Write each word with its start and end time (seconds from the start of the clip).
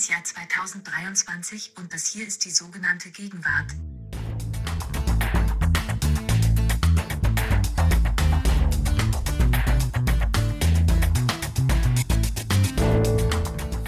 das 0.00 0.08
Jahr 0.08 0.24
2023 0.24 1.72
und 1.76 1.92
das 1.92 2.06
hier 2.06 2.26
ist 2.26 2.46
die 2.46 2.50
sogenannte 2.50 3.10
Gegenwart. 3.10 3.66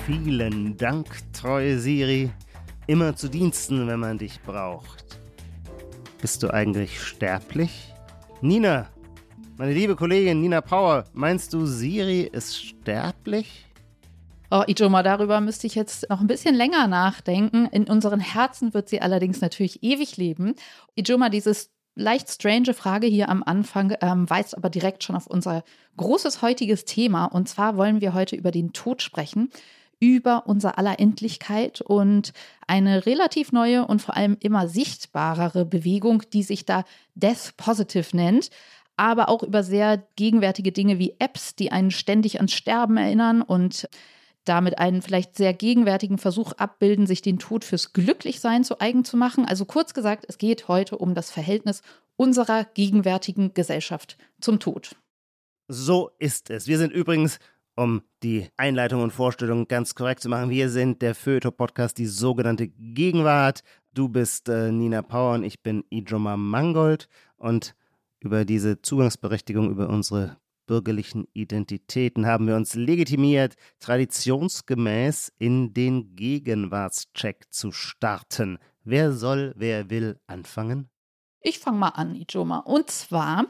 Vielen 0.04 0.76
Dank, 0.76 1.06
treue 1.32 1.79
Siri. 1.79 2.30
Immer 2.86 3.16
zu 3.16 3.29
Diensten, 3.29 3.86
wenn 3.86 4.00
man 4.00 4.18
dich 4.18 4.42
braucht. 4.42 5.18
Bist 6.20 6.42
du 6.42 6.52
eigentlich 6.52 7.02
sterblich? 7.02 7.94
Nina, 8.42 8.90
meine 9.56 9.72
liebe 9.72 9.96
Kollegin 9.96 10.42
Nina 10.42 10.60
Power, 10.60 11.07
meinst 11.14 11.54
du, 11.54 11.64
Siri 11.64 12.24
ist 12.24 12.63
sterblich? 12.63 13.71
Oh, 14.54 14.64
Ijoma, 14.66 15.02
darüber 15.02 15.40
müsste 15.40 15.66
ich 15.66 15.74
jetzt 15.74 16.11
noch 16.11 16.20
ein 16.20 16.26
bisschen 16.26 16.54
länger 16.54 16.86
nachdenken. 16.86 17.64
In 17.72 17.84
unseren 17.84 18.20
Herzen 18.20 18.74
wird 18.74 18.86
sie 18.86 19.00
allerdings 19.00 19.40
natürlich 19.40 19.82
ewig 19.82 20.18
leben. 20.18 20.56
Ijoma, 20.94 21.30
dieses 21.30 21.70
leicht 21.94 22.29
strange 22.29 22.74
Frage 22.74 23.07
hier 23.07 23.30
am 23.30 23.43
Anfang 23.43 23.96
ähm, 24.02 24.29
weist 24.29 24.54
aber 24.54 24.68
direkt 24.68 25.04
schon 25.04 25.16
auf 25.16 25.26
unser 25.26 25.64
großes 25.96 26.43
heutiges 26.43 26.84
Thema. 26.84 27.24
Und 27.24 27.48
zwar 27.48 27.79
wollen 27.79 28.02
wir 28.02 28.12
heute 28.12 28.36
über 28.36 28.50
den 28.50 28.74
Tod 28.74 29.00
sprechen 29.00 29.48
über 30.00 30.46
unser 30.46 30.76
aller 30.76 31.00
Endlichkeit 31.00 31.80
und 31.80 32.34
eine 32.66 33.06
relativ 33.06 33.52
neue 33.52 33.86
und 33.86 34.02
vor 34.02 34.16
allem 34.19 34.36
immer 34.41 34.69
sichtbarere 34.69 35.64
Bewegung, 35.64 36.24
die 36.30 36.42
sich 36.42 36.66
da 36.66 36.84
Death 37.14 37.56
Positive 37.56 38.14
nennt, 38.14 38.50
aber 38.96 39.28
auch 39.28 39.44
über 39.44 39.62
sehr 39.62 40.02
gegenwärtige 40.16 40.72
Dinge 40.72 40.98
wie 40.98 41.14
Apps, 41.20 41.55
die 41.55 41.72
einen 41.72 41.92
ständig 41.92 42.36
ans 42.36 42.52
Sterben 42.52 42.96
erinnern 42.98 43.40
und 43.40 43.88
damit 44.44 44.78
einen 44.78 45.02
vielleicht 45.02 45.36
sehr 45.36 45.54
gegenwärtigen 45.54 46.18
Versuch 46.18 46.52
abbilden, 46.52 47.06
sich 47.06 47.22
den 47.22 47.38
Tod 47.38 47.64
fürs 47.64 47.92
Glücklichsein 47.92 48.64
zu 48.64 48.80
eigen 48.80 49.04
zu 49.04 49.16
machen. 49.16 49.44
Also 49.44 49.64
kurz 49.64 49.94
gesagt, 49.94 50.24
es 50.28 50.38
geht 50.38 50.68
heute 50.68 50.98
um 50.98 51.14
das 51.14 51.30
Verhältnis 51.30 51.82
unserer 52.16 52.64
gegenwärtigen 52.64 53.54
Gesellschaft 53.54 54.18
zum 54.40 54.58
Tod. 54.60 54.96
So 55.68 56.10
ist 56.18 56.50
es. 56.50 56.66
Wir 56.66 56.78
sind 56.78 56.92
übrigens 56.92 57.38
um 57.74 58.02
die 58.22 58.48
Einleitung 58.56 59.02
und 59.02 59.12
Vorstellung 59.12 59.66
ganz 59.66 59.94
korrekt 59.94 60.20
zu 60.20 60.28
machen. 60.28 60.50
Wir 60.50 60.68
sind 60.68 61.00
der 61.02 61.14
Feuilleton-Podcast, 61.14 61.96
die 61.96 62.06
sogenannte 62.06 62.68
Gegenwart. 62.68 63.62
Du 63.94 64.08
bist 64.08 64.48
äh, 64.48 64.70
Nina 64.70 65.02
Power 65.02 65.34
und 65.34 65.44
ich 65.44 65.62
bin 65.62 65.84
Ijoma 65.90 66.36
Mangold. 66.36 67.08
Und 67.36 67.74
über 68.20 68.44
diese 68.44 68.80
Zugangsberechtigung, 68.82 69.70
über 69.70 69.88
unsere 69.88 70.36
bürgerlichen 70.66 71.27
Identitäten 71.32 72.27
haben 72.27 72.46
wir 72.46 72.56
uns 72.56 72.74
legitimiert, 72.74 73.55
traditionsgemäß 73.80 75.32
in 75.38 75.74
den 75.74 76.14
Gegenwartscheck 76.16 77.46
zu 77.50 77.72
starten. 77.72 78.58
Wer 78.84 79.12
soll, 79.12 79.55
wer 79.56 79.90
will 79.90 80.18
anfangen? 80.27 80.88
Ich 81.40 81.58
fange 81.58 81.78
mal 81.78 81.88
an, 81.88 82.14
Ijoma. 82.14 82.58
Und 82.58 82.90
zwar 82.90 83.46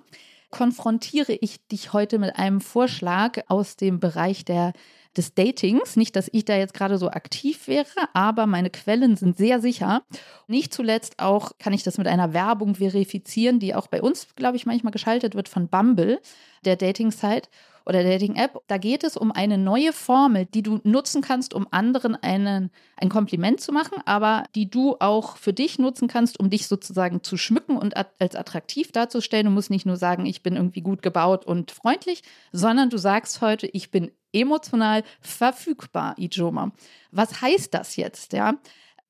konfrontiere 0.50 1.33
ich 1.33 1.66
dich 1.66 1.92
heute 1.92 2.18
mit 2.18 2.36
einem 2.36 2.60
Vorschlag 2.60 3.40
aus 3.48 3.77
dem 3.77 4.00
Bereich 4.00 4.44
der 4.44 4.72
des 5.16 5.34
Datings. 5.34 5.96
Nicht, 5.96 6.16
dass 6.16 6.28
ich 6.32 6.44
da 6.44 6.56
jetzt 6.56 6.74
gerade 6.74 6.98
so 6.98 7.08
aktiv 7.08 7.68
wäre, 7.68 7.86
aber 8.12 8.46
meine 8.46 8.70
Quellen 8.70 9.16
sind 9.16 9.36
sehr 9.36 9.60
sicher. 9.60 10.02
Nicht 10.46 10.72
zuletzt 10.72 11.18
auch 11.18 11.52
kann 11.58 11.72
ich 11.72 11.82
das 11.82 11.98
mit 11.98 12.06
einer 12.06 12.32
Werbung 12.32 12.74
verifizieren, 12.74 13.58
die 13.58 13.74
auch 13.74 13.88
bei 13.88 14.02
uns, 14.02 14.28
glaube 14.36 14.56
ich, 14.56 14.66
manchmal 14.66 14.92
geschaltet 14.92 15.34
wird 15.34 15.48
von 15.48 15.68
Bumble, 15.68 16.20
der 16.64 16.77
Dating-Site 16.77 17.48
oder 17.84 18.02
Dating-App. 18.02 18.60
Da 18.66 18.78
geht 18.78 19.05
es 19.05 19.16
um 19.16 19.33
eine 19.33 19.58
neue 19.58 19.92
Formel, 19.92 20.46
die 20.46 20.62
du 20.62 20.80
nutzen 20.84 21.22
kannst, 21.22 21.55
um 21.55 21.66
anderen 21.70 22.14
einen, 22.14 22.70
ein 22.96 23.08
Kompliment 23.08 23.61
zu 23.61 23.73
machen, 23.73 23.98
aber 24.05 24.44
die 24.55 24.70
du 24.70 24.96
auch 25.00 25.36
für 25.36 25.52
dich 25.52 25.79
nutzen 25.79 26.08
kannst, 26.08 26.39
um 26.39 26.50
dich 26.50 26.68
sozusagen 26.68 27.23
zu 27.23 27.36
schmücken 27.36 27.77
und 27.77 27.96
als 27.96 28.36
attraktiv 28.36 28.92
darzustellen. 28.92 29.46
Du 29.46 29.52
musst 29.52 29.70
nicht 29.70 29.86
nur 29.86 29.96
sagen, 29.96 30.27
ich 30.27 30.42
bin 30.42 30.56
irgendwie 30.56 30.83
gut 30.83 31.02
gebaut 31.02 31.44
und 31.44 31.70
freundlich, 31.70 32.23
sondern 32.52 32.90
du 32.90 32.98
sagst 32.98 33.40
heute, 33.40 33.67
ich 33.67 33.90
bin 33.90 34.12
emotional 34.32 35.02
verfügbar, 35.20 36.14
Ijoma. 36.18 36.72
Was 37.10 37.40
heißt 37.40 37.74
das 37.74 37.96
jetzt, 37.96 38.32
ja? 38.32 38.54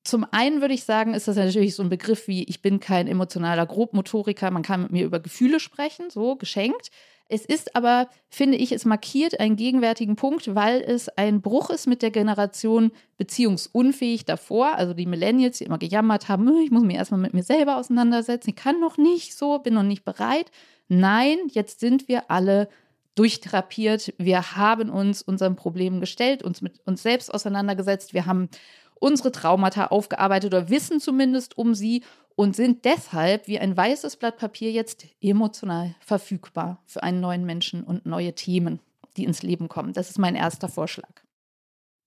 Zum 0.03 0.25
einen 0.31 0.59
würde 0.59 0.73
ich 0.73 0.83
sagen, 0.83 1.13
ist 1.13 1.29
das 1.29 1.37
natürlich 1.37 1.75
so 1.75 1.83
ein 1.83 1.89
Begriff 1.89 2.27
wie, 2.27 2.43
ich 2.43 2.61
bin 2.61 2.81
kein 2.81 3.07
emotionaler 3.07 3.65
Grobmotoriker, 3.65 4.51
man 4.51 4.61
kann 4.61 4.83
mit 4.83 4.91
mir 4.91 5.05
über 5.05 5.21
Gefühle 5.21 5.61
sprechen, 5.61 6.09
so 6.09 6.35
geschenkt. 6.35 6.91
Es 7.29 7.45
ist 7.45 7.75
aber, 7.75 8.09
finde 8.29 8.57
ich, 8.57 8.73
es 8.73 8.83
markiert 8.83 9.39
einen 9.39 9.55
gegenwärtigen 9.55 10.17
Punkt, 10.17 10.53
weil 10.55 10.81
es 10.81 11.07
ein 11.09 11.41
Bruch 11.41 11.69
ist 11.69 11.87
mit 11.87 12.01
der 12.01 12.11
Generation 12.11 12.91
beziehungsunfähig 13.17 14.25
davor. 14.25 14.75
Also 14.75 14.93
die 14.93 15.05
Millennials, 15.05 15.57
die 15.57 15.63
immer 15.63 15.77
gejammert 15.77 16.27
haben, 16.27 16.47
hm, 16.47 16.57
ich 16.57 16.71
muss 16.71 16.83
mich 16.83 16.97
erstmal 16.97 17.21
mit 17.21 17.33
mir 17.33 17.43
selber 17.43 17.77
auseinandersetzen, 17.77 18.49
ich 18.49 18.55
kann 18.57 18.81
noch 18.81 18.97
nicht 18.97 19.35
so, 19.35 19.57
bin 19.59 19.73
noch 19.73 19.83
nicht 19.83 20.03
bereit. 20.03 20.51
Nein, 20.89 21.37
jetzt 21.49 21.79
sind 21.79 22.09
wir 22.09 22.29
alle 22.29 22.67
durchtherapiert. 23.15 24.13
Wir 24.17 24.55
haben 24.55 24.89
uns 24.89 25.21
unseren 25.21 25.55
Problemen 25.55 25.99
gestellt, 25.99 26.43
uns 26.43 26.61
mit 26.61 26.79
uns 26.85 27.03
selbst 27.03 27.33
auseinandergesetzt. 27.33 28.13
Wir 28.13 28.25
haben 28.25 28.49
unsere 28.99 29.31
Traumata 29.31 29.87
aufgearbeitet 29.87 30.53
oder 30.53 30.69
wissen 30.69 30.99
zumindest 30.99 31.57
um 31.57 31.75
sie 31.75 32.03
und 32.35 32.55
sind 32.55 32.85
deshalb 32.85 33.47
wie 33.47 33.59
ein 33.59 33.75
weißes 33.75 34.17
Blatt 34.17 34.37
Papier 34.37 34.71
jetzt 34.71 35.05
emotional 35.21 35.95
verfügbar 35.99 36.81
für 36.85 37.03
einen 37.03 37.19
neuen 37.19 37.45
Menschen 37.45 37.83
und 37.83 38.05
neue 38.05 38.33
Themen, 38.33 38.79
die 39.17 39.25
ins 39.25 39.43
Leben 39.43 39.67
kommen. 39.67 39.93
Das 39.93 40.09
ist 40.09 40.17
mein 40.17 40.35
erster 40.35 40.69
Vorschlag. 40.69 41.21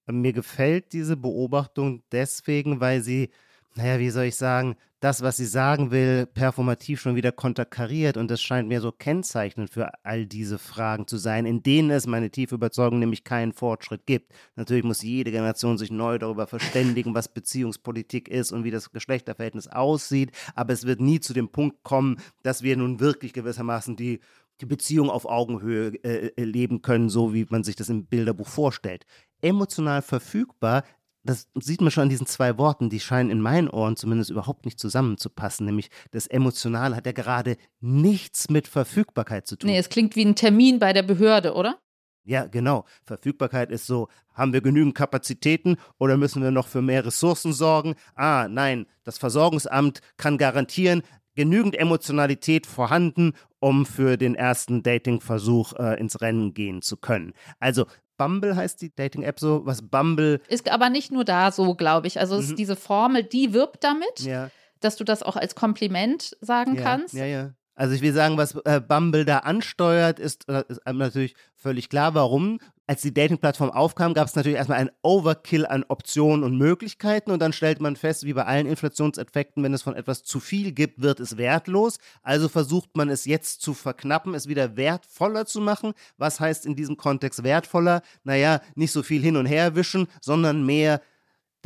Mir 0.06 0.32
gefällt 0.32 0.92
diese 0.92 1.16
Beobachtung 1.16 2.02
deswegen, 2.12 2.80
weil 2.80 3.02
sie 3.02 3.30
naja, 3.76 3.98
wie 3.98 4.10
soll 4.10 4.24
ich 4.24 4.36
sagen, 4.36 4.76
das, 5.00 5.20
was 5.20 5.36
sie 5.36 5.44
sagen 5.46 5.90
will, 5.90 6.24
performativ 6.26 7.00
schon 7.00 7.16
wieder 7.16 7.30
konterkariert 7.30 8.16
und 8.16 8.30
das 8.30 8.40
scheint 8.40 8.68
mir 8.68 8.80
so 8.80 8.92
kennzeichnend 8.92 9.70
für 9.70 9.90
all 10.04 10.24
diese 10.26 10.58
Fragen 10.58 11.06
zu 11.06 11.18
sein, 11.18 11.44
in 11.44 11.62
denen 11.62 11.90
es 11.90 12.06
meine 12.06 12.30
tiefe 12.30 12.54
Überzeugung 12.54 12.98
nämlich 12.98 13.22
keinen 13.22 13.52
Fortschritt 13.52 14.06
gibt. 14.06 14.32
Natürlich 14.56 14.84
muss 14.84 15.02
jede 15.02 15.30
Generation 15.30 15.76
sich 15.76 15.90
neu 15.90 16.18
darüber 16.18 16.46
verständigen, 16.46 17.14
was 17.14 17.28
Beziehungspolitik 17.28 18.28
ist 18.28 18.52
und 18.52 18.64
wie 18.64 18.70
das 18.70 18.90
Geschlechterverhältnis 18.90 19.68
aussieht, 19.68 20.32
aber 20.54 20.72
es 20.72 20.86
wird 20.86 21.00
nie 21.00 21.20
zu 21.20 21.34
dem 21.34 21.50
Punkt 21.50 21.82
kommen, 21.82 22.16
dass 22.42 22.62
wir 22.62 22.76
nun 22.76 22.98
wirklich 22.98 23.32
gewissermaßen 23.32 23.96
die 23.96 24.20
die 24.62 24.66
Beziehung 24.66 25.10
auf 25.10 25.26
Augenhöhe 25.26 25.88
äh, 26.02 26.28
äh 26.28 26.44
leben 26.44 26.80
können, 26.80 27.10
so 27.10 27.34
wie 27.34 27.46
man 27.50 27.62
sich 27.62 27.76
das 27.76 27.90
im 27.90 28.06
Bilderbuch 28.06 28.48
vorstellt. 28.48 29.04
Emotional 29.42 30.00
verfügbar 30.00 30.82
das 31.26 31.48
sieht 31.54 31.80
man 31.80 31.90
schon 31.90 32.04
an 32.04 32.08
diesen 32.08 32.26
zwei 32.26 32.56
Worten, 32.58 32.90
die 32.90 33.00
scheinen 33.00 33.30
in 33.30 33.40
meinen 33.40 33.68
Ohren 33.68 33.96
zumindest 33.96 34.30
überhaupt 34.30 34.64
nicht 34.64 34.80
zusammenzupassen. 34.80 35.66
Nämlich 35.66 35.90
das 36.12 36.26
Emotionale 36.26 36.96
hat 36.96 37.06
ja 37.06 37.12
gerade 37.12 37.56
nichts 37.80 38.48
mit 38.48 38.68
Verfügbarkeit 38.68 39.46
zu 39.46 39.56
tun. 39.56 39.70
Nee, 39.70 39.78
es 39.78 39.88
klingt 39.88 40.16
wie 40.16 40.24
ein 40.24 40.36
Termin 40.36 40.78
bei 40.78 40.92
der 40.92 41.02
Behörde, 41.02 41.54
oder? 41.54 41.78
Ja, 42.24 42.46
genau. 42.46 42.84
Verfügbarkeit 43.04 43.70
ist 43.70 43.86
so, 43.86 44.08
haben 44.34 44.52
wir 44.52 44.60
genügend 44.60 44.96
Kapazitäten 44.96 45.76
oder 45.98 46.16
müssen 46.16 46.42
wir 46.42 46.50
noch 46.50 46.66
für 46.66 46.82
mehr 46.82 47.06
Ressourcen 47.06 47.52
sorgen? 47.52 47.94
Ah, 48.16 48.48
nein, 48.48 48.86
das 49.04 49.16
Versorgungsamt 49.18 50.00
kann 50.16 50.36
garantieren, 50.36 51.02
genügend 51.36 51.78
Emotionalität 51.78 52.66
vorhanden, 52.66 53.34
um 53.60 53.86
für 53.86 54.16
den 54.16 54.34
ersten 54.34 54.82
Dating-Versuch 54.82 55.74
äh, 55.74 56.00
ins 56.00 56.20
Rennen 56.20 56.52
gehen 56.52 56.82
zu 56.82 56.96
können. 56.96 57.32
Also 57.60 57.86
Bumble 58.16 58.56
heißt 58.56 58.80
die 58.82 58.94
Dating-App 58.94 59.38
so, 59.38 59.64
was 59.64 59.82
Bumble. 59.82 60.40
Ist 60.48 60.70
aber 60.70 60.90
nicht 60.90 61.12
nur 61.12 61.24
da 61.24 61.50
so, 61.52 61.74
glaube 61.74 62.06
ich. 62.06 62.18
Also 62.18 62.40
mhm. 62.40 62.56
diese 62.56 62.76
Formel, 62.76 63.22
die 63.22 63.52
wirbt 63.52 63.84
damit, 63.84 64.20
ja. 64.20 64.50
dass 64.80 64.96
du 64.96 65.04
das 65.04 65.22
auch 65.22 65.36
als 65.36 65.54
Kompliment 65.54 66.36
sagen 66.40 66.76
ja, 66.76 66.82
kannst. 66.82 67.14
Ja, 67.14 67.24
ja. 67.24 67.50
Also 67.74 67.94
ich 67.94 68.00
will 68.00 68.14
sagen, 68.14 68.38
was 68.38 68.54
äh, 68.64 68.80
Bumble 68.80 69.26
da 69.26 69.40
ansteuert, 69.40 70.18
ist, 70.18 70.48
äh, 70.48 70.64
ist 70.68 70.80
natürlich 70.86 71.34
völlig 71.54 71.90
klar, 71.90 72.14
warum. 72.14 72.58
Als 72.88 73.02
die 73.02 73.12
Dating-Plattform 73.12 73.70
aufkam, 73.70 74.14
gab 74.14 74.28
es 74.28 74.36
natürlich 74.36 74.58
erstmal 74.58 74.78
einen 74.78 74.92
Overkill 75.02 75.66
an 75.66 75.84
Optionen 75.88 76.44
und 76.44 76.56
Möglichkeiten 76.56 77.32
und 77.32 77.40
dann 77.40 77.52
stellt 77.52 77.80
man 77.80 77.96
fest, 77.96 78.24
wie 78.24 78.32
bei 78.32 78.44
allen 78.44 78.68
Inflationseffekten, 78.68 79.60
wenn 79.64 79.74
es 79.74 79.82
von 79.82 79.96
etwas 79.96 80.22
zu 80.22 80.38
viel 80.38 80.70
gibt, 80.70 81.02
wird 81.02 81.18
es 81.18 81.36
wertlos. 81.36 81.98
Also 82.22 82.48
versucht 82.48 82.96
man 82.96 83.08
es 83.08 83.24
jetzt 83.24 83.60
zu 83.60 83.74
verknappen, 83.74 84.34
es 84.34 84.46
wieder 84.46 84.76
wertvoller 84.76 85.46
zu 85.46 85.60
machen. 85.60 85.94
Was 86.16 86.38
heißt 86.38 86.64
in 86.64 86.76
diesem 86.76 86.96
Kontext 86.96 87.42
wertvoller? 87.42 88.02
Naja, 88.22 88.60
nicht 88.76 88.92
so 88.92 89.02
viel 89.02 89.20
hin 89.20 89.36
und 89.36 89.46
her 89.46 89.74
wischen, 89.74 90.06
sondern 90.20 90.64
mehr 90.64 91.00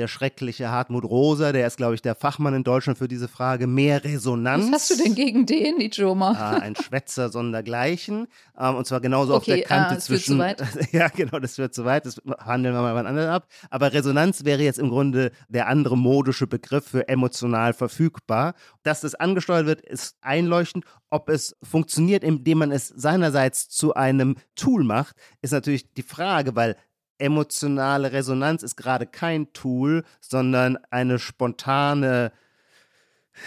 der 0.00 0.08
schreckliche 0.08 0.70
Hartmut 0.70 1.04
Rosa, 1.04 1.52
der 1.52 1.66
ist, 1.66 1.76
glaube 1.76 1.94
ich, 1.94 2.00
der 2.00 2.14
Fachmann 2.14 2.54
in 2.54 2.64
Deutschland 2.64 2.98
für 2.98 3.06
diese 3.06 3.28
Frage, 3.28 3.66
mehr 3.66 4.02
Resonanz. 4.02 4.72
Was 4.72 4.90
hast 4.90 4.98
du 4.98 5.04
denn 5.04 5.14
gegen 5.14 5.44
den, 5.44 5.78
Ijoma? 5.78 6.30
Ah, 6.30 6.56
ein 6.56 6.74
Schwätzer 6.74 7.28
sondergleichen. 7.28 8.26
Ähm, 8.58 8.76
und 8.76 8.86
zwar 8.86 9.00
genauso 9.00 9.34
okay, 9.34 9.38
auf 9.38 9.44
der 9.44 9.62
Kante 9.62 9.90
ah, 9.90 9.94
das 9.96 10.06
zwischen. 10.06 10.38
Wird 10.38 10.58
zu 10.58 10.78
weit. 10.78 10.92
ja, 10.92 11.08
genau, 11.08 11.38
das 11.38 11.58
wird 11.58 11.74
zu 11.74 11.84
weit. 11.84 12.06
Das 12.06 12.20
handeln 12.38 12.74
wir 12.74 12.80
mal 12.80 12.94
wann 12.94 13.06
anderen 13.06 13.28
ab. 13.28 13.46
Aber 13.68 13.92
Resonanz 13.92 14.44
wäre 14.46 14.62
jetzt 14.62 14.78
im 14.78 14.88
Grunde 14.88 15.32
der 15.48 15.68
andere 15.68 15.98
modische 15.98 16.46
Begriff 16.46 16.86
für 16.86 17.06
emotional 17.06 17.74
verfügbar. 17.74 18.54
Dass 18.82 19.02
das 19.02 19.14
angesteuert 19.14 19.66
wird, 19.66 19.82
ist 19.82 20.16
einleuchtend. 20.22 20.86
Ob 21.10 21.28
es 21.28 21.56
funktioniert, 21.62 22.24
indem 22.24 22.58
man 22.58 22.72
es 22.72 22.88
seinerseits 22.88 23.68
zu 23.68 23.92
einem 23.94 24.36
Tool 24.54 24.82
macht, 24.82 25.16
ist 25.42 25.52
natürlich 25.52 25.92
die 25.92 26.02
Frage, 26.02 26.56
weil 26.56 26.76
emotionale 27.20 28.12
Resonanz 28.12 28.62
ist 28.62 28.76
gerade 28.76 29.06
kein 29.06 29.52
Tool, 29.52 30.04
sondern 30.20 30.78
eine 30.90 31.18
spontane 31.18 32.32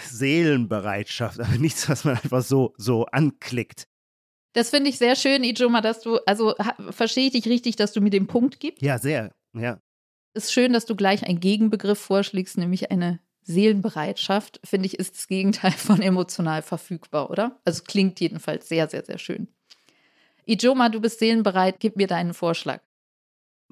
Seelenbereitschaft, 0.08 1.40
aber 1.40 1.58
nichts, 1.58 1.88
was 1.88 2.04
man 2.04 2.16
einfach 2.16 2.42
so, 2.42 2.74
so 2.76 3.06
anklickt. 3.06 3.88
Das 4.52 4.70
finde 4.70 4.90
ich 4.90 4.98
sehr 4.98 5.16
schön, 5.16 5.42
Ijoma, 5.42 5.80
dass 5.80 6.00
du, 6.00 6.18
also 6.26 6.54
verstehe 6.90 7.26
ich 7.26 7.32
dich 7.32 7.46
richtig, 7.46 7.74
dass 7.74 7.92
du 7.92 8.00
mir 8.00 8.10
den 8.10 8.28
Punkt 8.28 8.60
gibst? 8.60 8.82
Ja, 8.82 8.98
sehr, 8.98 9.34
ja. 9.52 9.80
Ist 10.32 10.52
schön, 10.52 10.72
dass 10.72 10.86
du 10.86 10.94
gleich 10.94 11.26
einen 11.26 11.40
Gegenbegriff 11.40 11.98
vorschlägst, 11.98 12.56
nämlich 12.56 12.90
eine 12.90 13.20
Seelenbereitschaft, 13.42 14.60
finde 14.64 14.86
ich, 14.86 14.98
ist 14.98 15.16
das 15.16 15.28
Gegenteil 15.28 15.72
von 15.72 16.00
emotional 16.02 16.62
verfügbar, 16.62 17.30
oder? 17.30 17.60
Also 17.64 17.82
klingt 17.82 18.20
jedenfalls 18.20 18.68
sehr, 18.68 18.88
sehr, 18.88 19.04
sehr 19.04 19.18
schön. 19.18 19.48
Ijoma, 20.46 20.88
du 20.88 21.00
bist 21.00 21.18
seelenbereit, 21.18 21.80
gib 21.80 21.96
mir 21.96 22.06
deinen 22.06 22.34
Vorschlag. 22.34 22.80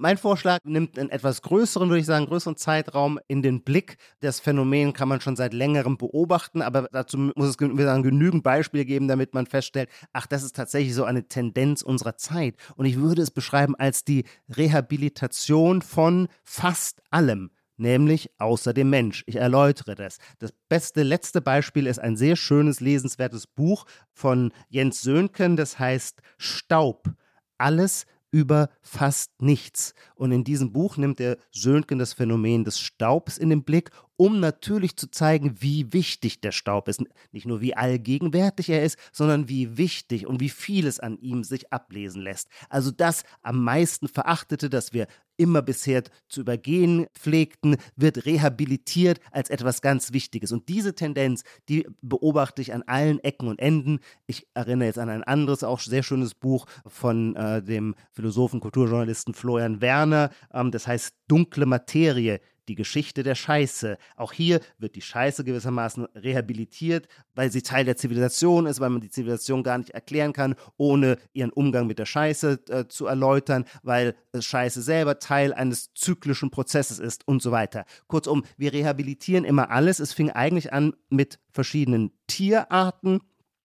Mein 0.02 0.18
Vorschlag 0.18 0.58
nimmt 0.64 0.98
einen 0.98 1.10
etwas 1.10 1.42
größeren, 1.42 1.88
würde 1.88 2.00
ich 2.00 2.06
sagen, 2.06 2.26
größeren 2.26 2.56
Zeitraum 2.56 3.20
in 3.28 3.40
den 3.40 3.62
Blick. 3.62 3.98
Das 4.18 4.40
Phänomen 4.40 4.94
kann 4.94 5.06
man 5.06 5.20
schon 5.20 5.36
seit 5.36 5.54
längerem 5.54 5.96
beobachten, 5.96 6.60
aber 6.60 6.88
dazu 6.90 7.16
muss 7.36 7.50
es 7.50 7.56
dann 7.56 8.02
genügend 8.02 8.42
Beispiele 8.42 8.84
geben, 8.84 9.06
damit 9.06 9.32
man 9.32 9.46
feststellt, 9.46 9.88
ach, 10.12 10.26
das 10.26 10.42
ist 10.42 10.56
tatsächlich 10.56 10.96
so 10.96 11.04
eine 11.04 11.28
Tendenz 11.28 11.82
unserer 11.82 12.16
Zeit. 12.16 12.56
Und 12.74 12.86
ich 12.86 12.96
würde 12.96 13.22
es 13.22 13.30
beschreiben 13.30 13.76
als 13.76 14.02
die 14.02 14.24
Rehabilitation 14.48 15.82
von 15.82 16.26
fast 16.42 17.00
allem 17.12 17.52
nämlich 17.76 18.30
außer 18.38 18.72
dem 18.72 18.90
Mensch. 18.90 19.22
Ich 19.26 19.36
erläutere 19.36 19.94
das. 19.94 20.18
Das 20.40 20.52
beste 20.68 21.04
letzte 21.04 21.40
Beispiel 21.40 21.86
ist 21.86 22.00
ein 22.00 22.16
sehr 22.16 22.34
schönes, 22.34 22.80
lesenswertes 22.80 23.46
Buch 23.46 23.86
von 24.10 24.52
Jens 24.68 25.00
Söhnken, 25.00 25.56
das 25.56 25.78
heißt 25.78 26.22
Staub. 26.38 27.08
Alles 27.56 28.06
über 28.32 28.70
fast 28.80 29.40
nichts. 29.40 29.94
Und 30.16 30.32
in 30.32 30.42
diesem 30.42 30.72
Buch 30.72 30.96
nimmt 30.96 31.20
der 31.20 31.36
Söhnken 31.52 32.00
das 32.00 32.14
Phänomen 32.14 32.64
des 32.64 32.80
Staubs 32.80 33.38
in 33.38 33.50
den 33.50 33.62
Blick, 33.62 33.90
um 34.22 34.38
natürlich 34.38 34.96
zu 34.96 35.10
zeigen, 35.10 35.56
wie 35.58 35.92
wichtig 35.92 36.40
der 36.40 36.52
Staub 36.52 36.86
ist. 36.86 37.02
Nicht 37.32 37.44
nur 37.44 37.60
wie 37.60 37.74
allgegenwärtig 37.74 38.68
er 38.70 38.84
ist, 38.84 38.96
sondern 39.10 39.48
wie 39.48 39.76
wichtig 39.76 40.28
und 40.28 40.38
wie 40.38 40.48
vieles 40.48 41.00
an 41.00 41.18
ihm 41.18 41.42
sich 41.42 41.72
ablesen 41.72 42.22
lässt. 42.22 42.48
Also 42.68 42.92
das 42.92 43.24
am 43.42 43.64
meisten 43.64 44.06
verachtete, 44.06 44.70
das 44.70 44.92
wir 44.92 45.08
immer 45.36 45.60
bisher 45.60 46.04
zu 46.28 46.42
übergehen 46.42 47.06
pflegten, 47.14 47.78
wird 47.96 48.24
rehabilitiert 48.24 49.18
als 49.32 49.50
etwas 49.50 49.82
ganz 49.82 50.12
Wichtiges. 50.12 50.52
Und 50.52 50.68
diese 50.68 50.94
Tendenz, 50.94 51.42
die 51.68 51.88
beobachte 52.00 52.62
ich 52.62 52.72
an 52.72 52.84
allen 52.84 53.18
Ecken 53.24 53.48
und 53.48 53.58
Enden. 53.58 53.98
Ich 54.28 54.46
erinnere 54.54 54.86
jetzt 54.86 55.00
an 55.00 55.08
ein 55.08 55.24
anderes, 55.24 55.64
auch 55.64 55.80
sehr 55.80 56.04
schönes 56.04 56.34
Buch 56.34 56.66
von 56.86 57.34
äh, 57.34 57.60
dem 57.60 57.96
Philosophen, 58.12 58.60
Kulturjournalisten 58.60 59.34
Florian 59.34 59.80
Werner. 59.80 60.30
Ähm, 60.54 60.70
das 60.70 60.86
heißt 60.86 61.16
Dunkle 61.26 61.66
Materie 61.66 62.40
die 62.68 62.74
Geschichte 62.74 63.22
der 63.22 63.34
Scheiße. 63.34 63.98
Auch 64.16 64.32
hier 64.32 64.60
wird 64.78 64.94
die 64.94 65.02
Scheiße 65.02 65.44
gewissermaßen 65.44 66.04
rehabilitiert, 66.14 67.08
weil 67.34 67.50
sie 67.50 67.62
Teil 67.62 67.84
der 67.84 67.96
Zivilisation 67.96 68.66
ist, 68.66 68.80
weil 68.80 68.90
man 68.90 69.00
die 69.00 69.10
Zivilisation 69.10 69.62
gar 69.62 69.78
nicht 69.78 69.90
erklären 69.90 70.32
kann, 70.32 70.54
ohne 70.76 71.16
ihren 71.32 71.50
Umgang 71.50 71.86
mit 71.86 71.98
der 71.98 72.06
Scheiße 72.06 72.60
äh, 72.68 72.88
zu 72.88 73.06
erläutern, 73.06 73.64
weil 73.82 74.14
Scheiße 74.38 74.82
selber 74.82 75.18
Teil 75.18 75.52
eines 75.52 75.92
zyklischen 75.94 76.50
Prozesses 76.50 76.98
ist 76.98 77.26
und 77.26 77.42
so 77.42 77.50
weiter. 77.50 77.84
Kurzum, 78.06 78.44
wir 78.56 78.72
rehabilitieren 78.72 79.44
immer 79.44 79.70
alles. 79.70 80.00
Es 80.00 80.12
fing 80.12 80.30
eigentlich 80.30 80.72
an 80.72 80.94
mit 81.10 81.38
verschiedenen 81.50 82.12
Tierarten, 82.26 83.20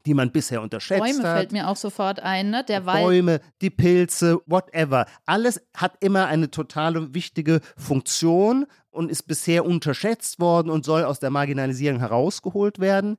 die 0.07 0.13
man 0.13 0.31
bisher 0.31 0.61
unterschätzt 0.61 1.01
Bäume 1.01 1.27
hat. 1.27 1.38
fällt 1.38 1.51
mir 1.51 1.67
auch 1.67 1.75
sofort 1.75 2.21
ein, 2.21 2.49
ne? 2.49 2.63
Der 2.63 2.85
Wald. 2.85 3.03
Bäume, 3.03 3.41
die 3.61 3.69
Pilze, 3.69 4.39
whatever. 4.45 5.05
Alles 5.25 5.61
hat 5.75 5.97
immer 5.99 6.27
eine 6.27 6.49
totale 6.49 7.13
wichtige 7.13 7.59
Funktion 7.75 8.65
und 8.97 9.11
ist 9.11 9.23
bisher 9.23 9.65
unterschätzt 9.65 10.39
worden 10.39 10.69
und 10.69 10.83
soll 10.83 11.03
aus 11.03 11.19
der 11.19 11.29
Marginalisierung 11.29 11.99
herausgeholt 11.99 12.79
werden. 12.79 13.17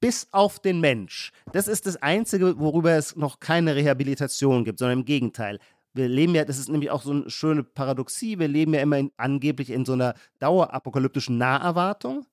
Bis 0.00 0.26
auf 0.32 0.58
den 0.58 0.80
Mensch. 0.80 1.30
Das 1.52 1.68
ist 1.68 1.86
das 1.86 2.02
Einzige, 2.02 2.58
worüber 2.58 2.90
es 2.92 3.14
noch 3.14 3.38
keine 3.38 3.76
Rehabilitation 3.76 4.64
gibt, 4.64 4.80
sondern 4.80 4.98
im 5.00 5.04
Gegenteil. 5.04 5.60
Wir 5.94 6.08
leben 6.08 6.34
ja, 6.34 6.44
das 6.44 6.58
ist 6.58 6.68
nämlich 6.68 6.90
auch 6.90 7.02
so 7.02 7.12
eine 7.12 7.30
schöne 7.30 7.62
Paradoxie, 7.62 8.38
wir 8.38 8.48
leben 8.48 8.74
ja 8.74 8.80
immer 8.80 8.98
in, 8.98 9.12
angeblich 9.16 9.70
in 9.70 9.84
so 9.84 9.92
einer 9.92 10.14
dauerapokalyptischen 10.40 11.38
Naherwartung. 11.38 12.26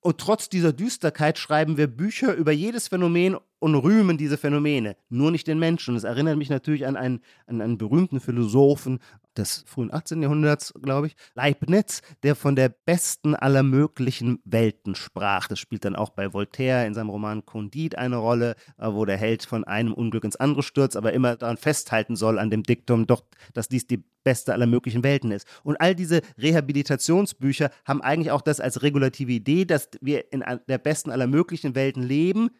Und 0.00 0.18
trotz 0.18 0.48
dieser 0.48 0.72
Düsterkeit 0.72 1.38
schreiben 1.38 1.76
wir 1.76 1.86
Bücher 1.86 2.34
über 2.34 2.52
jedes 2.52 2.88
Phänomen 2.88 3.36
und 3.58 3.74
rühmen 3.74 4.18
diese 4.18 4.36
Phänomene, 4.36 4.96
nur 5.08 5.30
nicht 5.30 5.46
den 5.46 5.58
Menschen. 5.58 5.94
Das 5.94 6.04
erinnert 6.04 6.38
mich 6.38 6.50
natürlich 6.50 6.86
an 6.86 6.96
einen, 6.96 7.20
an 7.46 7.60
einen 7.60 7.78
berühmten 7.78 8.20
Philosophen 8.20 9.00
des 9.38 9.64
frühen 9.66 9.92
18. 9.92 10.22
Jahrhunderts, 10.22 10.74
glaube 10.82 11.08
ich, 11.08 11.16
Leibniz, 11.34 12.02
der 12.22 12.34
von 12.34 12.56
der 12.56 12.68
besten 12.68 13.34
aller 13.34 13.62
möglichen 13.62 14.40
Welten 14.44 14.94
sprach. 14.94 15.48
Das 15.48 15.58
spielt 15.58 15.84
dann 15.84 15.96
auch 15.96 16.10
bei 16.10 16.32
Voltaire 16.32 16.86
in 16.86 16.94
seinem 16.94 17.10
Roman 17.10 17.46
Candide 17.46 17.96
eine 17.96 18.16
Rolle, 18.16 18.56
äh, 18.76 18.92
wo 18.92 19.04
der 19.04 19.16
Held 19.16 19.44
von 19.44 19.64
einem 19.64 19.94
Unglück 19.94 20.24
ins 20.24 20.36
andere 20.36 20.62
stürzt, 20.62 20.96
aber 20.96 21.12
immer 21.12 21.36
daran 21.36 21.56
festhalten 21.56 22.16
soll 22.16 22.38
an 22.38 22.50
dem 22.50 22.62
Diktum, 22.62 23.06
doch, 23.06 23.24
dass 23.54 23.68
dies 23.68 23.86
die 23.86 24.04
beste 24.24 24.52
aller 24.52 24.66
möglichen 24.66 25.04
Welten 25.04 25.30
ist. 25.30 25.46
Und 25.62 25.80
all 25.80 25.94
diese 25.94 26.20
Rehabilitationsbücher 26.36 27.70
haben 27.84 28.02
eigentlich 28.02 28.30
auch 28.30 28.42
das 28.42 28.60
als 28.60 28.82
regulative 28.82 29.32
Idee, 29.32 29.64
dass 29.64 29.88
wir 30.00 30.32
in 30.32 30.44
der 30.68 30.78
besten 30.78 31.10
aller 31.10 31.26
möglichen 31.26 31.74
Welten 31.74 32.02
leben. 32.02 32.50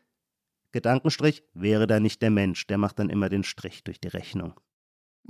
Gedankenstrich, 0.72 1.42
wäre 1.54 1.86
da 1.86 1.98
nicht 1.98 2.22
der 2.22 2.30
Mensch, 2.30 2.66
der 2.66 2.78
macht 2.78 2.98
dann 2.98 3.10
immer 3.10 3.28
den 3.28 3.42
Strich 3.42 3.84
durch 3.84 4.00
die 4.00 4.08
Rechnung. 4.08 4.54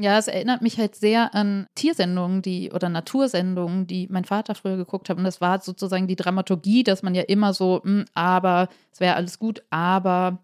Ja, 0.01 0.17
es 0.17 0.29
erinnert 0.29 0.63
mich 0.63 0.79
halt 0.79 0.95
sehr 0.95 1.35
an 1.35 1.67
Tiersendungen, 1.75 2.41
die 2.41 2.71
oder 2.71 2.89
Natursendungen, 2.89 3.89
die 3.89 4.07
mein 4.09 4.25
Vater 4.25 4.55
früher 4.55 4.77
geguckt 4.77 5.09
hat. 5.09 5.19
Und 5.19 5.25
das 5.25 5.41
war 5.41 5.61
sozusagen 5.61 6.07
die 6.07 6.15
Dramaturgie, 6.15 6.85
dass 6.85 7.03
man 7.03 7.17
ja 7.17 7.23
immer 7.23 7.53
so, 7.53 7.83
hm, 7.83 8.05
aber 8.15 8.69
es 8.93 9.01
wäre 9.01 9.17
alles 9.17 9.41
gut, 9.41 9.65
aber 9.71 10.39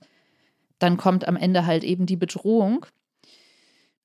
dann 0.81 0.97
kommt 0.97 1.29
am 1.29 1.37
Ende 1.37 1.67
halt 1.67 1.85
eben 1.85 2.05
die 2.05 2.17
Bedrohung. 2.17 2.85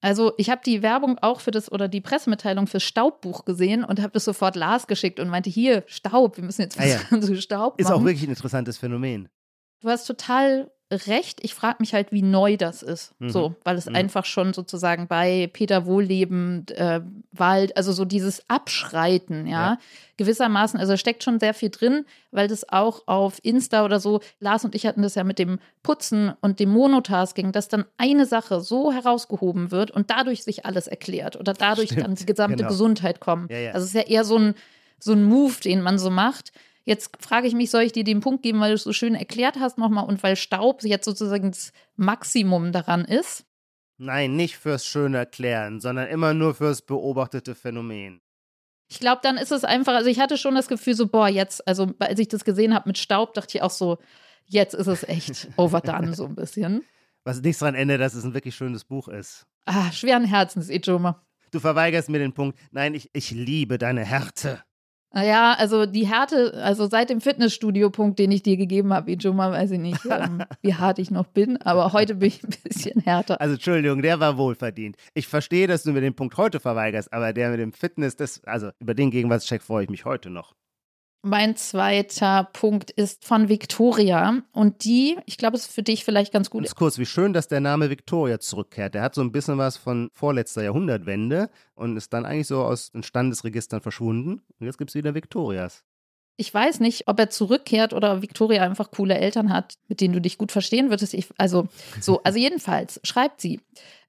Also 0.01 0.33
ich 0.37 0.49
habe 0.51 0.61
die 0.63 0.81
Werbung 0.83 1.17
auch 1.19 1.41
für 1.41 1.51
das 1.51 1.71
oder 1.71 1.87
die 1.87 1.99
Pressemitteilung 1.99 2.67
fürs 2.67 2.83
Staubbuch 2.83 3.43
gesehen 3.43 3.83
und 3.83 3.99
habe 3.99 4.13
das 4.13 4.25
sofort 4.25 4.55
Lars 4.55 4.85
geschickt 4.85 5.19
und 5.19 5.29
meinte, 5.29 5.49
hier, 5.49 5.83
Staub, 5.87 6.37
wir 6.37 6.43
müssen 6.43 6.61
jetzt 6.61 6.77
was 6.77 6.85
ah 6.85 7.15
ja. 7.15 7.21
zu 7.21 7.35
Staub 7.41 7.73
machen. 7.73 7.81
Ist 7.81 7.91
auch 7.91 8.03
wirklich 8.03 8.23
ein 8.23 8.29
interessantes 8.29 8.77
Phänomen. 8.77 9.29
Du 9.81 9.89
hast 9.89 10.05
total 10.05 10.71
recht. 10.91 11.39
Ich 11.43 11.53
frage 11.53 11.77
mich 11.79 11.93
halt, 11.93 12.11
wie 12.11 12.21
neu 12.21 12.57
das 12.57 12.81
ist. 12.81 13.13
Mhm. 13.19 13.29
So, 13.29 13.55
weil 13.63 13.77
es 13.77 13.85
mhm. 13.85 13.95
einfach 13.95 14.25
schon 14.25 14.53
sozusagen 14.53 15.07
bei 15.07 15.49
Peter 15.53 15.85
Wohlleben, 15.85 16.65
äh, 16.69 17.01
Wald, 17.31 17.77
also 17.77 17.91
so 17.91 18.05
dieses 18.05 18.49
Abschreiten, 18.49 19.45
ja, 19.45 19.73
ja, 19.73 19.77
gewissermaßen, 20.17 20.79
also 20.79 20.97
steckt 20.97 21.23
schon 21.23 21.39
sehr 21.39 21.53
viel 21.53 21.69
drin, 21.69 22.05
weil 22.31 22.47
das 22.47 22.67
auch 22.67 23.03
auf 23.07 23.39
Insta 23.43 23.85
oder 23.85 23.99
so, 23.99 24.19
Lars 24.39 24.65
und 24.65 24.75
ich 24.75 24.85
hatten 24.85 25.01
das 25.01 25.15
ja 25.15 25.23
mit 25.23 25.39
dem 25.39 25.59
Putzen 25.83 26.33
und 26.41 26.59
dem 26.59 26.69
Monotasking, 26.69 27.51
dass 27.51 27.67
dann 27.67 27.85
eine 27.97 28.25
Sache 28.25 28.59
so 28.59 28.91
herausgehoben 28.91 29.71
wird 29.71 29.91
und 29.91 30.09
dadurch 30.09 30.43
sich 30.43 30.65
alles 30.65 30.87
erklärt 30.87 31.35
oder 31.35 31.53
dadurch 31.53 31.91
Stimmt. 31.91 32.05
dann 32.05 32.15
die 32.15 32.25
gesamte 32.25 32.57
genau. 32.57 32.69
Gesundheit 32.69 33.19
kommt. 33.19 33.51
Ja, 33.51 33.59
ja. 33.59 33.71
Also 33.71 33.85
es 33.85 33.93
ist 33.93 33.95
ja 33.95 34.07
eher 34.07 34.25
so 34.25 34.37
ein, 34.37 34.55
so 34.99 35.13
ein 35.13 35.23
Move, 35.23 35.55
den 35.63 35.81
man 35.81 35.99
so 35.99 36.09
macht. 36.09 36.51
Jetzt 36.89 37.23
frage 37.23 37.45
ich 37.45 37.53
mich, 37.53 37.69
soll 37.69 37.83
ich 37.83 37.91
dir 37.91 38.03
den 38.03 38.19
Punkt 38.19 38.41
geben, 38.41 38.59
weil 38.61 38.69
du 38.69 38.75
es 38.75 38.83
so 38.83 38.93
schön 38.93 39.13
erklärt 39.13 39.59
hast 39.59 39.77
nochmal 39.77 40.07
und 40.07 40.23
weil 40.23 40.35
Staub 40.35 40.81
jetzt 40.81 41.05
sozusagen 41.05 41.51
das 41.51 41.71
Maximum 41.97 42.71
daran 42.71 43.05
ist? 43.05 43.45
Nein, 43.99 44.35
nicht 44.35 44.57
fürs 44.57 44.87
schöne 44.87 45.19
Erklären, 45.19 45.81
sondern 45.81 46.07
immer 46.07 46.33
nur 46.33 46.55
fürs 46.55 46.81
beobachtete 46.81 47.53
Phänomen. 47.53 48.21
Ich 48.87 48.99
glaube, 48.99 49.19
dann 49.21 49.37
ist 49.37 49.51
es 49.51 49.65
einfach, 49.65 49.93
also 49.93 50.09
ich 50.09 50.19
hatte 50.19 50.35
schon 50.35 50.55
das 50.55 50.67
Gefühl 50.67 50.95
so, 50.95 51.05
boah, 51.05 51.27
jetzt, 51.27 51.67
also 51.67 51.93
als 51.99 52.17
ich 52.17 52.27
das 52.27 52.43
gesehen 52.43 52.73
habe 52.73 52.89
mit 52.89 52.97
Staub, 52.97 53.35
dachte 53.35 53.59
ich 53.59 53.61
auch 53.61 53.69
so, 53.69 53.99
jetzt 54.45 54.73
ist 54.73 54.87
es 54.87 55.03
echt 55.03 55.47
overdone 55.57 56.15
so 56.15 56.25
ein 56.25 56.33
bisschen. 56.33 56.83
Was 57.23 57.39
nichts 57.39 57.59
daran 57.59 57.75
ändert, 57.75 58.01
dass 58.01 58.15
es 58.15 58.23
ein 58.23 58.33
wirklich 58.33 58.55
schönes 58.55 58.83
Buch 58.83 59.09
ist. 59.09 59.45
Ah, 59.65 59.91
schweren 59.91 60.23
Herzens, 60.25 60.71
Ijoma. 60.71 61.21
Du 61.51 61.59
verweigerst 61.59 62.09
mir 62.09 62.17
den 62.17 62.33
Punkt. 62.33 62.57
Nein, 62.71 62.95
ich, 62.95 63.11
ich 63.13 63.29
liebe 63.29 63.77
deine 63.77 64.03
Härte. 64.03 64.63
Naja, 65.11 65.55
also 65.57 65.87
die 65.87 66.05
Härte, 66.05 66.53
also 66.63 66.87
seit 66.87 67.09
dem 67.09 67.19
Fitnessstudio-Punkt, 67.19 68.19
den 68.19 68.31
ich 68.31 68.43
dir 68.43 68.57
gegeben 68.57 68.93
habe, 68.93 69.11
Ijoma, 69.11 69.51
weiß 69.51 69.71
ich 69.71 69.79
nicht, 69.79 70.05
ähm, 70.05 70.43
wie 70.61 70.75
hart 70.75 70.99
ich 70.99 71.09
noch 71.09 71.25
bin, 71.25 71.57
aber 71.57 71.93
heute 71.93 72.15
bin 72.15 72.27
ich 72.27 72.43
ein 72.43 72.53
bisschen 72.63 73.01
härter. 73.01 73.41
Also 73.41 73.55
Entschuldigung, 73.55 74.03
der 74.03 74.19
war 74.19 74.37
wohlverdient. 74.37 74.97
Ich 75.15 75.27
verstehe, 75.27 75.65
dass 75.65 75.83
du 75.83 75.93
mir 75.93 76.01
den 76.01 76.13
Punkt 76.13 76.37
heute 76.37 76.59
verweigerst, 76.59 77.11
aber 77.11 77.33
der 77.33 77.49
mit 77.49 77.59
dem 77.59 77.73
Fitness, 77.73 78.15
das, 78.17 78.43
also 78.43 78.69
über 78.79 78.93
den 78.93 79.09
Gegenwartscheck 79.09 79.63
freue 79.63 79.83
ich 79.83 79.89
mich 79.89 80.05
heute 80.05 80.29
noch. 80.29 80.53
Mein 81.21 81.57
zweiter 81.57 82.49
Punkt 82.53 82.91
ist 82.91 83.25
von 83.25 83.49
Victoria 83.49 84.41
und 84.53 84.85
die, 84.85 85.17
ich 85.25 85.37
glaube, 85.37 85.57
es 85.57 85.65
ist 85.65 85.73
für 85.73 85.83
dich 85.83 86.05
vielleicht 86.05 86.31
ganz 86.31 86.49
gut. 86.49 86.63
Ganz 86.63 86.75
kurz, 86.75 86.97
wie 86.97 87.05
schön, 87.05 87.33
dass 87.33 87.49
der 87.49 87.59
Name 87.59 87.89
Victoria 87.89 88.39
zurückkehrt. 88.39 88.93
Der 88.93 89.01
hat 89.01 89.15
so 89.15 89.21
ein 89.21 89.33
bisschen 89.33 89.57
was 89.57 89.75
von 89.75 90.09
vorletzter 90.13 90.63
Jahrhundertwende 90.63 91.49
und 91.75 91.97
ist 91.97 92.13
dann 92.13 92.25
eigentlich 92.25 92.47
so 92.47 92.63
aus 92.63 92.91
den 92.91 93.03
Standesregistern 93.03 93.81
verschwunden. 93.81 94.41
Und 94.59 94.65
jetzt 94.65 94.77
gibt 94.77 94.91
es 94.91 94.95
wieder 94.95 95.13
Victorias. 95.13 95.83
Ich 96.39 96.53
weiß 96.53 96.79
nicht, 96.79 97.09
ob 97.09 97.19
er 97.19 97.29
zurückkehrt 97.29 97.91
oder 97.91 98.21
Victoria 98.21 98.63
einfach 98.63 98.91
coole 98.91 99.17
Eltern 99.17 99.51
hat, 99.51 99.75
mit 99.89 99.99
denen 99.99 100.13
du 100.13 100.21
dich 100.21 100.37
gut 100.37 100.53
verstehen 100.53 100.89
würdest. 100.89 101.13
Ich, 101.13 101.27
also, 101.37 101.67
so, 101.99 102.21
also 102.23 102.39
jedenfalls 102.39 103.01
schreibt 103.03 103.41
sie. 103.41 103.59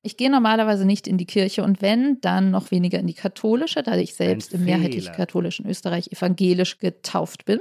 Ich 0.02 0.16
gehe 0.16 0.30
normalerweise 0.30 0.86
nicht 0.86 1.08
in 1.08 1.18
die 1.18 1.26
Kirche 1.26 1.64
und 1.64 1.82
wenn, 1.82 2.20
dann 2.20 2.52
noch 2.52 2.70
weniger 2.70 3.00
in 3.00 3.08
die 3.08 3.14
katholische, 3.14 3.82
da 3.82 3.96
ich 3.96 4.14
selbst 4.14 4.54
im 4.54 4.64
mehrheitlich 4.64 5.12
katholischen 5.12 5.66
Österreich 5.66 6.12
evangelisch 6.12 6.78
getauft 6.78 7.44
bin. 7.44 7.60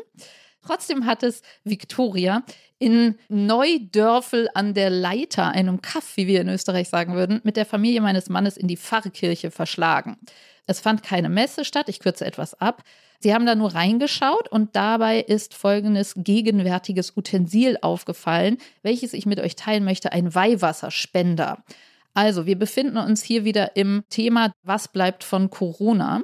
Trotzdem 0.61 1.05
hat 1.05 1.23
es 1.23 1.41
Victoria 1.63 2.43
in 2.77 3.15
Neudörfel 3.27 4.49
an 4.53 4.73
der 4.73 4.89
Leiter, 4.91 5.49
einem 5.49 5.81
Kaff, 5.81 6.15
wie 6.15 6.27
wir 6.27 6.41
in 6.41 6.49
Österreich 6.49 6.89
sagen 6.89 7.15
würden, 7.15 7.41
mit 7.43 7.57
der 7.57 7.65
Familie 7.65 8.01
meines 8.01 8.29
Mannes 8.29 8.55
in 8.55 8.67
die 8.67 8.77
Pfarrkirche 8.77 9.51
verschlagen. 9.51 10.17
Es 10.69 10.79
fand 10.79 11.01
keine 11.01 11.29
Messe 11.29 11.65
statt, 11.65 11.89
ich 11.89 11.99
kürze 11.99 12.27
etwas 12.27 12.53
ab. 12.61 12.83
Sie 13.19 13.33
haben 13.33 13.47
da 13.47 13.55
nur 13.55 13.73
reingeschaut 13.73 14.47
und 14.49 14.75
dabei 14.75 15.19
ist 15.19 15.55
folgendes 15.55 16.13
gegenwärtiges 16.15 17.17
Utensil 17.17 17.79
aufgefallen, 17.81 18.59
welches 18.83 19.13
ich 19.13 19.25
mit 19.25 19.39
euch 19.39 19.55
teilen 19.55 19.83
möchte, 19.83 20.11
ein 20.11 20.35
Weihwasserspender. 20.35 21.63
Also, 22.13 22.45
wir 22.45 22.57
befinden 22.57 22.97
uns 22.97 23.23
hier 23.23 23.45
wieder 23.45 23.75
im 23.75 24.03
Thema, 24.11 24.51
was 24.61 24.89
bleibt 24.89 25.23
von 25.23 25.49
Corona. 25.49 26.21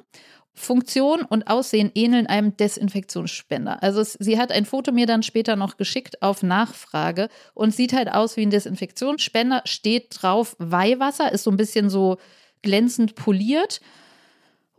Funktion 0.53 1.23
und 1.23 1.47
Aussehen 1.47 1.91
ähneln 1.95 2.27
einem 2.27 2.55
Desinfektionsspender. 2.55 3.83
Also 3.83 3.99
es, 3.99 4.13
sie 4.13 4.39
hat 4.39 4.51
ein 4.53 4.65
Foto 4.65 4.93
mir 4.93 5.05
dann 5.05 5.21
später 5.21 5.55
noch 5.57 5.75
geschickt 5.75 6.21
auf 6.21 6.43
Nachfrage 6.43 7.27
und 7.55 7.75
sieht 7.75 7.93
halt 7.93 8.09
aus 8.09 8.37
wie 8.37 8.45
ein 8.45 8.51
Desinfektionsspender, 8.51 9.63
steht 9.65 10.21
drauf 10.21 10.55
Weihwasser, 10.59 11.31
ist 11.33 11.43
so 11.43 11.51
ein 11.51 11.57
bisschen 11.57 11.89
so 11.89 12.17
glänzend 12.61 13.15
poliert. 13.15 13.81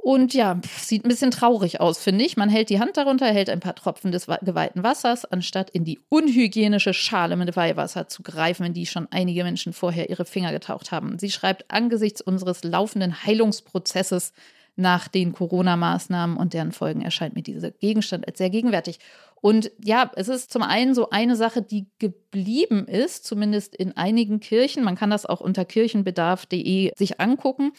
Und 0.07 0.35
ja, 0.35 0.61
sieht 0.83 1.05
ein 1.05 1.09
bisschen 1.09 1.33
traurig 1.33 1.81
aus, 1.81 1.99
finde 1.99 2.25
ich. 2.25 2.37
Man 2.37 2.49
hält 2.49 2.71
die 2.71 2.79
Hand 2.79 2.97
darunter, 2.97 3.27
hält 3.27 3.51
ein 3.51 3.59
paar 3.59 3.75
Tropfen 3.75 4.13
des 4.13 4.27
geweihten 4.27 4.85
Wassers, 4.85 5.25
anstatt 5.25 5.69
in 5.69 5.83
die 5.83 5.99
unhygienische 6.09 6.95
Schale 6.95 7.35
mit 7.35 7.57
Weihwasser 7.57 8.07
zu 8.07 8.23
greifen, 8.23 8.67
in 8.67 8.73
die 8.73 8.87
schon 8.87 9.09
einige 9.11 9.43
Menschen 9.43 9.73
vorher 9.73 10.09
ihre 10.09 10.25
Finger 10.25 10.53
getaucht 10.53 10.93
haben. 10.93 11.19
Sie 11.19 11.33
schreibt, 11.33 11.69
angesichts 11.73 12.21
unseres 12.21 12.63
laufenden 12.63 13.25
Heilungsprozesses 13.25 14.33
nach 14.77 15.09
den 15.09 15.33
Corona-Maßnahmen 15.33 16.37
und 16.37 16.55
deren 16.55 16.71
Folgen 16.71 17.01
erscheint 17.01 17.35
mir 17.35 17.43
dieser 17.43 17.73
Gegenstand 17.73 18.29
als 18.29 18.39
sehr 18.39 18.51
gegenwärtig. 18.51 19.01
Und 19.41 19.73
ja, 19.83 20.13
es 20.15 20.29
ist 20.29 20.53
zum 20.53 20.63
einen 20.63 20.95
so 20.95 21.11
eine 21.11 21.35
Sache, 21.35 21.63
die 21.63 21.87
geblieben 21.99 22.87
ist, 22.87 23.25
zumindest 23.25 23.75
in 23.75 23.97
einigen 23.97 24.39
Kirchen. 24.39 24.85
Man 24.85 24.95
kann 24.95 25.11
das 25.11 25.27
auch 25.27 25.41
unter 25.41 25.65
kirchenbedarf.de 25.65 26.93
sich 26.97 27.21
angucken. 27.21 27.73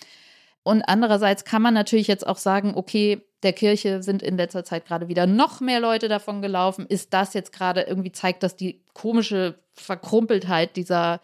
Und 0.68 0.82
andererseits 0.82 1.46
kann 1.46 1.62
man 1.62 1.74
natürlich 1.74 2.08
jetzt 2.08 2.28
auch 2.28 2.36
sagen, 2.36 2.74
okay, 2.76 3.22
der 3.42 3.54
Kirche 3.54 4.04
sind 4.04 4.22
in 4.22 4.36
letzter 4.36 4.66
Zeit 4.66 4.86
gerade 4.86 5.08
wieder 5.08 5.26
noch 5.26 5.62
mehr 5.62 5.80
Leute 5.80 6.10
davon 6.10 6.42
gelaufen. 6.42 6.86
Ist 6.86 7.14
das 7.14 7.34
jetzt 7.34 7.54
gerade 7.54 7.84
irgendwie 7.84 8.12
zeigt 8.12 8.44
das 8.44 8.58
die 8.58 8.84
komische 8.94 9.64
Verkrumpeltheit 9.76 10.76
dieser 10.76 11.22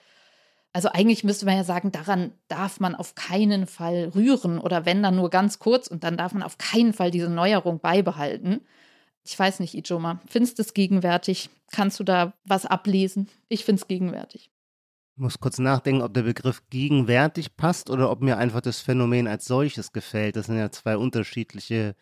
also 0.71 0.87
eigentlich 0.87 1.25
müsste 1.25 1.45
man 1.45 1.57
ja 1.57 1.65
sagen, 1.65 1.91
daran 1.91 2.31
darf 2.47 2.79
man 2.79 2.95
auf 2.95 3.15
keinen 3.15 3.67
Fall 3.67 4.13
rühren 4.15 4.59
oder 4.59 4.85
wenn 4.85 5.03
dann 5.03 5.17
nur 5.17 5.29
ganz 5.29 5.59
kurz 5.59 5.87
und 5.87 6.05
dann 6.05 6.15
darf 6.15 6.33
man 6.33 6.41
auf 6.41 6.57
keinen 6.57 6.93
Fall 6.93 7.11
diese 7.11 7.29
Neuerung 7.29 7.79
beibehalten. 7.79 8.61
Ich 9.25 9.37
weiß 9.37 9.59
nicht, 9.59 9.75
Ijoma, 9.75 10.21
findest 10.25 10.57
du 10.57 10.63
es 10.63 10.73
gegenwärtig? 10.73 11.49
Kannst 11.69 11.99
du 11.99 12.05
da 12.05 12.33
was 12.45 12.65
ablesen? 12.65 13.29
Ich 13.49 13.65
finde 13.65 13.81
es 13.81 13.87
gegenwärtig. 13.89 14.52
Ich 15.15 15.21
muss 15.21 15.39
kurz 15.39 15.59
nachdenken, 15.59 16.01
ob 16.01 16.13
der 16.13 16.23
Begriff 16.23 16.63
gegenwärtig 16.71 17.55
passt 17.55 17.91
oder 17.91 18.09
ob 18.09 18.21
mir 18.21 18.37
einfach 18.37 18.61
das 18.61 18.81
Phänomen 18.81 19.27
als 19.27 19.45
solches 19.45 19.91
gefällt. 19.91 20.35
Das 20.35 20.47
sind 20.47 20.57
ja 20.57 20.71
zwei 20.71 20.97
unterschiedliche 20.97 21.95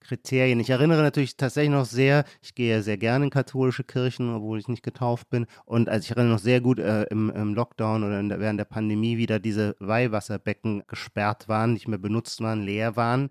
Kriterien. 0.00 0.60
Ich 0.60 0.68
erinnere 0.68 1.02
natürlich 1.02 1.36
tatsächlich 1.38 1.70
noch 1.70 1.86
sehr, 1.86 2.24
ich 2.42 2.54
gehe 2.54 2.82
sehr 2.82 2.98
gerne 2.98 3.26
in 3.26 3.30
katholische 3.30 3.84
Kirchen, 3.84 4.34
obwohl 4.34 4.58
ich 4.58 4.68
nicht 4.68 4.82
getauft 4.82 5.30
bin. 5.30 5.46
Und 5.64 5.88
also 5.88 6.04
ich 6.04 6.10
erinnere 6.10 6.34
noch 6.34 6.38
sehr 6.40 6.60
gut 6.60 6.78
äh, 6.78 7.04
im, 7.04 7.30
im, 7.30 7.54
Lockdown 7.54 8.04
oder 8.04 8.22
der, 8.22 8.40
während 8.40 8.60
der 8.60 8.66
Pandemie 8.66 9.16
wieder 9.16 9.38
diese 9.38 9.74
Weihwasserbecken 9.80 10.84
gesperrt 10.86 11.48
waren, 11.48 11.72
nicht 11.72 11.88
mehr 11.88 11.98
benutzt 11.98 12.42
waren, 12.42 12.62
leer 12.62 12.94
waren, 12.96 13.30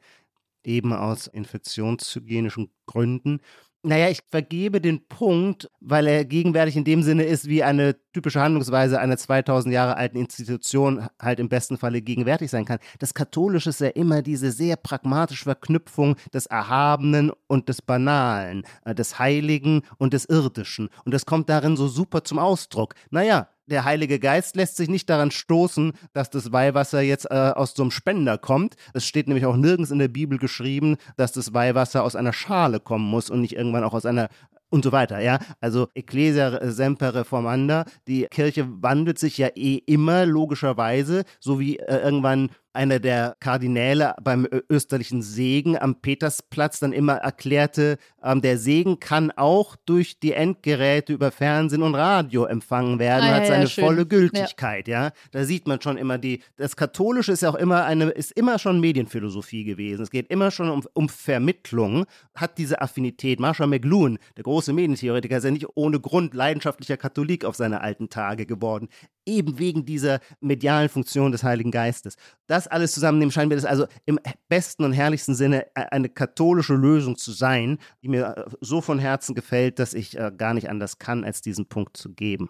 eben 0.63 0.93
aus 0.93 1.27
infektionshygienischen 1.27 2.71
Gründen. 2.87 3.41
Naja, 3.81 4.09
ich 4.09 4.19
vergebe 4.29 4.81
den 4.81 5.07
Punkt, 5.07 5.69
weil 5.79 6.05
er 6.07 6.25
gegenwärtig 6.25 6.75
in 6.75 6.83
dem 6.83 7.01
Sinne 7.01 7.23
ist, 7.23 7.47
wie 7.47 7.63
eine 7.63 7.95
typische 8.11 8.41
Handlungsweise 8.41 8.99
einer 8.99 9.15
2000 9.15 9.73
Jahre 9.73 9.95
alten 9.95 10.17
Institution 10.17 11.07
halt 11.17 11.39
im 11.39 11.47
besten 11.47 11.77
Falle 11.77 12.01
gegenwärtig 12.01 12.51
sein 12.51 12.65
kann. 12.65 12.79
Das 12.99 13.13
Katholische 13.13 13.69
ist 13.69 13.79
ja 13.79 13.87
immer 13.87 14.21
diese 14.21 14.51
sehr 14.51 14.75
pragmatische 14.75 15.45
Verknüpfung 15.45 16.17
des 16.33 16.45
Erhabenen 16.47 17.31
und 17.47 17.69
des 17.69 17.81
Banalen, 17.81 18.63
äh, 18.83 18.93
des 18.93 19.17
Heiligen 19.17 19.83
und 19.97 20.11
des 20.11 20.25
Irdischen. 20.25 20.89
Und 21.05 21.13
das 21.13 21.25
kommt 21.25 21.47
darin 21.47 21.77
so 21.77 21.87
super 21.87 22.25
zum 22.25 22.37
Ausdruck. 22.37 22.95
Naja, 23.11 23.47
der 23.69 23.85
Heilige 23.85 24.19
Geist 24.19 24.55
lässt 24.55 24.77
sich 24.77 24.89
nicht 24.89 25.09
daran 25.09 25.31
stoßen, 25.31 25.93
dass 26.13 26.29
das 26.29 26.51
Weihwasser 26.51 27.01
jetzt 27.01 27.25
äh, 27.29 27.53
aus 27.55 27.73
so 27.75 27.83
einem 27.83 27.91
Spender 27.91 28.37
kommt. 28.37 28.75
Es 28.93 29.05
steht 29.05 29.27
nämlich 29.27 29.45
auch 29.45 29.55
nirgends 29.55 29.91
in 29.91 29.99
der 29.99 30.07
Bibel 30.07 30.37
geschrieben, 30.37 30.97
dass 31.17 31.31
das 31.31 31.53
Weihwasser 31.53 32.03
aus 32.03 32.15
einer 32.15 32.33
Schale 32.33 32.79
kommen 32.79 33.05
muss 33.09 33.29
und 33.29 33.41
nicht 33.41 33.55
irgendwann 33.55 33.83
auch 33.83 33.93
aus 33.93 34.05
einer 34.05 34.29
und 34.71 34.83
so 34.83 34.91
weiter, 34.91 35.19
ja. 35.19 35.39
Also 35.61 35.87
Ecclesia 35.95 36.71
semper 36.71 37.15
reformanda, 37.15 37.85
die 38.07 38.27
Kirche 38.29 38.67
wandelt 38.81 39.17
sich 39.17 39.37
ja 39.37 39.47
eh 39.55 39.81
immer 39.85 40.25
logischerweise, 40.25 41.23
so 41.39 41.59
wie 41.59 41.79
äh, 41.79 41.97
irgendwann 41.97 42.51
einer 42.73 42.99
der 42.99 43.35
Kardinäle 43.39 44.15
beim 44.21 44.47
österlichen 44.69 45.21
Segen 45.21 45.77
am 45.77 46.01
Petersplatz 46.01 46.79
dann 46.79 46.93
immer 46.93 47.15
erklärte, 47.15 47.97
ähm, 48.23 48.41
der 48.41 48.57
Segen 48.57 48.99
kann 48.99 49.31
auch 49.31 49.75
durch 49.85 50.19
die 50.19 50.33
Endgeräte 50.33 51.13
über 51.13 51.31
Fernsehen 51.31 51.81
und 51.81 51.95
Radio 51.95 52.45
empfangen 52.45 52.99
werden, 52.99 53.25
ah, 53.25 53.35
hat 53.35 53.47
seine 53.47 53.65
ja, 53.65 53.69
volle 53.69 54.05
Gültigkeit, 54.05 54.87
ja. 54.87 55.05
ja. 55.05 55.11
Da 55.31 55.45
sieht 55.45 55.67
man 55.67 55.81
schon 55.81 55.97
immer 55.97 56.17
die, 56.17 56.41
das 56.57 56.75
Katholische 56.75 57.31
ist 57.31 57.41
ja 57.41 57.49
auch 57.49 57.55
immer 57.55 57.85
eine, 57.85 58.09
ist 58.09 58.31
immer 58.33 58.59
schon 58.59 58.79
Medienphilosophie 58.79 59.63
gewesen. 59.63 60.03
Es 60.03 60.11
geht 60.11 60.29
immer 60.29 60.51
schon 60.51 60.69
um, 60.69 60.83
um 60.93 61.09
Vermittlung, 61.09 62.05
hat 62.35 62.57
diese 62.57 62.81
Affinität. 62.81 63.39
Marshall 63.39 63.67
McLuhan, 63.67 64.19
der 64.37 64.43
große 64.43 64.73
Medientheoretiker, 64.73 65.37
ist 65.37 65.43
ja 65.43 65.51
nicht 65.51 65.67
ohne 65.75 65.99
Grund 65.99 66.33
leidenschaftlicher 66.33 66.97
Katholik 66.97 67.45
auf 67.45 67.55
seine 67.55 67.81
alten 67.81 68.09
Tage 68.09 68.45
geworden. 68.45 68.89
Eben 69.29 69.59
wegen 69.59 69.85
dieser 69.85 70.19
medialen 70.41 70.89
Funktion 70.89 71.31
des 71.31 71.43
Heiligen 71.43 71.71
Geistes. 71.71 72.15
Das 72.47 72.67
alles 72.67 72.93
zusammennehmen, 72.93 73.31
scheint 73.31 73.49
mir 73.49 73.55
das 73.55 73.65
also 73.65 73.85
im 74.05 74.19
besten 74.47 74.83
und 74.83 74.93
herrlichsten 74.93 75.35
Sinne 75.35 75.67
e-, 75.75 75.81
eine 75.91 76.09
katholische 76.09 76.73
Lösung 76.73 77.15
zu 77.15 77.31
sein, 77.31 77.77
die 78.01 78.07
mir 78.09 78.35
äh, 78.35 78.49
so 78.61 78.81
von 78.81 78.99
Herzen 78.99 79.35
gefällt, 79.35 79.79
dass 79.79 79.93
ich 79.93 80.17
äh, 80.17 80.31
gar 80.35 80.53
nicht 80.53 80.69
anders 80.69 80.97
kann, 80.97 81.23
als 81.23 81.41
diesen 81.41 81.67
Punkt 81.67 81.95
zu 81.95 82.13
geben. 82.13 82.49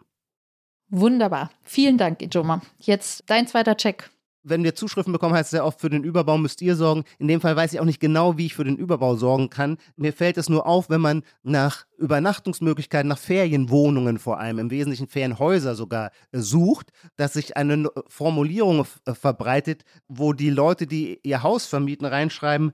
Wunderbar. 0.89 1.51
Vielen 1.63 1.97
Dank, 1.97 2.21
Ijoma. 2.21 2.61
Jetzt 2.79 3.23
dein 3.27 3.45
zweiter 3.45 3.77
Check 3.77 4.09
wenn 4.43 4.63
wir 4.63 4.75
Zuschriften 4.75 5.13
bekommen, 5.13 5.33
heißt 5.33 5.47
es 5.47 5.51
sehr 5.51 5.65
oft, 5.65 5.81
für 5.81 5.89
den 5.89 6.03
Überbau 6.03 6.37
müsst 6.37 6.61
ihr 6.61 6.75
sorgen. 6.75 7.03
In 7.17 7.27
dem 7.27 7.41
Fall 7.41 7.55
weiß 7.55 7.73
ich 7.73 7.79
auch 7.79 7.85
nicht 7.85 7.99
genau, 7.99 8.37
wie 8.37 8.47
ich 8.47 8.55
für 8.55 8.63
den 8.63 8.77
Überbau 8.77 9.15
sorgen 9.15 9.49
kann. 9.49 9.77
Mir 9.95 10.13
fällt 10.13 10.37
es 10.37 10.49
nur 10.49 10.65
auf, 10.65 10.89
wenn 10.89 11.01
man 11.01 11.23
nach 11.43 11.85
Übernachtungsmöglichkeiten, 11.97 13.09
nach 13.09 13.17
Ferienwohnungen 13.17 14.19
vor 14.19 14.39
allem, 14.39 14.59
im 14.59 14.71
Wesentlichen 14.71 15.07
Ferienhäuser 15.07 15.75
sogar 15.75 16.11
äh, 16.31 16.39
sucht, 16.39 16.91
dass 17.15 17.33
sich 17.33 17.57
eine 17.57 17.89
Formulierung 18.07 18.85
äh, 19.05 19.13
verbreitet, 19.13 19.83
wo 20.07 20.33
die 20.33 20.49
Leute, 20.49 20.87
die 20.87 21.19
ihr 21.23 21.43
Haus 21.43 21.65
vermieten, 21.65 22.05
reinschreiben, 22.05 22.71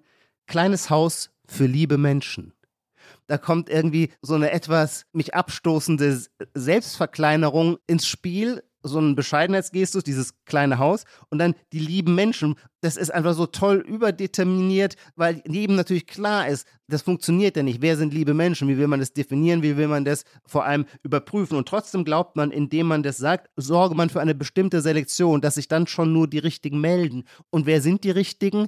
kleines 0.47 0.89
Haus 0.89 1.31
für 1.47 1.65
liebe 1.65 1.97
Menschen 1.97 2.53
da 3.27 3.37
kommt 3.37 3.69
irgendwie 3.69 4.11
so 4.21 4.35
eine 4.35 4.51
etwas 4.51 5.05
mich 5.11 5.33
abstoßende 5.33 6.21
Selbstverkleinerung 6.53 7.77
ins 7.87 8.07
Spiel, 8.07 8.63
so 8.87 8.99
ein 8.99 9.15
Bescheidenheitsgestus, 9.15 10.03
dieses 10.03 10.33
kleine 10.45 10.77
Haus 10.77 11.05
und 11.29 11.39
dann 11.39 11.55
die 11.73 11.79
lieben 11.79 12.15
Menschen. 12.15 12.55
Das 12.81 12.97
ist 12.97 13.11
einfach 13.13 13.33
so 13.33 13.47
toll 13.47 13.77
überdeterminiert, 13.77 14.95
weil 15.15 15.41
jedem 15.47 15.75
natürlich 15.75 16.07
klar 16.07 16.47
ist, 16.47 16.67
das 16.87 17.01
funktioniert 17.01 17.57
ja 17.57 17.63
nicht. 17.63 17.81
Wer 17.81 17.97
sind 17.97 18.13
liebe 18.13 18.33
Menschen? 18.33 18.67
Wie 18.67 18.77
will 18.77 18.87
man 18.87 18.99
das 18.99 19.13
definieren? 19.13 19.63
Wie 19.63 19.75
will 19.75 19.87
man 19.87 20.05
das 20.05 20.23
vor 20.45 20.65
allem 20.65 20.85
überprüfen? 21.03 21.57
Und 21.57 21.67
trotzdem 21.67 22.05
glaubt 22.05 22.35
man, 22.35 22.51
indem 22.51 22.87
man 22.87 23.03
das 23.03 23.17
sagt, 23.17 23.49
sorge 23.55 23.95
man 23.95 24.09
für 24.09 24.21
eine 24.21 24.35
bestimmte 24.35 24.81
Selektion, 24.81 25.41
dass 25.41 25.55
sich 25.55 25.67
dann 25.67 25.87
schon 25.87 26.13
nur 26.13 26.27
die 26.27 26.39
Richtigen 26.39 26.79
melden. 26.79 27.23
Und 27.49 27.65
wer 27.65 27.81
sind 27.81 28.03
die 28.03 28.11
Richtigen? 28.11 28.67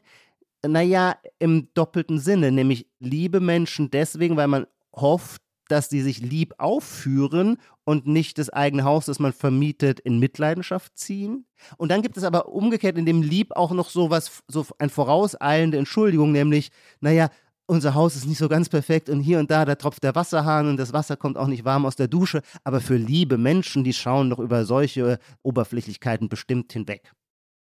Naja, 0.66 1.16
im 1.38 1.70
doppelten 1.76 2.20
Sinne, 2.20 2.52
nämlich 2.52 2.88
liebe 3.00 3.40
Menschen 3.40 3.92
deswegen, 3.92 4.36
weil 4.36 4.48
man 4.48 4.66
hofft, 4.96 5.42
dass 5.70 5.90
die 5.90 6.02
sich 6.02 6.20
lieb 6.20 6.54
aufführen 6.58 7.58
und 7.84 8.08
nicht 8.08 8.38
das 8.38 8.50
eigene 8.50 8.84
Haus, 8.84 9.06
das 9.06 9.20
man 9.20 9.34
vermietet, 9.34 10.00
in 10.00 10.20
Mitleidenschaft 10.20 10.98
ziehen. 10.98 11.46
Und 11.78 11.90
dann 11.90 12.02
gibt 12.02 12.18
es 12.18 12.24
aber 12.24 12.50
umgekehrt 12.50 12.98
in 12.98 13.06
dem 13.06 13.22
Lieb 13.22 13.56
auch 13.56 13.72
noch 13.72 13.90
so 13.90 14.10
was, 14.10 14.44
so 14.48 14.66
ein 14.80 14.90
vorauseilende 14.90 15.78
Entschuldigung, 15.78 16.32
nämlich, 16.32 16.72
naja, 17.00 17.30
unser 17.68 17.94
Haus 17.94 18.16
ist 18.16 18.26
nicht 18.26 18.38
so 18.38 18.48
ganz 18.48 18.70
perfekt 18.70 19.10
und 19.10 19.20
hier 19.20 19.40
und 19.40 19.52
da, 19.52 19.66
da 19.66 19.76
tropft 19.76 20.04
der 20.04 20.16
Wasserhahn 20.16 20.70
und 20.70 20.78
das 20.78 20.94
Wasser 20.94 21.18
kommt 21.18 21.38
auch 21.38 21.48
nicht 21.48 21.66
warm 21.66 21.86
aus 21.86 21.98
der 21.98 22.08
Dusche. 22.08 22.42
Aber 22.64 22.80
für 22.80 22.96
liebe 22.96 23.38
Menschen, 23.38 23.84
die 23.84 23.94
schauen 23.94 24.30
doch 24.30 24.40
über 24.40 24.66
solche 24.66 25.20
Oberflächlichkeiten 25.44 26.30
bestimmt 26.30 26.72
hinweg. 26.72 27.12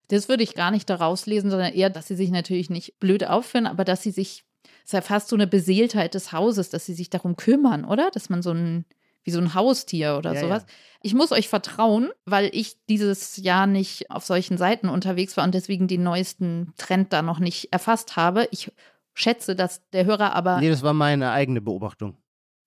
Das 0.09 0.29
würde 0.29 0.43
ich 0.43 0.55
gar 0.55 0.71
nicht 0.71 0.89
daraus 0.89 1.27
lesen, 1.27 1.51
sondern 1.51 1.73
eher, 1.73 1.91
dass 1.91 2.09
sie 2.09 2.17
sich 2.17 2.31
natürlich 2.31 2.71
nicht 2.71 2.99
blöd 2.99 3.27
aufführen, 3.27 3.67
aber 3.67 3.85
dass 3.85 4.03
sie 4.03 4.11
sich 4.11 4.45
ist 4.85 4.93
ja 4.93 5.01
fast 5.01 5.29
so 5.29 5.37
eine 5.37 5.47
Beseeltheit 5.47 6.15
des 6.15 6.33
Hauses, 6.33 6.71
dass 6.71 6.87
sie 6.87 6.95
sich 6.95 7.11
darum 7.11 7.37
kümmern, 7.37 7.85
oder? 7.85 8.11
Dass 8.11 8.29
man 8.29 8.43
so 8.43 8.53
ein 8.53 8.85
wie 9.23 9.31
so 9.33 9.39
ein 9.39 9.53
Haustier 9.55 10.17
oder 10.17 10.33
Ja, 10.33 10.41
sowas. 10.41 10.63
ja. 10.67 10.75
Ich 11.03 11.13
muss 11.15 11.31
euch 11.31 11.49
vertrauen, 11.49 12.11
weil 12.25 12.49
ich 12.55 12.79
dieses 12.89 13.37
Jahr 13.37 13.67
nicht 13.67 14.11
auf 14.11 14.25
solchen 14.25 14.57
Seiten 14.57 14.89
unterwegs 14.89 15.37
war 15.37 15.45
und 15.45 15.55
deswegen 15.55 15.89
den 15.89 16.03
neuesten 16.03 16.73
Trend 16.79 17.13
da 17.13 17.21
noch 17.21 17.39
nicht 17.39 17.71
erfasst 17.71 18.17
habe. 18.17 18.49
Ich 18.51 18.73
schätze, 19.13 19.55
dass 19.55 19.87
der 19.91 20.07
Hörer 20.07 20.35
aber. 20.35 20.59
Nee, 20.61 20.71
das 20.71 20.83
war 20.83 20.95
meine 20.95 21.33
eigene 21.33 21.61
Beobachtung. 21.61 22.17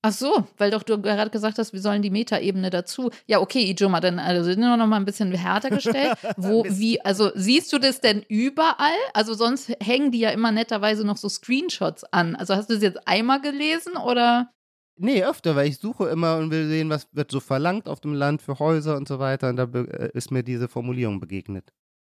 Ach 0.05 0.11
so, 0.11 0.45
weil 0.57 0.69
doch 0.69 0.83
du 0.83 1.01
gerade 1.01 1.31
gesagt 1.31 1.57
hast, 1.57 1.71
wir 1.71 1.79
sollen 1.79 2.01
die 2.01 2.09
Metaebene 2.09 2.69
dazu. 2.69 3.09
Ja, 3.25 3.39
okay, 3.39 3.71
Ijoma, 3.71 4.01
dann 4.01 4.19
also 4.19 4.43
sind 4.43 4.59
wir 4.59 4.75
noch 4.75 4.85
mal 4.85 4.97
ein 4.97 5.05
bisschen 5.05 5.31
härter 5.31 5.69
gestellt. 5.69 6.17
Wo, 6.35 6.65
wie, 6.67 6.99
also 6.99 7.31
siehst 7.35 7.71
du 7.71 7.79
das 7.79 8.01
denn 8.01 8.21
überall? 8.27 8.91
Also 9.13 9.33
sonst 9.33 9.71
hängen 9.81 10.11
die 10.11 10.19
ja 10.19 10.31
immer 10.31 10.51
netterweise 10.51 11.05
noch 11.05 11.15
so 11.15 11.29
Screenshots 11.29 12.03
an. 12.03 12.35
Also 12.35 12.53
hast 12.53 12.69
du 12.69 12.73
das 12.73 12.83
jetzt 12.83 13.07
einmal 13.07 13.39
gelesen 13.39 13.95
oder? 13.95 14.51
Nee, 14.97 15.23
öfter, 15.23 15.55
weil 15.55 15.69
ich 15.69 15.77
suche 15.77 16.09
immer 16.09 16.35
und 16.35 16.51
will 16.51 16.67
sehen, 16.67 16.89
was 16.89 17.07
wird 17.13 17.31
so 17.31 17.39
verlangt 17.39 17.87
auf 17.87 18.01
dem 18.01 18.13
Land 18.13 18.41
für 18.41 18.59
Häuser 18.59 18.97
und 18.97 19.07
so 19.07 19.19
weiter. 19.19 19.47
Und 19.47 19.55
da 19.55 19.63
äh, 19.63 20.09
ist 20.13 20.31
mir 20.31 20.43
diese 20.43 20.67
Formulierung 20.67 21.21
begegnet. 21.21 21.71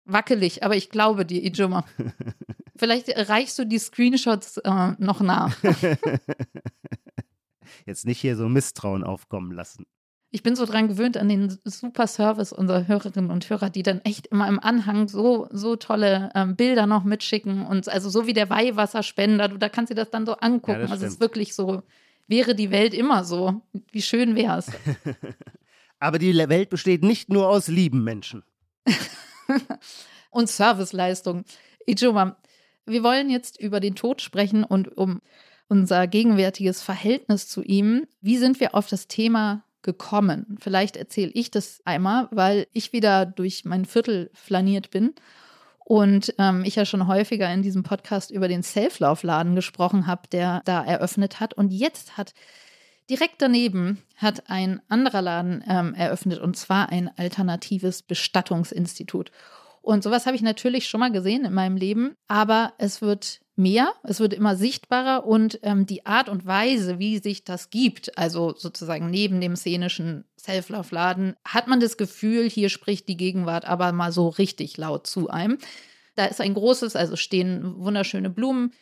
Wackelig, 0.06 0.63
aber 0.63 0.78
ich 0.78 0.90
glaube 0.90 1.25
dir, 1.25 1.44
Ijoma. 1.44 1.84
Vielleicht 2.78 3.10
reichst 3.30 3.60
du 3.60 3.66
die 3.66 3.78
Screenshots 3.78 4.58
äh, 4.60 4.94
noch 5.00 5.20
nach. 5.20 5.54
Jetzt 7.86 8.06
nicht 8.06 8.20
hier 8.20 8.36
so 8.36 8.50
Misstrauen 8.50 9.03
aufkommen 9.03 9.51
lassen. 9.51 9.86
Ich 10.36 10.42
bin 10.42 10.56
so 10.56 10.65
dran 10.65 10.88
gewöhnt 10.88 11.15
an 11.15 11.30
den 11.30 11.60
super 11.63 12.08
Service 12.08 12.51
unserer 12.51 12.88
Hörerinnen 12.88 13.30
und 13.30 13.48
Hörer, 13.48 13.70
die 13.70 13.84
dann 13.84 14.01
echt 14.01 14.25
immer 14.27 14.48
im 14.48 14.60
Anhang 14.60 15.08
so, 15.08 15.48
so 15.51 15.75
tolle 15.75 16.32
ähm, 16.34 16.56
Bilder 16.56 16.88
noch 16.88 17.03
mitschicken 17.03 17.63
und 17.68 17.88
also 17.88 18.10
so 18.10 18.25
wie 18.25 18.34
der 18.34 18.50
Weihwasserspender, 18.50 19.50
du, 19.50 19.58
da 19.60 19.70
kannst 19.70 19.92
du 19.92 19.96
das 19.96 20.10
dann 20.10 20.25
so 20.25 20.34
angucken. 20.34 20.82
Ja, 20.82 20.88
also 20.88 21.06
es 21.06 21.13
ist 21.13 21.20
wirklich 21.20 21.53
so, 21.53 21.84
wäre 22.27 22.56
die 22.56 22.72
Welt 22.72 22.96
immer 22.96 23.24
so. 23.24 23.62
Wie 23.92 24.01
schön 24.01 24.36
wäre 24.36 24.58
es. 24.58 24.72
Aber 26.00 26.18
die 26.18 26.36
Welt 26.36 26.72
besteht 26.72 27.03
nicht 27.03 27.30
nur 27.30 27.48
aus 27.48 27.68
lieben 27.68 28.03
Menschen. 28.03 28.44
und 30.32 30.50
Serviceleistung. 30.50 31.46
Ijoma, 31.86 32.38
wir 32.86 33.03
wollen 33.03 33.30
jetzt 33.30 33.60
über 33.60 33.80
den 33.80 33.96
Tod 33.96 34.22
sprechen 34.22 34.63
und 34.63 34.98
um 34.98 35.22
unser 35.74 36.06
gegenwärtiges 36.06 36.84
Verhältnis 36.84 37.48
zu 37.48 37.63
ihm. 37.63 38.06
Wie 38.22 38.38
sind 38.38 38.60
wir 38.60 38.75
auf 38.75 38.86
das 38.88 39.08
Thema 39.08 39.63
gekommen? 39.82 40.56
Vielleicht 40.62 40.96
erzähle 40.98 41.32
ich 41.34 41.50
das 41.50 41.82
einmal, 41.84 42.27
weil 42.30 42.68
ich 42.74 42.94
wieder 42.94 43.25
durch 43.25 43.65
mein 43.65 43.86
Viertel 43.86 44.30
flaniert 44.36 44.92
bin 44.92 45.15
und 45.80 46.36
ähm, 46.38 46.63
ich 46.63 46.75
ja 46.75 46.86
schon 46.86 47.08
häufiger 47.08 47.51
in 47.51 47.63
diesem 47.63 47.82
Podcast 47.82 48.30
über 48.30 48.48
den 48.48 48.62
Self-Lauf-Laden 48.62 49.56
gesprochen 49.56 50.06
habe, 50.06 50.27
der 50.32 50.62
da 50.65 50.86
eröffnet 50.86 51.39
hat. 51.39 51.56
Und 51.56 51.74
jetzt 51.74 52.18
hat 52.18 52.36
direkt 53.10 53.42
daneben 53.42 54.03
hat 54.18 54.51
ein 54.51 54.80
anderer 54.89 55.24
Laden 55.24 55.63
ähm, 55.68 55.96
eröffnet 55.96 56.38
und 56.38 56.56
zwar 56.56 56.89
ein 56.89 57.10
alternatives 57.18 58.03
Bestattungsinstitut. 58.03 59.32
Und 59.82 60.03
sowas 60.03 60.27
habe 60.27 60.36
ich 60.36 60.44
natürlich 60.44 60.88
schon 60.88 61.00
mal 61.00 61.12
gesehen 61.12 61.46
in 61.46 61.53
meinem 61.53 61.77
Leben, 61.77 62.15
aber 62.27 62.74
es 62.77 63.01
wird 63.01 63.39
mehr, 63.55 63.93
es 64.03 64.19
wird 64.19 64.33
immer 64.33 64.55
sichtbarer 64.55 65.25
und 65.25 65.60
ähm, 65.62 65.86
die 65.86 66.05
Art 66.05 66.27
und 66.27 66.45
Weise, 66.45 66.98
wie 66.98 67.19
sich 67.19 67.43
das 67.43 67.69
gibt, 67.69 68.17
also 68.17 68.55
sozusagen 68.55 69.10
neben 69.10 69.41
dem 69.41 69.55
szenischen 69.55 70.25
Self-Love-Laden, 70.39 71.36
hat 71.45 71.67
man 71.67 71.79
das 71.79 71.98
Gefühl, 71.98 72.50
hier 72.50 72.69
spricht 72.69 73.07
die 73.07 73.17
Gegenwart 73.17 73.65
aber 73.65 73.91
mal 73.91 74.12
so 74.12 74.29
richtig 74.29 74.77
laut 74.77 75.05
zu 75.05 75.29
einem. 75.29 75.60
Da 76.15 76.25
ist 76.25 76.41
ein 76.41 76.53
großes, 76.53 76.95
also 76.95 77.15
stehen 77.15 77.75
wunderschöne 77.77 78.29
Blumen 78.29 78.74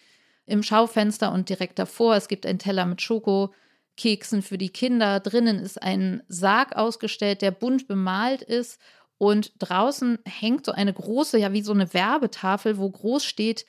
im 0.45 0.63
Schaufenster 0.63 1.31
und 1.31 1.49
direkt 1.49 1.77
davor, 1.77 2.15
es 2.15 2.27
gibt 2.27 2.45
einen 2.45 2.59
Teller 2.59 2.85
mit 2.85 3.01
Schokokeksen 3.01 4.41
für 4.41 4.57
die 4.57 4.69
Kinder. 4.69 5.19
Drinnen 5.19 5.59
ist 5.59 5.81
ein 5.81 6.23
Sarg 6.27 6.75
ausgestellt, 6.75 7.41
der 7.41 7.51
bunt 7.51 7.87
bemalt 7.87 8.41
ist 8.41 8.79
und 9.17 9.51
draußen 9.59 10.17
hängt 10.25 10.65
so 10.65 10.71
eine 10.71 10.93
große, 10.93 11.37
ja 11.37 11.51
wie 11.51 11.61
so 11.61 11.73
eine 11.73 11.93
Werbetafel, 11.93 12.77
wo 12.77 12.89
groß 12.89 13.23
steht, 13.23 13.65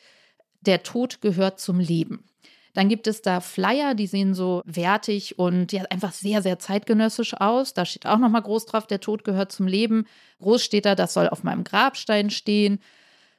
der 0.63 0.83
Tod 0.83 1.21
gehört 1.21 1.61
zum 1.61 1.79
Leben. 1.79 2.25
Dann 2.75 2.89
gibt 2.89 3.07
es 3.07 3.21
da 3.21 3.41
Flyer, 3.41 3.95
die 3.95 4.07
sehen 4.07 4.35
so 4.35 4.63
wertig 4.65 5.39
und 5.39 5.73
ja 5.73 5.85
einfach 5.91 6.13
sehr, 6.13 6.41
sehr 6.41 6.59
zeitgenössisch 6.59 7.35
aus. 7.35 7.75
Da 7.75 7.85
steht 7.85 8.07
auch 8.07 8.19
nochmal 8.19 8.43
groß 8.43 8.67
drauf, 8.67 8.87
der 8.87 9.01
Tod 9.01 9.25
gehört 9.25 9.53
zum 9.53 9.67
Leben. 9.67 10.07
Groß 10.41 10.65
steht 10.65 10.87
da, 10.87 10.95
das 10.95 11.13
soll 11.13 11.29
auf 11.29 11.43
meinem 11.43 11.65
Grabstein 11.65 12.31
stehen. 12.31 12.79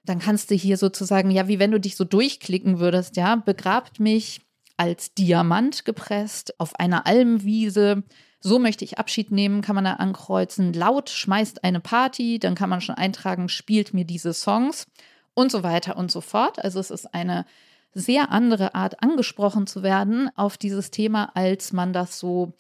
Dann 0.05 0.19
kannst 0.19 0.51
du 0.51 0.55
hier 0.55 0.77
sozusagen, 0.77 1.31
ja, 1.31 1.47
wie 1.47 1.59
wenn 1.59 1.71
du 1.71 1.79
dich 1.79 1.95
so 1.95 2.03
durchklicken 2.03 2.79
würdest, 2.79 3.17
ja, 3.17 3.35
begrabt 3.35 3.99
mich 3.99 4.41
als 4.77 5.13
Diamant 5.13 5.85
gepresst 5.85 6.59
auf 6.59 6.79
einer 6.79 7.07
Almwiese. 7.07 8.03
So 8.39 8.59
möchte 8.59 8.83
ich 8.83 8.99
Abschied 8.99 9.31
nehmen, 9.31 9.61
kann 9.61 9.75
man 9.75 9.85
da 9.85 9.93
ankreuzen. 9.93 10.73
Laut 10.73 11.09
schmeißt 11.09 11.63
eine 11.63 11.79
Party, 11.79 12.37
dann 12.37 12.55
kann 12.55 12.69
man 12.69 12.81
schon 12.81 12.95
eintragen, 12.95 13.49
spielt 13.49 13.93
mir 13.93 14.05
diese 14.05 14.33
Songs 14.33 14.85
und 15.33 15.51
so 15.51 15.63
weiter 15.63 15.97
und 15.97 16.11
so 16.11 16.21
fort. 16.21 16.63
Also 16.63 16.79
es 16.79 16.91
ist 16.91 17.13
eine 17.13 17.45
sehr 17.93 18.31
andere 18.31 18.75
Art, 18.75 19.01
angesprochen 19.03 19.67
zu 19.67 19.83
werden 19.83 20.29
auf 20.35 20.57
dieses 20.57 20.91
Thema, 20.91 21.31
als 21.35 21.73
man 21.73 21.93
das 21.93 22.19
so 22.19 22.53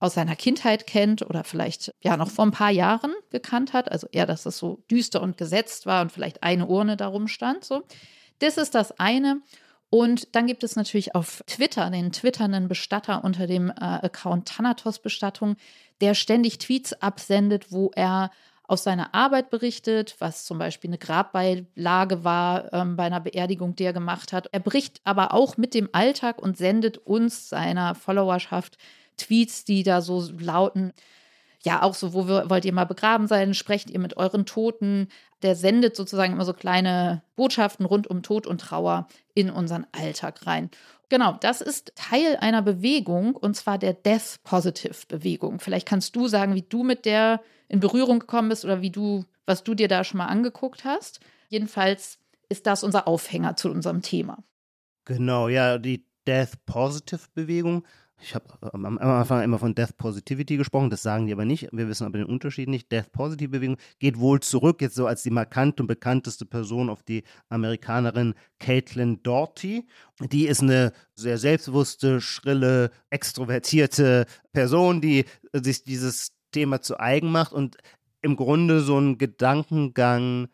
aus 0.00 0.14
seiner 0.14 0.36
Kindheit 0.36 0.86
kennt 0.86 1.22
oder 1.22 1.44
vielleicht 1.44 1.94
ja 2.02 2.16
noch 2.16 2.30
vor 2.30 2.44
ein 2.44 2.50
paar 2.50 2.70
Jahren 2.70 3.12
gekannt 3.30 3.72
hat. 3.72 3.90
Also 3.90 4.08
eher, 4.10 4.26
dass 4.26 4.46
es 4.46 4.58
so 4.58 4.82
düster 4.90 5.22
und 5.22 5.38
gesetzt 5.38 5.86
war 5.86 6.02
und 6.02 6.12
vielleicht 6.12 6.42
eine 6.42 6.66
Urne 6.66 6.96
darum 6.96 7.28
stand. 7.28 7.64
So. 7.64 7.82
Das 8.40 8.58
ist 8.58 8.74
das 8.74 8.98
eine. 8.98 9.40
Und 9.90 10.34
dann 10.34 10.48
gibt 10.48 10.64
es 10.64 10.74
natürlich 10.74 11.14
auf 11.14 11.42
Twitter 11.46 11.88
den 11.88 12.10
twitternden 12.10 12.66
Bestatter 12.66 13.22
unter 13.22 13.46
dem 13.46 13.70
äh, 13.70 13.74
Account 13.78 14.48
Thanatos 14.48 14.98
Bestattung, 14.98 15.56
der 16.00 16.14
ständig 16.14 16.58
Tweets 16.58 16.94
absendet, 16.94 17.70
wo 17.70 17.92
er 17.94 18.30
aus 18.66 18.82
seiner 18.82 19.14
Arbeit 19.14 19.50
berichtet, 19.50 20.16
was 20.18 20.44
zum 20.44 20.58
Beispiel 20.58 20.90
eine 20.90 20.98
Grabbeilage 20.98 22.24
war 22.24 22.72
ähm, 22.72 22.96
bei 22.96 23.04
einer 23.04 23.20
Beerdigung, 23.20 23.76
die 23.76 23.84
er 23.84 23.92
gemacht 23.92 24.32
hat. 24.32 24.48
Er 24.52 24.60
bricht 24.60 25.00
aber 25.04 25.34
auch 25.34 25.56
mit 25.56 25.74
dem 25.74 25.88
Alltag 25.92 26.40
und 26.40 26.56
sendet 26.56 26.98
uns, 26.98 27.48
seiner 27.48 27.94
Followerschaft, 27.94 28.78
Tweets, 29.16 29.64
die 29.64 29.82
da 29.82 30.00
so 30.00 30.28
lauten, 30.38 30.92
ja, 31.64 31.82
auch 31.82 31.94
so, 31.94 32.12
wo 32.12 32.28
wollt 32.28 32.64
ihr 32.64 32.72
mal 32.74 32.84
begraben 32.84 33.26
sein? 33.26 33.54
Sprecht 33.54 33.90
ihr 33.90 33.98
mit 33.98 34.16
euren 34.18 34.44
Toten? 34.44 35.08
Der 35.42 35.56
sendet 35.56 35.96
sozusagen 35.96 36.34
immer 36.34 36.44
so 36.44 36.52
kleine 36.52 37.22
Botschaften 37.36 37.86
rund 37.86 38.06
um 38.06 38.22
Tod 38.22 38.46
und 38.46 38.60
Trauer 38.60 39.08
in 39.34 39.50
unseren 39.50 39.86
Alltag 39.92 40.46
rein. 40.46 40.70
Genau, 41.08 41.36
das 41.40 41.60
ist 41.60 41.92
Teil 41.96 42.36
einer 42.36 42.60
Bewegung 42.60 43.34
und 43.34 43.56
zwar 43.56 43.78
der 43.78 43.94
Death 43.94 44.40
Positive 44.42 45.06
Bewegung. 45.08 45.58
Vielleicht 45.58 45.88
kannst 45.88 46.16
du 46.16 46.28
sagen, 46.28 46.54
wie 46.54 46.62
du 46.62 46.82
mit 46.82 47.06
der 47.06 47.40
in 47.68 47.80
Berührung 47.80 48.20
gekommen 48.20 48.48
bist 48.48 48.64
oder 48.64 48.82
wie 48.82 48.90
du, 48.90 49.24
was 49.46 49.64
du 49.64 49.74
dir 49.74 49.88
da 49.88 50.04
schon 50.04 50.18
mal 50.18 50.26
angeguckt 50.26 50.84
hast. 50.84 51.20
Jedenfalls 51.48 52.18
ist 52.48 52.66
das 52.66 52.84
unser 52.84 53.08
Aufhänger 53.08 53.56
zu 53.56 53.70
unserem 53.70 54.02
Thema. 54.02 54.42
Genau, 55.04 55.48
ja, 55.48 55.78
die 55.78 56.06
Death 56.26 56.64
Positive 56.66 57.20
Bewegung. 57.34 57.84
Ich 58.20 58.34
habe 58.34 58.46
am 58.72 58.96
Anfang 58.98 59.42
immer 59.42 59.58
von 59.58 59.74
Death 59.74 59.98
Positivity 59.98 60.56
gesprochen, 60.56 60.88
das 60.88 61.02
sagen 61.02 61.26
die 61.26 61.32
aber 61.32 61.44
nicht. 61.44 61.68
Wir 61.72 61.88
wissen 61.88 62.06
aber 62.06 62.18
den 62.18 62.26
Unterschied 62.26 62.68
nicht. 62.68 62.90
Death 62.90 63.12
Positive 63.12 63.50
Bewegung 63.50 63.76
geht 63.98 64.18
wohl 64.18 64.40
zurück, 64.40 64.80
jetzt 64.80 64.94
so 64.94 65.06
als 65.06 65.22
die 65.24 65.30
markante 65.30 65.82
und 65.82 65.88
bekannteste 65.88 66.46
Person 66.46 66.88
auf 66.88 67.02
die 67.02 67.24
Amerikanerin 67.48 68.34
Caitlin 68.60 69.22
Doughty. 69.22 69.86
Die 70.20 70.46
ist 70.46 70.62
eine 70.62 70.92
sehr 71.14 71.38
selbstbewusste, 71.38 72.20
schrille, 72.20 72.90
extrovertierte 73.10 74.26
Person, 74.52 75.00
die 75.00 75.26
sich 75.52 75.84
dieses 75.84 76.33
Thema 76.54 76.80
zu 76.80 76.98
eigen 76.98 77.30
macht 77.30 77.52
und 77.52 77.76
im 78.22 78.36
Grunde 78.36 78.80
so 78.80 78.96
einen 78.96 79.18
Gedankengang 79.18 80.48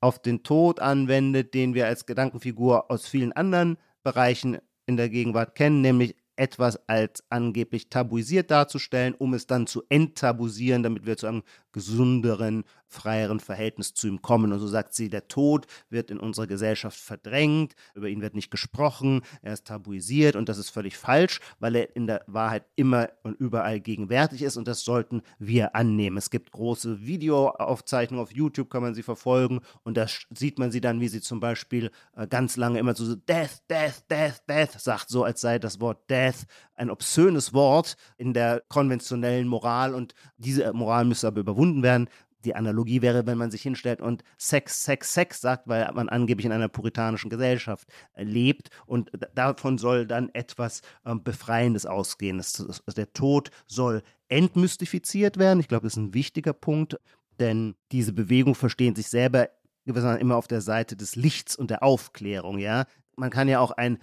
auf 0.00 0.20
den 0.20 0.42
Tod 0.42 0.78
anwendet, 0.78 1.54
den 1.54 1.74
wir 1.74 1.86
als 1.86 2.06
Gedankenfigur 2.06 2.90
aus 2.90 3.08
vielen 3.08 3.32
anderen 3.32 3.78
Bereichen 4.04 4.58
in 4.86 4.96
der 4.96 5.08
Gegenwart 5.08 5.56
kennen, 5.56 5.80
nämlich 5.80 6.14
etwas 6.36 6.88
als 6.88 7.24
angeblich 7.30 7.88
tabuisiert 7.88 8.50
darzustellen, 8.50 9.14
um 9.14 9.34
es 9.34 9.46
dann 9.46 9.66
zu 9.66 9.82
enttabuisieren, 9.88 10.82
damit 10.82 11.06
wir 11.06 11.16
zu 11.16 11.26
einem 11.26 11.42
gesünderen, 11.76 12.64
freieren 12.88 13.38
Verhältnis 13.38 13.92
zu 13.92 14.08
ihm 14.08 14.22
kommen. 14.22 14.50
Und 14.50 14.60
so 14.60 14.66
sagt 14.66 14.94
sie, 14.94 15.10
der 15.10 15.28
Tod 15.28 15.66
wird 15.90 16.10
in 16.10 16.18
unserer 16.18 16.46
Gesellschaft 16.46 16.98
verdrängt, 16.98 17.74
über 17.94 18.08
ihn 18.08 18.22
wird 18.22 18.34
nicht 18.34 18.50
gesprochen, 18.50 19.20
er 19.42 19.52
ist 19.52 19.66
tabuisiert 19.66 20.36
und 20.36 20.48
das 20.48 20.56
ist 20.56 20.70
völlig 20.70 20.96
falsch, 20.96 21.40
weil 21.58 21.76
er 21.76 21.94
in 21.94 22.06
der 22.06 22.22
Wahrheit 22.26 22.64
immer 22.76 23.10
und 23.24 23.38
überall 23.38 23.80
gegenwärtig 23.80 24.42
ist 24.42 24.56
und 24.56 24.66
das 24.66 24.84
sollten 24.84 25.20
wir 25.38 25.74
annehmen. 25.74 26.16
Es 26.16 26.30
gibt 26.30 26.50
große 26.52 27.04
Videoaufzeichnungen 27.04 28.22
auf 28.22 28.32
YouTube, 28.32 28.70
kann 28.70 28.82
man 28.82 28.94
sie 28.94 29.02
verfolgen 29.02 29.60
und 29.82 29.98
da 29.98 30.06
sieht 30.34 30.58
man 30.58 30.70
sie 30.70 30.80
dann, 30.80 31.00
wie 31.00 31.08
sie 31.08 31.20
zum 31.20 31.40
Beispiel 31.40 31.90
äh, 32.16 32.26
ganz 32.26 32.56
lange 32.56 32.78
immer 32.78 32.94
so 32.94 33.14
Death, 33.14 33.62
Death, 33.68 34.04
Death, 34.10 34.42
Death 34.48 34.80
sagt, 34.80 35.10
so 35.10 35.24
als 35.24 35.42
sei 35.42 35.58
das 35.58 35.78
Wort 35.78 36.08
Death 36.08 36.25
ein 36.74 36.90
obszönes 36.90 37.52
Wort 37.52 37.96
in 38.16 38.32
der 38.32 38.62
konventionellen 38.68 39.48
Moral 39.48 39.94
und 39.94 40.14
diese 40.36 40.72
Moral 40.72 41.04
müsste 41.04 41.28
aber 41.28 41.40
überwunden 41.40 41.82
werden. 41.82 42.08
Die 42.44 42.54
Analogie 42.54 43.02
wäre, 43.02 43.26
wenn 43.26 43.38
man 43.38 43.50
sich 43.50 43.62
hinstellt 43.62 44.00
und 44.00 44.22
Sex, 44.38 44.84
Sex, 44.84 45.12
Sex 45.12 45.40
sagt, 45.40 45.66
weil 45.66 45.90
man 45.94 46.08
angeblich 46.08 46.46
in 46.46 46.52
einer 46.52 46.68
puritanischen 46.68 47.28
Gesellschaft 47.28 47.88
äh, 48.14 48.22
lebt 48.22 48.68
und 48.86 49.10
davon 49.34 49.78
soll 49.78 50.06
dann 50.06 50.28
etwas 50.32 50.82
ähm, 51.04 51.24
Befreiendes 51.24 51.86
ausgehen. 51.86 52.38
Das, 52.38 52.64
der 52.96 53.12
Tod 53.12 53.50
soll 53.66 54.02
entmystifiziert 54.28 55.38
werden. 55.38 55.60
Ich 55.60 55.68
glaube, 55.68 55.84
das 55.84 55.94
ist 55.94 55.98
ein 55.98 56.14
wichtiger 56.14 56.52
Punkt, 56.52 56.98
denn 57.40 57.74
diese 57.90 58.12
Bewegung 58.12 58.54
verstehen 58.54 58.94
sich 58.94 59.08
selber 59.08 59.48
immer 59.84 60.36
auf 60.36 60.48
der 60.48 60.60
Seite 60.60 60.96
des 60.96 61.16
Lichts 61.16 61.56
und 61.56 61.70
der 61.70 61.82
Aufklärung, 61.82 62.58
ja. 62.58 62.86
Man 63.16 63.30
kann 63.30 63.48
ja 63.48 63.60
auch 63.60 63.70
ein 63.70 63.98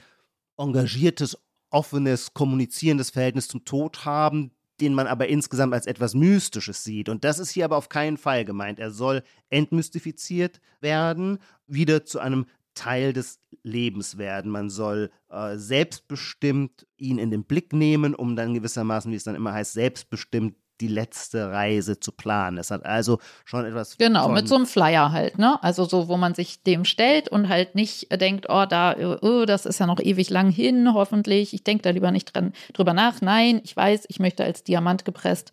engagiertes, 0.57 1.37
offenes, 1.73 2.33
kommunizierendes 2.33 3.09
Verhältnis 3.09 3.47
zum 3.47 3.65
Tod 3.65 4.05
haben, 4.05 4.51
den 4.79 4.93
man 4.93 5.07
aber 5.07 5.27
insgesamt 5.27 5.73
als 5.73 5.85
etwas 5.85 6.13
Mystisches 6.13 6.83
sieht. 6.83 7.09
Und 7.09 7.23
das 7.23 7.39
ist 7.39 7.51
hier 7.51 7.65
aber 7.65 7.77
auf 7.77 7.89
keinen 7.89 8.17
Fall 8.17 8.45
gemeint. 8.45 8.79
Er 8.79 8.91
soll 8.91 9.23
entmystifiziert 9.49 10.61
werden, 10.81 11.39
wieder 11.67 12.05
zu 12.05 12.19
einem 12.19 12.45
Teil 12.73 13.13
des 13.13 13.39
Lebens 13.61 14.17
werden. 14.17 14.51
Man 14.51 14.69
soll 14.69 15.11
äh, 15.29 15.57
selbstbestimmt 15.57 16.87
ihn 16.97 17.17
in 17.17 17.31
den 17.31 17.43
Blick 17.43 17.71
nehmen, 17.71 18.15
um 18.15 18.35
dann 18.35 18.53
gewissermaßen, 18.53 19.11
wie 19.11 19.15
es 19.15 19.23
dann 19.23 19.35
immer 19.35 19.53
heißt, 19.53 19.73
selbstbestimmt 19.73 20.55
die 20.83 20.89
letzte 20.89 21.49
Reise 21.49 21.97
zu 21.97 22.11
planen. 22.11 22.57
Es 22.57 22.69
hat 22.69 22.85
also 22.85 23.19
schon 23.45 23.63
etwas. 23.63 23.97
Genau, 23.97 24.27
mit 24.27 24.49
so 24.49 24.55
einem 24.55 24.65
Flyer 24.65 25.13
halt, 25.13 25.37
ne? 25.37 25.57
Also 25.63 25.85
so, 25.85 26.09
wo 26.09 26.17
man 26.17 26.35
sich 26.35 26.61
dem 26.63 26.83
stellt 26.83 27.29
und 27.29 27.47
halt 27.47 27.73
nicht 27.73 28.11
denkt, 28.19 28.47
oh, 28.49 28.65
da, 28.67 28.95
oh, 29.21 29.45
das 29.45 29.65
ist 29.65 29.79
ja 29.79 29.87
noch 29.87 30.01
ewig 30.01 30.29
lang 30.29 30.51
hin, 30.51 30.93
hoffentlich. 30.93 31.53
Ich 31.53 31.63
denke 31.63 31.83
da 31.83 31.91
lieber 31.91 32.11
nicht 32.11 32.35
dran, 32.35 32.51
drüber 32.73 32.93
nach. 32.93 33.21
Nein, 33.21 33.61
ich 33.63 33.75
weiß, 33.75 34.03
ich 34.09 34.19
möchte 34.19 34.43
als 34.43 34.65
Diamant 34.65 35.05
gepresst 35.05 35.51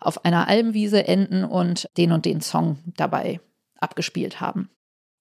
auf 0.00 0.24
einer 0.24 0.48
Almwiese 0.48 1.06
enden 1.06 1.44
und 1.44 1.88
den 1.96 2.10
und 2.10 2.24
den 2.24 2.40
Song 2.40 2.78
dabei 2.96 3.40
abgespielt 3.78 4.40
haben. 4.40 4.70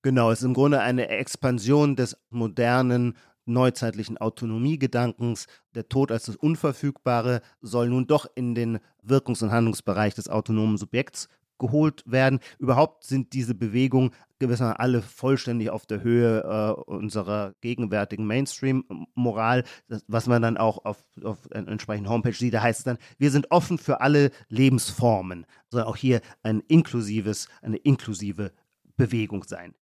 Genau, 0.02 0.32
es 0.32 0.40
ist 0.40 0.46
im 0.46 0.56
Grunde 0.56 0.82
eine 0.82 1.10
Expansion 1.10 1.96
des 1.96 2.18
modernen 2.32 3.16
neuzeitlichen 3.46 4.18
Autonomiegedankens. 4.18 5.48
Der 5.76 5.90
Tod 5.90 6.12
als 6.12 6.26
das 6.26 6.36
Unverfügbare 6.36 7.42
soll 7.62 7.90
nun 7.90 8.08
doch 8.08 8.26
in 8.36 8.56
den 8.56 8.80
Wirkungs- 9.02 9.44
und 9.44 9.52
Handlungsbereich 9.52 10.16
des 10.16 10.30
autonomen 10.30 10.78
Subjekts 10.78 11.28
geholt 11.60 12.04
werden. 12.06 12.40
Überhaupt 12.60 13.06
sind 13.06 13.34
diese 13.34 13.56
Bewegungen 13.56 14.12
gewissermaßen 14.40 14.78
alle 14.78 15.02
vollständig 15.02 15.70
auf 15.70 15.86
der 15.86 16.04
Höhe 16.04 16.42
äh, 16.44 16.82
unserer 16.82 17.54
gegenwärtigen 17.62 18.26
Mainstream-Moral, 18.28 19.64
was 20.08 20.28
man 20.28 20.42
dann 20.42 20.58
auch 20.58 20.84
auf, 20.84 21.04
auf 21.24 21.50
einer 21.52 21.70
entsprechenden 21.70 22.12
Homepage 22.12 22.34
sieht. 22.34 22.54
Da 22.54 22.62
heißt 22.62 22.80
es 22.80 22.84
dann, 22.84 22.98
wir 23.18 23.32
sind 23.32 23.52
offen 23.52 23.78
für 23.78 24.02
alle 24.02 24.32
Lebensformen. 24.50 25.46
Soll 25.70 25.84
auch 25.84 25.96
hier 25.96 26.22
ein 26.42 26.60
inklusives, 26.68 27.48
eine 27.62 27.78
inklusive 27.78 28.52
Bewegung 28.98 29.44
sein. 29.46 29.74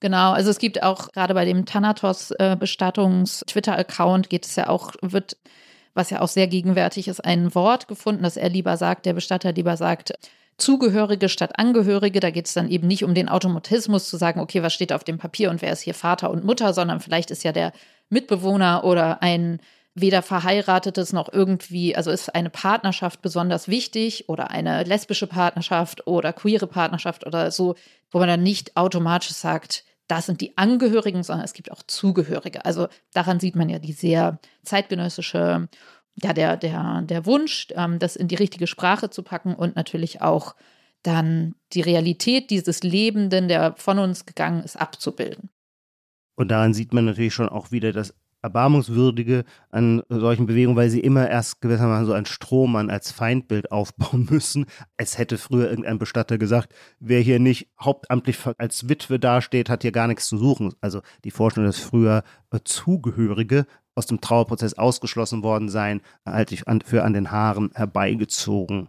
Genau, 0.00 0.32
also 0.32 0.50
es 0.50 0.58
gibt 0.58 0.82
auch 0.82 1.12
gerade 1.12 1.34
bei 1.34 1.44
dem 1.44 1.66
Thanatos-Bestattungs-Twitter-Account 1.66 4.26
äh, 4.26 4.28
geht 4.28 4.46
es 4.46 4.56
ja 4.56 4.68
auch, 4.68 4.92
wird, 5.02 5.36
was 5.94 6.10
ja 6.10 6.20
auch 6.20 6.28
sehr 6.28 6.46
gegenwärtig 6.46 7.08
ist, 7.08 7.24
ein 7.24 7.54
Wort 7.54 7.88
gefunden, 7.88 8.22
dass 8.22 8.36
er 8.36 8.48
lieber 8.48 8.76
sagt, 8.76 9.06
der 9.06 9.14
Bestatter 9.14 9.52
lieber 9.52 9.76
sagt, 9.76 10.12
Zugehörige 10.58 11.28
statt 11.28 11.52
Angehörige. 11.56 12.18
Da 12.18 12.30
geht 12.30 12.46
es 12.46 12.54
dann 12.54 12.68
eben 12.68 12.88
nicht 12.88 13.04
um 13.04 13.14
den 13.14 13.28
Automatismus 13.28 14.08
zu 14.08 14.16
sagen, 14.16 14.40
okay, 14.40 14.62
was 14.62 14.74
steht 14.74 14.92
auf 14.92 15.04
dem 15.04 15.16
Papier 15.16 15.50
und 15.50 15.62
wer 15.62 15.72
ist 15.72 15.82
hier 15.82 15.94
Vater 15.94 16.30
und 16.30 16.44
Mutter, 16.44 16.74
sondern 16.74 16.98
vielleicht 16.98 17.30
ist 17.30 17.44
ja 17.44 17.52
der 17.52 17.72
Mitbewohner 18.10 18.82
oder 18.82 19.22
ein 19.22 19.60
weder 19.94 20.20
verheiratetes 20.20 21.12
noch 21.12 21.32
irgendwie, 21.32 21.96
also 21.96 22.10
ist 22.10 22.34
eine 22.34 22.50
Partnerschaft 22.50 23.22
besonders 23.22 23.68
wichtig 23.68 24.28
oder 24.28 24.50
eine 24.50 24.82
lesbische 24.82 25.26
Partnerschaft 25.26 26.06
oder 26.06 26.32
queere 26.32 26.66
Partnerschaft 26.66 27.26
oder 27.26 27.50
so, 27.50 27.74
wo 28.10 28.18
man 28.18 28.28
dann 28.28 28.42
nicht 28.42 28.76
automatisch 28.76 29.30
sagt, 29.30 29.84
das 30.08 30.26
sind 30.26 30.40
die 30.40 30.56
Angehörigen, 30.56 31.22
sondern 31.22 31.44
es 31.44 31.52
gibt 31.52 31.70
auch 31.70 31.82
Zugehörige. 31.86 32.64
Also 32.64 32.88
daran 33.12 33.40
sieht 33.40 33.56
man 33.56 33.68
ja 33.68 33.78
die 33.78 33.92
sehr 33.92 34.40
zeitgenössische, 34.64 35.68
ja, 36.20 36.32
der, 36.32 36.56
der, 36.56 37.02
der 37.02 37.26
Wunsch, 37.26 37.68
ähm, 37.76 37.98
das 37.98 38.16
in 38.16 38.26
die 38.26 38.34
richtige 38.34 38.66
Sprache 38.66 39.10
zu 39.10 39.22
packen 39.22 39.54
und 39.54 39.76
natürlich 39.76 40.20
auch 40.22 40.56
dann 41.02 41.54
die 41.72 41.82
Realität 41.82 42.50
dieses 42.50 42.82
Lebenden, 42.82 43.48
der 43.48 43.74
von 43.76 43.98
uns 43.98 44.26
gegangen 44.26 44.64
ist, 44.64 44.76
abzubilden. 44.76 45.50
Und 46.34 46.48
daran 46.50 46.74
sieht 46.74 46.92
man 46.92 47.04
natürlich 47.04 47.34
schon 47.34 47.48
auch 47.48 47.70
wieder 47.70 47.92
das 47.92 48.14
Erbarmungswürdige 48.42 49.44
an 49.70 50.02
solchen 50.08 50.46
Bewegungen, 50.46 50.76
weil 50.76 50.90
sie 50.90 51.00
immer 51.00 51.28
erst 51.28 51.60
gewissermaßen 51.60 52.06
so 52.06 52.12
ein 52.12 52.26
Strohmann 52.26 52.90
als 52.90 53.10
Feindbild 53.10 53.72
aufbauen 53.72 54.28
müssen. 54.30 54.66
Es 54.96 55.18
hätte 55.18 55.38
früher 55.38 55.68
irgendein 55.68 55.98
Bestatter 55.98 56.38
gesagt, 56.38 56.74
wer 57.00 57.20
hier 57.20 57.38
nicht 57.38 57.68
hauptamtlich 57.80 58.38
als 58.58 58.88
Witwe 58.88 59.18
dasteht, 59.18 59.70
hat 59.70 59.82
hier 59.82 59.92
gar 59.92 60.06
nichts 60.06 60.26
zu 60.26 60.36
suchen. 60.36 60.74
Also 60.80 61.02
die 61.24 61.30
Vorstellung, 61.30 61.68
dass 61.68 61.78
früher 61.78 62.22
Zugehörige 62.64 63.66
aus 63.94 64.06
dem 64.06 64.20
Trauerprozess 64.20 64.74
ausgeschlossen 64.74 65.42
worden 65.42 65.68
seien, 65.68 66.00
halte 66.24 66.54
ich 66.54 66.64
für 66.84 67.02
an 67.02 67.12
den 67.12 67.30
Haaren 67.30 67.70
herbeigezogen. 67.74 68.88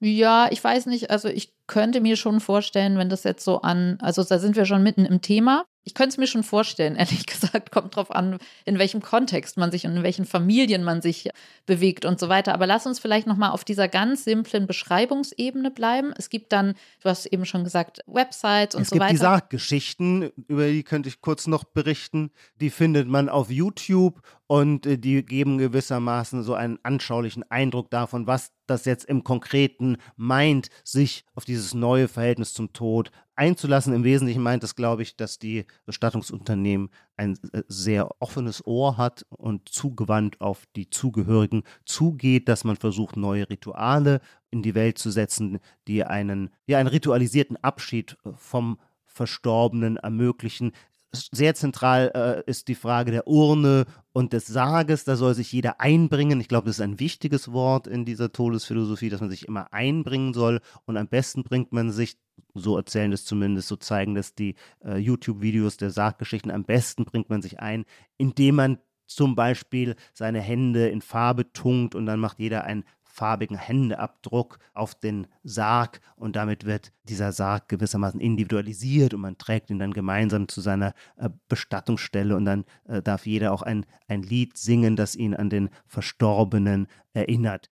Ja, 0.00 0.48
ich 0.50 0.62
weiß 0.62 0.86
nicht, 0.86 1.10
also 1.10 1.28
ich 1.28 1.52
könnte 1.66 2.00
mir 2.00 2.16
schon 2.16 2.38
vorstellen, 2.40 2.98
wenn 2.98 3.08
das 3.08 3.24
jetzt 3.24 3.44
so 3.44 3.62
an, 3.62 3.98
also 4.00 4.22
da 4.22 4.38
sind 4.38 4.54
wir 4.54 4.64
schon 4.64 4.82
mitten 4.82 5.04
im 5.04 5.20
Thema. 5.22 5.64
Ich 5.88 5.94
könnte 5.94 6.10
es 6.10 6.18
mir 6.18 6.26
schon 6.26 6.42
vorstellen, 6.42 6.96
ehrlich 6.96 7.24
gesagt, 7.24 7.72
kommt 7.72 7.96
drauf 7.96 8.10
an, 8.10 8.38
in 8.66 8.78
welchem 8.78 9.00
Kontext 9.00 9.56
man 9.56 9.70
sich 9.70 9.86
und 9.86 9.96
in 9.96 10.02
welchen 10.02 10.26
Familien 10.26 10.84
man 10.84 11.00
sich 11.00 11.30
bewegt 11.64 12.04
und 12.04 12.20
so 12.20 12.28
weiter. 12.28 12.52
Aber 12.52 12.66
lass 12.66 12.86
uns 12.86 12.98
vielleicht 12.98 13.26
nochmal 13.26 13.52
auf 13.52 13.64
dieser 13.64 13.88
ganz 13.88 14.24
simplen 14.24 14.66
Beschreibungsebene 14.66 15.70
bleiben. 15.70 16.12
Es 16.18 16.28
gibt 16.28 16.52
dann, 16.52 16.74
du 17.02 17.08
hast 17.08 17.24
eben 17.24 17.46
schon 17.46 17.64
gesagt, 17.64 18.00
Websites 18.06 18.74
und 18.74 18.82
es 18.82 18.90
so 18.90 18.96
weiter. 18.96 19.06
Es 19.06 19.08
gibt 19.08 19.12
die 19.12 19.16
Sarggeschichten, 19.16 20.30
über 20.46 20.68
die 20.68 20.82
könnte 20.82 21.08
ich 21.08 21.22
kurz 21.22 21.46
noch 21.46 21.64
berichten. 21.64 22.32
Die 22.60 22.68
findet 22.68 23.08
man 23.08 23.30
auf 23.30 23.50
YouTube 23.50 24.20
und 24.48 24.86
äh, 24.86 24.98
die 24.98 25.24
geben 25.24 25.58
gewissermaßen 25.58 26.42
so 26.42 26.54
einen 26.54 26.78
anschaulichen 26.82 27.48
Eindruck 27.50 27.90
davon, 27.90 28.26
was 28.26 28.52
das 28.66 28.86
jetzt 28.86 29.04
im 29.04 29.22
Konkreten 29.22 29.98
meint, 30.16 30.70
sich 30.82 31.24
auf 31.34 31.44
dieses 31.44 31.74
neue 31.74 32.08
Verhältnis 32.08 32.54
zum 32.54 32.72
Tod 32.72 33.12
einzulassen. 33.36 33.92
Im 33.92 34.04
Wesentlichen 34.04 34.42
meint 34.42 34.64
es, 34.64 34.74
glaube 34.74 35.02
ich, 35.02 35.16
dass 35.16 35.38
die 35.38 35.66
Bestattungsunternehmen 35.84 36.88
ein 37.16 37.38
äh, 37.52 37.62
sehr 37.68 38.10
offenes 38.20 38.66
Ohr 38.66 38.96
hat 38.96 39.26
und 39.28 39.68
zugewandt 39.68 40.40
auf 40.40 40.64
die 40.74 40.88
Zugehörigen 40.88 41.62
zugeht, 41.84 42.48
dass 42.48 42.64
man 42.64 42.76
versucht, 42.76 43.16
neue 43.16 43.48
Rituale 43.50 44.20
in 44.50 44.62
die 44.62 44.74
Welt 44.74 44.96
zu 44.96 45.10
setzen, 45.10 45.58
die 45.86 46.04
einen, 46.04 46.50
ja, 46.66 46.78
einen 46.78 46.88
ritualisierten 46.88 47.58
Abschied 47.58 48.16
äh, 48.24 48.30
vom 48.34 48.78
Verstorbenen 49.04 49.96
ermöglichen 49.96 50.72
sehr 51.12 51.54
zentral 51.54 52.44
äh, 52.46 52.50
ist 52.50 52.68
die 52.68 52.74
Frage 52.74 53.10
der 53.10 53.26
Urne 53.26 53.86
und 54.12 54.32
des 54.32 54.46
Sarges. 54.46 55.04
Da 55.04 55.16
soll 55.16 55.34
sich 55.34 55.52
jeder 55.52 55.80
einbringen. 55.80 56.40
Ich 56.40 56.48
glaube, 56.48 56.66
das 56.66 56.76
ist 56.76 56.82
ein 56.82 57.00
wichtiges 57.00 57.52
Wort 57.52 57.86
in 57.86 58.04
dieser 58.04 58.32
Todesphilosophie, 58.32 59.08
dass 59.08 59.20
man 59.20 59.30
sich 59.30 59.48
immer 59.48 59.72
einbringen 59.72 60.34
soll. 60.34 60.60
Und 60.84 60.96
am 60.96 61.08
besten 61.08 61.44
bringt 61.44 61.72
man 61.72 61.90
sich, 61.90 62.18
so 62.54 62.76
erzählen 62.76 63.10
das 63.10 63.24
zumindest, 63.24 63.68
so 63.68 63.76
zeigen 63.76 64.14
das 64.14 64.34
die 64.34 64.54
äh, 64.84 64.98
YouTube-Videos 64.98 65.76
der 65.76 65.90
Sarggeschichten, 65.90 66.50
am 66.50 66.64
besten 66.64 67.04
bringt 67.04 67.30
man 67.30 67.42
sich 67.42 67.60
ein, 67.60 67.84
indem 68.16 68.56
man 68.56 68.78
zum 69.06 69.34
Beispiel 69.34 69.96
seine 70.12 70.40
Hände 70.40 70.88
in 70.88 71.00
Farbe 71.00 71.52
tunkt 71.52 71.94
und 71.94 72.06
dann 72.06 72.20
macht 72.20 72.38
jeder 72.38 72.64
ein 72.64 72.84
farbigen 73.18 73.58
Händeabdruck 73.58 74.60
auf 74.74 74.94
den 74.94 75.26
Sarg 75.42 76.00
und 76.14 76.36
damit 76.36 76.64
wird 76.64 76.92
dieser 77.02 77.32
Sarg 77.32 77.68
gewissermaßen 77.68 78.20
individualisiert 78.20 79.12
und 79.12 79.22
man 79.22 79.38
trägt 79.38 79.70
ihn 79.70 79.80
dann 79.80 79.92
gemeinsam 79.92 80.46
zu 80.46 80.60
seiner 80.60 80.94
äh, 81.16 81.28
Bestattungsstelle 81.48 82.36
und 82.36 82.44
dann 82.44 82.64
äh, 82.86 83.02
darf 83.02 83.26
jeder 83.26 83.52
auch 83.52 83.62
ein, 83.62 83.86
ein 84.06 84.22
Lied 84.22 84.56
singen, 84.56 84.94
das 84.94 85.16
ihn 85.16 85.34
an 85.34 85.50
den 85.50 85.70
Verstorbenen 85.88 86.86
erinnert. 87.12 87.70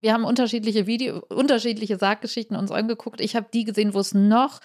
Wir 0.00 0.12
haben 0.12 0.24
unterschiedliche 0.24 0.86
Video, 0.86 1.24
unterschiedliche 1.28 1.96
Sarggeschichten 1.96 2.56
uns 2.56 2.70
angeguckt. 2.70 3.20
Ich 3.20 3.34
habe 3.34 3.48
die 3.52 3.64
gesehen, 3.64 3.94
wo 3.94 3.98
es 3.98 4.14
noch 4.14 4.60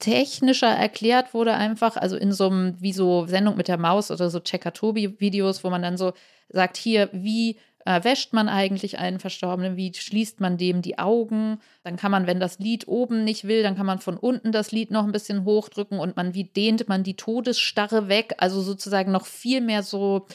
technischer 0.00 0.66
erklärt 0.66 1.32
wurde, 1.32 1.54
einfach, 1.54 1.96
also 1.96 2.16
in 2.16 2.32
so 2.32 2.48
einem, 2.48 2.80
wie 2.80 2.92
so 2.92 3.26
Sendung 3.26 3.56
mit 3.56 3.68
der 3.68 3.78
Maus 3.78 4.10
oder 4.10 4.30
so 4.30 4.40
Checker-Tobi-Videos, 4.40 5.62
wo 5.62 5.70
man 5.70 5.82
dann 5.82 5.96
so 5.96 6.12
sagt, 6.48 6.76
hier, 6.76 7.08
wie 7.12 7.58
äh, 7.84 8.02
wäscht 8.04 8.32
man 8.32 8.48
eigentlich 8.48 8.98
einen 8.98 9.18
Verstorbenen? 9.18 9.76
Wie 9.76 9.92
schließt 9.94 10.40
man 10.40 10.56
dem 10.56 10.82
die 10.82 10.98
Augen? 10.98 11.60
Dann 11.82 11.96
kann 11.96 12.10
man, 12.10 12.26
wenn 12.26 12.40
das 12.40 12.58
Lied 12.58 12.88
oben 12.88 13.24
nicht 13.24 13.44
will, 13.44 13.62
dann 13.62 13.76
kann 13.76 13.86
man 13.86 13.98
von 13.98 14.16
unten 14.16 14.52
das 14.52 14.72
Lied 14.72 14.90
noch 14.90 15.04
ein 15.04 15.12
bisschen 15.12 15.44
hochdrücken 15.44 15.98
und 15.98 16.16
man, 16.16 16.34
wie 16.34 16.44
dehnt 16.44 16.88
man 16.88 17.02
die 17.02 17.16
Todesstarre 17.16 18.08
weg? 18.08 18.34
Also 18.38 18.62
sozusagen 18.62 19.12
noch 19.12 19.26
viel 19.26 19.60
mehr 19.60 19.82
so 19.82 20.26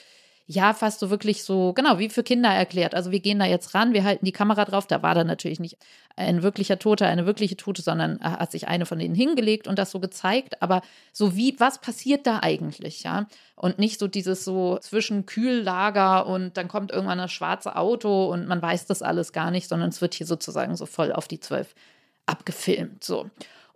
ja, 0.51 0.73
fast 0.73 0.99
so 0.99 1.11
wirklich 1.11 1.43
so, 1.43 1.73
genau, 1.73 1.99
wie 1.99 2.09
für 2.09 2.23
Kinder 2.23 2.49
erklärt. 2.49 2.95
Also 2.95 3.11
wir 3.11 3.19
gehen 3.19 3.37
da 3.37 3.45
jetzt 3.45 3.75
ran, 3.75 3.93
wir 3.93 4.03
halten 4.03 4.25
die 4.25 4.31
Kamera 4.31 4.65
drauf. 4.65 4.87
Da 4.87 5.03
war 5.03 5.13
dann 5.13 5.27
natürlich 5.27 5.59
nicht 5.59 5.77
ein 6.15 6.41
wirklicher 6.41 6.79
Toter, 6.79 7.05
eine 7.05 7.27
wirkliche 7.27 7.55
Tote, 7.55 7.83
sondern 7.83 8.19
hat 8.19 8.51
sich 8.51 8.67
eine 8.67 8.87
von 8.87 8.97
denen 8.97 9.13
hingelegt 9.13 9.67
und 9.67 9.77
das 9.77 9.91
so 9.91 9.99
gezeigt. 9.99 10.59
Aber 10.63 10.81
so 11.13 11.35
wie, 11.35 11.55
was 11.59 11.79
passiert 11.79 12.25
da 12.25 12.39
eigentlich, 12.39 13.03
ja? 13.03 13.27
Und 13.55 13.77
nicht 13.77 13.99
so 13.99 14.07
dieses 14.07 14.43
so 14.43 14.79
zwischen 14.79 15.27
Kühllager 15.27 16.25
und 16.25 16.57
dann 16.57 16.67
kommt 16.67 16.89
irgendwann 16.89 17.19
das 17.19 17.31
schwarze 17.31 17.75
Auto 17.75 18.25
und 18.33 18.47
man 18.47 18.59
weiß 18.59 18.87
das 18.87 19.03
alles 19.03 19.33
gar 19.33 19.51
nicht, 19.51 19.69
sondern 19.69 19.89
es 19.89 20.01
wird 20.01 20.15
hier 20.15 20.25
sozusagen 20.25 20.75
so 20.75 20.87
voll 20.87 21.11
auf 21.11 21.27
die 21.27 21.39
zwölf 21.39 21.75
abgefilmt. 22.25 23.03
So. 23.03 23.29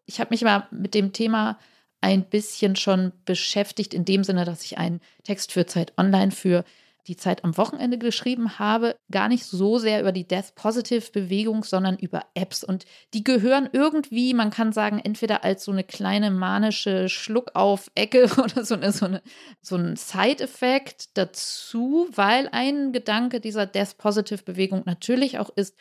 Ich 0.08 0.20
habe 0.20 0.32
mich 0.32 0.42
mal 0.42 0.68
mit 0.72 0.96
dem 0.96 1.14
Thema 1.14 1.60
ein 2.04 2.26
bisschen 2.26 2.76
schon 2.76 3.14
beschäftigt, 3.26 3.94
in 3.94 4.04
dem 4.04 4.24
Sinne, 4.24 4.44
dass 4.44 4.64
ich 4.66 4.78
einen 4.78 5.00
Text 5.24 5.54
für 5.54 5.66
Zeit 5.66 5.94
Online 5.98 6.32
für 6.32 6.66
die 7.08 7.18
Zeit 7.18 7.44
am 7.44 7.58
Wochenende 7.58 7.98
geschrieben 7.98 8.60
habe, 8.60 8.96
gar 9.12 9.28
nicht 9.28 9.46
so 9.46 9.78
sehr 9.78 10.00
über 10.00 10.12
die 10.12 10.28
Death 10.28 10.56
Positive 10.56 11.12
Bewegung, 11.12 11.64
sondern 11.64 11.98
über 11.98 12.26
Apps. 12.34 12.64
Und 12.64 12.86
die 13.14 13.24
gehören 13.24 13.70
irgendwie, 13.72 14.34
man 14.34 14.52
kann 14.52 14.72
sagen, 14.72 15.00
entweder 15.00 15.44
als 15.44 15.66
so 15.66 15.72
eine 15.72 15.84
kleine 15.84 16.32
manische 16.32 17.10
Schluckauf-Ecke 17.10 18.30
oder 18.42 18.64
so, 18.64 18.76
eine, 18.76 18.92
so, 18.92 19.06
eine, 19.06 19.22
so 19.62 19.76
ein 19.76 19.96
Side-Effekt 19.96 21.18
dazu, 21.18 22.08
weil 22.14 22.48
ein 22.52 22.94
Gedanke 22.94 23.42
dieser 23.42 23.66
Death 23.66 23.98
Positive 23.98 24.44
Bewegung 24.44 24.84
natürlich 24.86 25.40
auch 25.40 25.50
ist, 25.56 25.76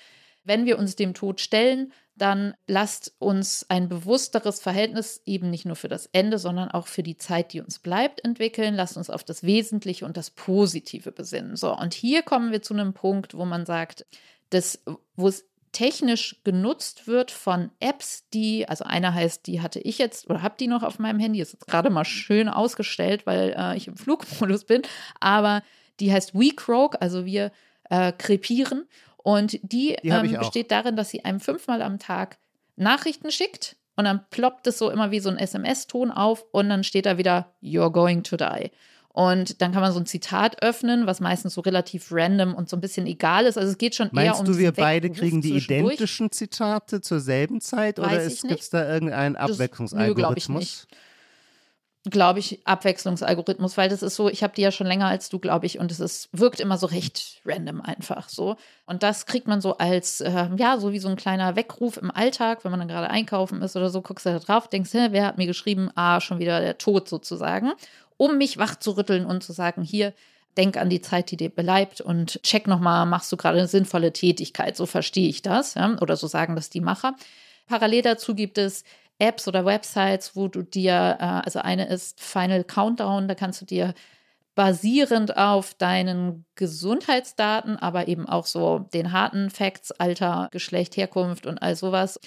wenn 0.45 0.67
wir 0.67 0.79
uns 0.79 0.97
dem 0.97 1.15
Tod 1.15 1.41
stellen, 1.41 1.93
dann 2.15 2.55
lasst 2.67 3.15
uns 3.19 3.67
ein 3.69 3.89
bewussteres 3.89 4.61
Verhältnis 4.61 5.23
eben 5.25 5.51
nicht 5.51 5.65
nur 5.65 5.77
für 5.77 5.89
das 5.89 6.07
Ende, 6.13 6.39
sondern 6.39 6.71
auch 6.71 6.87
für 6.87 7.03
die 7.03 7.17
Zeit, 7.17 7.53
die 7.53 7.61
uns 7.61 7.79
bleibt, 7.79 8.25
entwickeln. 8.25 8.75
Lasst 8.75 8.97
uns 8.97 9.11
auf 9.11 9.25
das 9.25 9.43
Wesentliche 9.43 10.05
und 10.05 10.17
das 10.17 10.31
Positive 10.31 11.11
besinnen. 11.11 11.57
So, 11.57 11.77
und 11.77 11.95
hier 11.95 12.23
kommen 12.23 12.53
wir 12.53 12.63
zu 12.63 12.75
einem 12.75 12.93
Punkt, 12.93 13.35
wo 13.35 13.45
man 13.45 13.65
sagt, 13.65 14.07
dass, 14.51 14.83
wo 15.17 15.29
es 15.29 15.47
technisch 15.73 16.37
genutzt 16.45 17.07
wird 17.07 17.31
von 17.31 17.71
Apps, 17.81 18.29
die, 18.35 18.69
also 18.69 18.85
einer 18.85 19.15
heißt, 19.15 19.47
die 19.47 19.63
hatte 19.63 19.81
ich 19.81 19.97
jetzt 19.99 20.29
oder 20.29 20.43
habe 20.43 20.55
die 20.61 20.69
noch 20.69 20.83
auf 20.83 20.99
meinem 20.99 21.19
Handy, 21.19 21.41
ist 21.41 21.55
jetzt 21.55 21.67
gerade 21.67 21.89
mal 21.89 22.05
schön 22.05 22.51
ausgestellt, 22.51 23.27
weil 23.27 23.55
äh, 23.57 23.77
ich 23.77 23.89
im 23.89 23.97
Flugmodus 23.97 24.65
bin, 24.65 24.83
aber 25.19 25.63
die 25.99 26.13
heißt 26.13 26.35
WeCroak, 26.35 26.97
also 27.01 27.25
wir 27.25 27.53
äh, 27.89 28.13
krepieren 28.13 28.87
und 29.23 29.53
die, 29.63 29.97
Die 30.03 30.09
ähm, 30.09 30.39
besteht 30.39 30.71
darin, 30.71 30.97
dass 30.97 31.11
sie 31.11 31.25
einem 31.25 31.41
fünfmal 31.41 31.83
am 31.83 31.99
Tag 31.99 32.39
Nachrichten 32.77 33.31
schickt 33.31 33.77
und 33.97 34.05
dann 34.05 34.25
ploppt 34.31 34.67
es 34.67 34.79
so 34.79 34.91
immer 34.91 35.11
wie 35.11 35.21
so 35.21 35.29
ein 35.31 35.37
SMS-Ton 35.39 36.11
auf 36.11 36.45
und 36.53 36.69
dann 36.69 36.85
steht 36.85 37.07
da 37.07 37.19
wieder, 37.19 37.53
You're 37.63 37.91
going 37.93 38.23
to 38.25 38.37
die. 38.37 38.71
Und 39.15 39.61
dann 39.61 39.73
kann 39.73 39.83
man 39.83 39.93
so 39.93 40.01
ein 40.01 40.07
Zitat 40.07 40.63
öffnen, 40.63 41.07
was 41.07 41.21
meistens 41.21 41.53
so 41.53 41.61
relativ 41.61 42.09
random 42.11 42.55
und 42.55 42.71
so 42.71 42.79
ein 42.79 42.81
bisschen 42.81 43.07
egal 43.07 43.45
ist. 43.45 43.59
Also 43.59 43.71
es 43.71 43.77
geht 43.77 43.95
schon 43.95 44.09
Meinst 44.13 44.35
eher 44.37 44.41
um 44.41 44.47
du, 44.47 44.53
wir 44.57 44.71
diesen 44.73 44.83
beide 44.83 45.11
kriegen 45.11 45.43
die 45.43 45.53
identischen 45.55 46.31
Zitate 46.33 47.03
zur 47.03 47.21
selben 47.21 47.61
Zeit 47.61 47.99
Weiß 47.99 48.43
oder 48.43 48.49
gibt 48.49 48.63
es 48.63 48.71
da 48.71 48.91
irgendeinen 48.91 49.35
Das- 49.35 49.43
nö, 49.43 49.47
glaub 49.47 49.59
ich 49.59 49.61
Abwechslungsalgorithmus? 49.61 50.61
nicht. 50.61 50.87
Glaube 52.11 52.41
ich, 52.41 52.67
Abwechslungsalgorithmus, 52.67 53.77
weil 53.77 53.89
das 53.89 54.03
ist 54.03 54.17
so, 54.17 54.29
ich 54.29 54.43
habe 54.43 54.55
die 54.55 54.63
ja 54.63 54.73
schon 54.73 54.89
länger 54.89 55.07
als 55.07 55.29
du, 55.29 55.39
glaube 55.39 55.67
ich, 55.67 55.79
und 55.79 55.93
es 55.93 56.01
ist, 56.01 56.29
wirkt 56.33 56.59
immer 56.59 56.77
so 56.77 56.87
recht 56.87 57.41
random 57.45 57.81
einfach 57.81 58.29
so. 58.29 58.57
Und 58.87 59.05
das 59.05 59.27
kriegt 59.27 59.47
man 59.47 59.61
so 59.61 59.79
als, 59.79 60.21
äh, 60.21 60.49
ja, 60.57 60.79
so 60.79 60.93
wie 60.93 60.99
so 60.99 61.09
ein 61.09 61.17
kleiner 61.17 61.55
Weckruf 61.55 61.97
im 61.99 62.11
Alltag, 62.11 62.65
wenn 62.65 62.73
man 62.73 62.81
dann 62.81 62.89
gerade 62.89 63.09
einkaufen 63.09 63.63
ist 63.63 63.77
oder 63.77 63.89
so, 63.89 64.03
guckst 64.03 64.27
du 64.27 64.31
da 64.31 64.41
drauf, 64.41 64.69
denkst, 64.69 64.93
hä, 64.93 65.09
wer 65.13 65.27
hat 65.27 65.39
mir 65.39 65.47
geschrieben, 65.47 65.91
ah, 65.95 66.21
schon 66.21 66.41
wieder 66.41 66.61
der 66.61 66.77
Tod 66.77 67.09
sozusagen, 67.09 67.73
um 68.17 68.37
mich 68.37 68.59
wach 68.59 68.75
zu 68.77 68.97
rütteln 68.97 69.25
und 69.25 69.45
zu 69.45 69.53
sagen, 69.53 69.83
hier, 69.83 70.13
denk 70.57 70.77
an 70.77 70.91
die 70.91 71.01
Zeit, 71.01 71.31
die 71.31 71.37
dir 71.37 71.51
bleibt 71.51 72.01
und 72.01 72.43
check 72.43 72.67
nochmal, 72.67 73.07
machst 73.07 73.31
du 73.31 73.37
gerade 73.37 73.59
eine 73.59 73.69
sinnvolle 73.69 74.13
Tätigkeit, 74.13 74.77
so 74.77 74.87
verstehe 74.87 75.29
ich 75.29 75.43
das, 75.43 75.75
ja? 75.75 75.97
oder 76.01 76.17
so 76.17 76.27
sagen 76.27 76.57
das 76.57 76.69
die 76.69 76.81
Macher. 76.81 77.15
Parallel 77.69 78.03
dazu 78.03 78.35
gibt 78.35 78.59
es 78.59 78.85
Apps 79.23 79.47
oder 79.47 79.65
Websites, 79.65 80.35
wo 80.35 80.49
du 80.49 80.63
dir, 80.63 81.17
äh, 81.21 81.25
also 81.25 81.61
eine 81.61 81.87
ist 81.87 82.21
Final 82.21 82.65
Countdown, 82.65 83.29
da 83.29 83.35
kannst 83.35 83.61
du 83.61 83.65
dir 83.65 83.95
basierend 84.55 85.37
auf 85.37 85.75
deinen 85.75 86.45
Gesundheitsdaten, 86.57 87.79
aber 87.79 88.09
eben 88.09 88.29
auch 88.29 88.47
so 88.47 88.81
den 88.81 89.13
harten 89.13 89.49
Facts, 89.49 89.93
Alter, 89.93 90.49
Geschlecht, 90.51 90.97
Herkunft 90.97 91.47
und 91.47 91.63
all 91.63 91.77
sowas, 91.77 92.21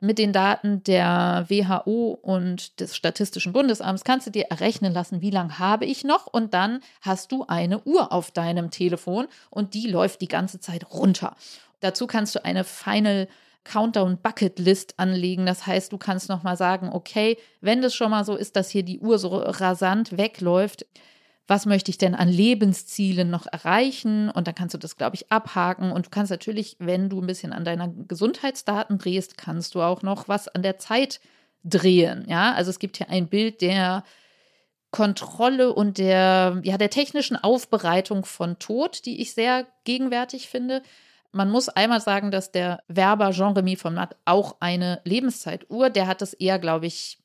mit 0.00 0.18
den 0.18 0.32
Daten 0.32 0.82
der 0.82 1.46
WHO 1.48 2.18
und 2.20 2.80
des 2.80 2.96
Statistischen 2.96 3.52
Bundesamts 3.52 4.02
kannst 4.02 4.26
du 4.26 4.32
dir 4.32 4.46
errechnen 4.50 4.92
lassen, 4.92 5.22
wie 5.22 5.30
lange 5.30 5.60
habe 5.60 5.84
ich 5.84 6.02
noch 6.02 6.26
und 6.26 6.54
dann 6.54 6.80
hast 7.02 7.30
du 7.30 7.44
eine 7.46 7.80
Uhr 7.84 8.10
auf 8.12 8.32
deinem 8.32 8.72
Telefon 8.72 9.28
und 9.48 9.74
die 9.74 9.86
läuft 9.86 10.20
die 10.20 10.28
ganze 10.28 10.58
Zeit 10.58 10.92
runter. 10.92 11.36
Dazu 11.78 12.08
kannst 12.08 12.34
du 12.34 12.44
eine 12.44 12.64
Final 12.64 13.28
Countdown 13.64 14.18
Bucket 14.22 14.58
List 14.58 14.98
anlegen. 14.98 15.46
Das 15.46 15.66
heißt, 15.66 15.92
du 15.92 15.98
kannst 15.98 16.28
noch 16.28 16.42
mal 16.42 16.56
sagen, 16.56 16.90
okay, 16.92 17.36
wenn 17.60 17.82
das 17.82 17.94
schon 17.94 18.10
mal 18.10 18.24
so 18.24 18.36
ist, 18.36 18.56
dass 18.56 18.70
hier 18.70 18.82
die 18.82 18.98
Uhr 18.98 19.18
so 19.18 19.28
rasant 19.28 20.16
wegläuft, 20.16 20.86
was 21.46 21.66
möchte 21.66 21.90
ich 21.90 21.98
denn 21.98 22.14
an 22.14 22.28
Lebenszielen 22.28 23.28
noch 23.28 23.46
erreichen? 23.46 24.30
Und 24.30 24.46
dann 24.46 24.54
kannst 24.54 24.74
du 24.74 24.78
das, 24.78 24.96
glaube 24.96 25.16
ich, 25.16 25.30
abhaken. 25.30 25.92
Und 25.92 26.06
du 26.06 26.10
kannst 26.10 26.30
natürlich, 26.30 26.76
wenn 26.78 27.08
du 27.08 27.20
ein 27.20 27.26
bisschen 27.26 27.52
an 27.52 27.64
deiner 27.64 27.88
Gesundheitsdaten 27.88 28.98
drehst, 28.98 29.36
kannst 29.36 29.74
du 29.74 29.82
auch 29.82 30.02
noch 30.02 30.28
was 30.28 30.48
an 30.48 30.62
der 30.62 30.78
Zeit 30.78 31.20
drehen. 31.64 32.24
Ja, 32.28 32.52
also 32.54 32.70
es 32.70 32.78
gibt 32.78 32.96
hier 32.96 33.10
ein 33.10 33.28
Bild 33.28 33.60
der 33.60 34.04
Kontrolle 34.90 35.72
und 35.72 35.98
der, 35.98 36.60
ja, 36.64 36.78
der 36.78 36.90
technischen 36.90 37.36
Aufbereitung 37.36 38.24
von 38.24 38.58
Tod, 38.58 39.04
die 39.06 39.20
ich 39.20 39.34
sehr 39.34 39.66
gegenwärtig 39.84 40.48
finde. 40.48 40.82
Man 41.32 41.50
muss 41.50 41.68
einmal 41.68 42.00
sagen, 42.00 42.30
dass 42.30 42.52
der 42.52 42.82
Werber 42.88 43.30
Jean-Remy 43.30 43.76
von 43.76 43.94
Matt 43.94 44.16
auch 44.26 44.56
eine 44.60 45.00
Lebenszeituhr, 45.04 45.90
der 45.90 46.06
hat 46.06 46.20
das 46.20 46.34
eher, 46.34 46.58
glaube 46.58 46.86
ich, 46.86 47.18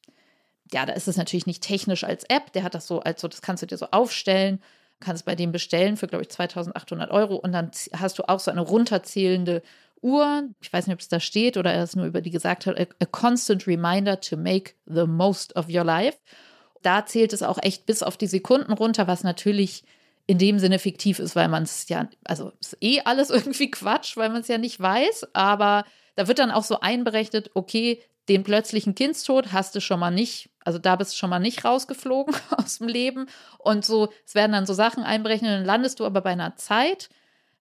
ja, 0.72 0.86
da 0.86 0.94
ist 0.94 1.08
es 1.08 1.18
natürlich 1.18 1.46
nicht 1.46 1.64
technisch 1.64 2.04
als 2.04 2.24
App, 2.26 2.52
der 2.54 2.64
hat 2.64 2.74
das 2.74 2.88
so 2.88 3.02
als 3.02 3.22
so, 3.22 3.28
das 3.28 3.42
kannst 3.42 3.64
du 3.64 3.68
dir 3.68 3.78
so 3.78 3.88
aufstellen, 3.92 4.62
kannst 5.00 5.26
bei 5.26 5.36
dem 5.36 5.52
bestellen 5.52 5.98
für, 5.98 6.08
glaube 6.08 6.24
ich, 6.24 6.30
2800 6.30 7.12
Euro 7.12 7.36
und 7.36 7.52
dann 7.52 7.72
hast 7.94 8.20
du 8.20 8.28
auch 8.28 8.40
so 8.40 8.52
eine 8.52 8.62
runterzählende 8.62 9.62
Uhr. 10.02 10.44
Ich 10.62 10.72
weiß 10.72 10.88
nicht, 10.88 10.94
ob 10.94 11.00
es 11.00 11.10
da 11.10 11.20
steht 11.20 11.58
oder 11.58 11.74
er 11.74 11.84
es 11.84 11.96
nur 11.96 12.06
über 12.06 12.22
die 12.22 12.32
gesagt 12.32 12.66
hat, 12.66 12.80
a 12.80 13.06
constant 13.06 13.68
reminder 13.68 14.20
to 14.20 14.38
make 14.38 14.74
the 14.86 15.06
most 15.06 15.56
of 15.56 15.68
your 15.70 15.84
life. 15.84 16.18
Da 16.82 17.06
zählt 17.06 17.34
es 17.34 17.44
auch 17.44 17.58
echt 17.62 17.86
bis 17.86 18.04
auf 18.04 18.18
die 18.18 18.28
Sekunden 18.28 18.74
runter, 18.74 19.08
was 19.08 19.24
natürlich 19.24 19.84
in 20.28 20.38
dem 20.38 20.60
Sinne 20.60 20.78
fiktiv 20.78 21.20
ist, 21.20 21.36
weil 21.36 21.48
man 21.48 21.64
es 21.64 21.88
ja, 21.90 22.10
also 22.26 22.52
ist 22.60 22.78
eh 22.82 23.02
alles 23.06 23.30
irgendwie 23.32 23.72
Quatsch, 23.72 24.18
weil 24.18 24.30
man 24.30 24.42
es 24.42 24.48
ja 24.48 24.58
nicht 24.58 24.80
weiß, 24.80 25.30
aber 25.34 25.86
da 26.16 26.28
wird 26.28 26.40
dann 26.40 26.52
auch 26.52 26.64
so 26.64 26.80
einberechnet, 26.80 27.52
okay, 27.54 28.02
den 28.28 28.44
plötzlichen 28.44 28.94
Kindstod 28.94 29.54
hast 29.54 29.74
du 29.76 29.80
schon 29.80 30.00
mal 30.00 30.12
nicht, 30.12 30.50
also 30.66 30.80
da 30.80 30.98
bist 30.98 31.14
du 31.14 31.16
schon 31.16 31.30
mal 31.30 31.40
nicht 31.40 31.64
rausgeflogen 31.64 32.36
aus 32.58 32.80
dem 32.80 32.90
Leben. 32.90 33.28
Und 33.58 33.86
so, 33.86 34.10
es 34.26 34.36
werden 34.36 34.52
dann 34.52 34.66
so 34.66 34.74
Sachen 34.74 35.04
einberechnet, 35.04 35.52
dann 35.52 35.66
landest 35.66 36.00
du 36.00 36.06
aber 36.06 36.22
bei 36.22 36.32
einer 36.32 36.58
Zeit, 36.58 37.10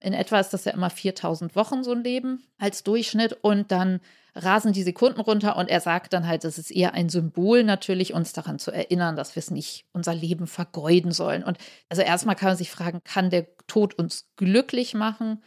in 0.00 0.12
etwa 0.12 0.40
ist 0.40 0.50
das 0.50 0.64
ja 0.64 0.72
immer 0.72 0.90
4000 0.90 1.54
Wochen 1.56 1.84
so 1.84 1.92
ein 1.92 2.02
Leben 2.02 2.44
als 2.58 2.82
Durchschnitt 2.82 3.38
und 3.42 3.70
dann 3.70 4.00
rasen 4.36 4.72
die 4.72 4.82
Sekunden 4.82 5.20
runter 5.20 5.56
und 5.56 5.68
er 5.68 5.80
sagt 5.80 6.12
dann 6.12 6.26
halt, 6.26 6.44
das 6.44 6.58
ist 6.58 6.70
eher 6.70 6.94
ein 6.94 7.08
Symbol 7.08 7.64
natürlich, 7.64 8.12
uns 8.12 8.32
daran 8.32 8.58
zu 8.58 8.70
erinnern, 8.70 9.16
dass 9.16 9.34
wir 9.34 9.40
es 9.40 9.50
nicht 9.50 9.86
unser 9.92 10.14
Leben 10.14 10.46
vergeuden 10.46 11.12
sollen. 11.12 11.42
Und 11.42 11.58
also 11.88 12.02
erstmal 12.02 12.36
kann 12.36 12.50
man 12.50 12.56
sich 12.56 12.70
fragen, 12.70 13.02
kann 13.02 13.30
der 13.30 13.46
Tod 13.66 13.94
uns 13.94 14.28
glücklich 14.36 14.94
machen? 14.94 15.42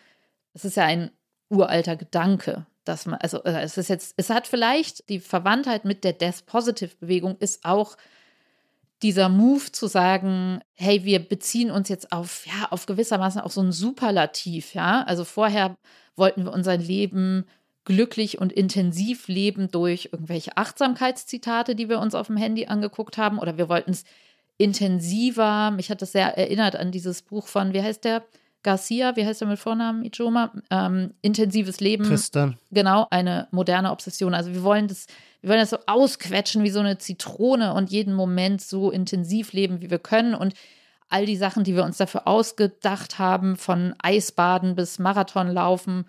Es 0.53 0.65
ist 0.65 0.75
ja 0.75 0.85
ein 0.85 1.11
uralter 1.49 1.95
Gedanke, 1.95 2.65
dass 2.83 3.05
man, 3.05 3.19
also 3.19 3.43
äh, 3.43 3.61
es 3.61 3.77
ist 3.77 3.89
jetzt, 3.89 4.15
es 4.17 4.29
hat 4.29 4.47
vielleicht 4.47 5.07
die 5.09 5.19
Verwandtheit 5.19 5.85
mit 5.85 6.03
der 6.03 6.13
Death 6.13 6.45
Positive 6.47 6.95
Bewegung 6.99 7.37
ist 7.39 7.65
auch 7.65 7.95
dieser 9.01 9.29
Move 9.29 9.71
zu 9.71 9.87
sagen, 9.87 10.59
hey, 10.75 11.05
wir 11.05 11.19
beziehen 11.19 11.71
uns 11.71 11.87
jetzt 11.87 12.11
auf, 12.11 12.45
ja, 12.45 12.67
auf 12.69 12.85
gewissermaßen 12.85 13.39
auch 13.39 13.51
so 13.51 13.61
ein 13.61 13.71
Superlativ, 13.71 14.73
ja. 14.73 15.03
Also 15.03 15.23
vorher 15.23 15.75
wollten 16.15 16.43
wir 16.43 16.51
unser 16.51 16.75
Leben 16.75 17.45
glücklich 17.89 18.37
und 18.37 18.53
intensiv 18.53 19.27
leben 19.27 19.71
durch 19.71 20.09
irgendwelche 20.11 20.55
Achtsamkeitszitate, 20.55 21.73
die 21.73 21.89
wir 21.89 21.99
uns 21.99 22.13
auf 22.13 22.27
dem 22.27 22.37
Handy 22.37 22.67
angeguckt 22.67 23.17
haben, 23.17 23.39
oder 23.39 23.57
wir 23.57 23.67
wollten 23.67 23.89
es 23.89 24.03
intensiver. 24.57 25.71
Mich 25.71 25.89
hat 25.89 26.03
das 26.03 26.11
sehr 26.11 26.37
erinnert 26.37 26.75
an 26.75 26.91
dieses 26.91 27.23
Buch 27.23 27.47
von, 27.47 27.73
wie 27.73 27.81
heißt 27.81 28.05
der? 28.05 28.23
Garcia, 28.61 29.15
wie 29.15 29.25
heißt 29.25 29.41
er 29.41 29.47
mit 29.47 29.57
Vornamen? 29.57 30.05
Ijoma? 30.05 30.51
Ähm, 30.69 31.15
intensives 31.23 31.79
Leben. 31.79 32.03
Tristan. 32.03 32.57
Genau, 32.69 33.07
eine 33.09 33.47
moderne 33.49 33.91
Obsession. 33.91 34.35
Also 34.35 34.53
wir 34.53 34.61
wollen 34.61 34.87
das, 34.87 35.07
wir 35.41 35.49
wollen 35.49 35.61
das 35.61 35.71
so 35.71 35.79
ausquetschen 35.87 36.61
wie 36.63 36.69
so 36.69 36.81
eine 36.81 36.99
Zitrone 36.99 37.73
und 37.73 37.89
jeden 37.89 38.13
Moment 38.13 38.61
so 38.61 38.91
intensiv 38.91 39.53
leben, 39.53 39.81
wie 39.81 39.89
wir 39.89 39.97
können. 39.97 40.35
Und 40.35 40.53
all 41.07 41.25
die 41.25 41.37
Sachen, 41.37 41.63
die 41.63 41.75
wir 41.75 41.85
uns 41.85 41.97
dafür 41.97 42.27
ausgedacht 42.27 43.17
haben, 43.17 43.55
von 43.55 43.95
Eisbaden 43.97 44.75
bis 44.75 44.99
Marathonlaufen, 44.99 46.05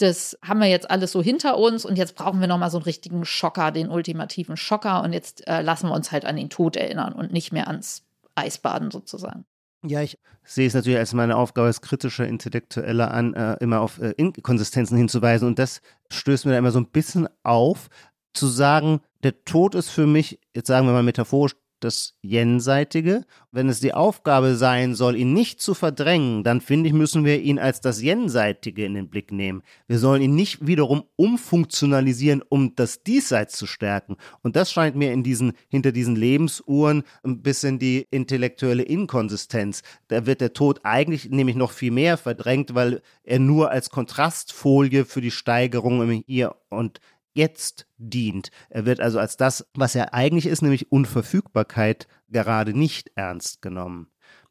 das 0.00 0.38
haben 0.42 0.60
wir 0.60 0.68
jetzt 0.68 0.90
alles 0.90 1.12
so 1.12 1.22
hinter 1.22 1.58
uns 1.58 1.84
und 1.84 1.96
jetzt 1.98 2.14
brauchen 2.14 2.40
wir 2.40 2.46
nochmal 2.46 2.70
so 2.70 2.78
einen 2.78 2.84
richtigen 2.84 3.24
Schocker, 3.24 3.70
den 3.70 3.88
ultimativen 3.88 4.56
Schocker. 4.56 5.02
Und 5.02 5.12
jetzt 5.12 5.46
äh, 5.46 5.60
lassen 5.60 5.88
wir 5.88 5.94
uns 5.94 6.10
halt 6.10 6.24
an 6.24 6.36
den 6.36 6.48
Tod 6.48 6.76
erinnern 6.76 7.12
und 7.12 7.32
nicht 7.32 7.52
mehr 7.52 7.68
ans 7.68 8.02
Eisbaden 8.34 8.90
sozusagen. 8.90 9.44
Ja, 9.86 10.02
ich 10.02 10.18
sehe 10.44 10.66
es 10.66 10.74
natürlich 10.74 10.98
als 10.98 11.12
meine 11.12 11.36
Aufgabe 11.36 11.66
als 11.66 11.80
kritischer 11.80 12.26
Intellektueller 12.26 13.10
an, 13.10 13.34
äh, 13.34 13.56
immer 13.60 13.80
auf 13.80 14.00
äh, 14.00 14.12
Inkonsistenzen 14.16 14.96
hinzuweisen. 14.96 15.48
Und 15.48 15.58
das 15.58 15.82
stößt 16.10 16.46
mir 16.46 16.52
da 16.52 16.58
immer 16.58 16.72
so 16.72 16.80
ein 16.80 16.88
bisschen 16.88 17.28
auf, 17.42 17.88
zu 18.32 18.46
sagen, 18.46 19.00
der 19.22 19.44
Tod 19.44 19.74
ist 19.74 19.90
für 19.90 20.06
mich, 20.06 20.38
jetzt 20.54 20.68
sagen 20.68 20.86
wir 20.86 20.92
mal 20.92 21.02
metaphorisch, 21.02 21.56
das 21.80 22.14
Jenseitige. 22.22 23.24
Wenn 23.50 23.68
es 23.68 23.80
die 23.80 23.94
Aufgabe 23.94 24.54
sein 24.54 24.94
soll, 24.94 25.16
ihn 25.16 25.32
nicht 25.32 25.60
zu 25.60 25.74
verdrängen, 25.74 26.44
dann 26.44 26.60
finde 26.60 26.88
ich, 26.88 26.94
müssen 26.94 27.24
wir 27.24 27.40
ihn 27.40 27.58
als 27.58 27.80
das 27.80 28.00
Jenseitige 28.00 28.84
in 28.84 28.94
den 28.94 29.08
Blick 29.08 29.32
nehmen. 29.32 29.62
Wir 29.88 29.98
sollen 29.98 30.22
ihn 30.22 30.34
nicht 30.34 30.66
wiederum 30.66 31.04
umfunktionalisieren, 31.16 32.42
um 32.48 32.74
das 32.76 33.02
Diesseits 33.02 33.56
zu 33.56 33.66
stärken. 33.66 34.16
Und 34.42 34.56
das 34.56 34.70
scheint 34.70 34.96
mir 34.96 35.12
in 35.12 35.22
diesen, 35.22 35.52
hinter 35.68 35.92
diesen 35.92 36.16
Lebensuhren 36.16 37.02
ein 37.24 37.42
bisschen 37.42 37.78
die 37.78 38.06
intellektuelle 38.10 38.82
Inkonsistenz. 38.82 39.82
Da 40.08 40.26
wird 40.26 40.40
der 40.40 40.52
Tod 40.52 40.80
eigentlich 40.84 41.30
nämlich 41.30 41.56
noch 41.56 41.72
viel 41.72 41.90
mehr 41.90 42.16
verdrängt, 42.16 42.74
weil 42.74 43.02
er 43.24 43.38
nur 43.38 43.70
als 43.70 43.90
Kontrastfolie 43.90 45.04
für 45.04 45.20
die 45.20 45.30
Steigerung 45.30 46.02
im 46.02 46.22
Hier 46.26 46.54
und 46.68 47.00
jetzt 47.32 47.86
dient. 47.98 48.50
Er 48.68 48.86
wird 48.86 49.00
also 49.00 49.18
als 49.18 49.36
das, 49.36 49.66
was 49.74 49.94
er 49.94 50.14
eigentlich 50.14 50.46
ist, 50.46 50.62
nämlich 50.62 50.90
Unverfügbarkeit, 50.90 52.08
gerade 52.28 52.72
nicht 52.74 53.10
ernst 53.14 53.62
genommen. 53.62 54.08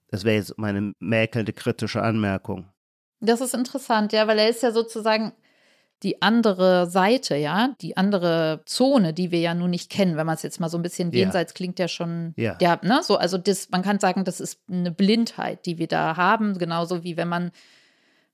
Das 0.08 0.24
wäre 0.24 0.38
jetzt 0.38 0.58
meine 0.58 0.94
mäkelnde 1.00 1.54
kritische 1.54 2.02
Anmerkung. 2.02 2.68
Das 3.20 3.42
ist 3.42 3.54
interessant, 3.54 4.14
ja, 4.14 4.28
weil 4.28 4.40
er 4.40 4.50
ist 4.50 4.64
ja 4.64 4.72
sozusagen 4.72 5.34
die 6.04 6.22
andere 6.22 6.90
Seite, 6.90 7.36
ja, 7.36 7.76
die 7.82 7.98
andere 7.98 8.62
Zone, 8.66 9.14
die 9.14 9.32
wir 9.32 9.40
ja 9.40 9.54
nun 9.54 9.70
nicht 9.70 9.90
kennen, 9.92 10.16
wenn 10.16 10.26
man 10.26 10.36
es 10.36 10.44
jetzt 10.44 10.62
mal 10.62 10.70
so 10.70 10.78
ein 10.78 10.82
bisschen 10.82 11.12
Ja. 11.12 11.20
jenseits 11.20 11.54
klingt 11.54 11.78
ja 11.78 11.90
schon, 11.90 12.34
Ja. 12.38 12.58
ja, 12.62 12.80
ne, 12.82 13.02
so, 13.04 13.18
also 13.18 13.38
das, 13.38 13.70
man 13.70 13.82
kann 13.82 14.00
sagen, 14.00 14.24
das 14.24 14.40
ist 14.40 14.62
eine 14.70 14.92
Blindheit, 14.92 15.66
die 15.66 15.78
wir 15.78 15.88
da 15.88 16.16
haben, 16.16 16.58
genauso 16.58 17.04
wie 17.04 17.18
wenn 17.18 17.28
man, 17.28 17.52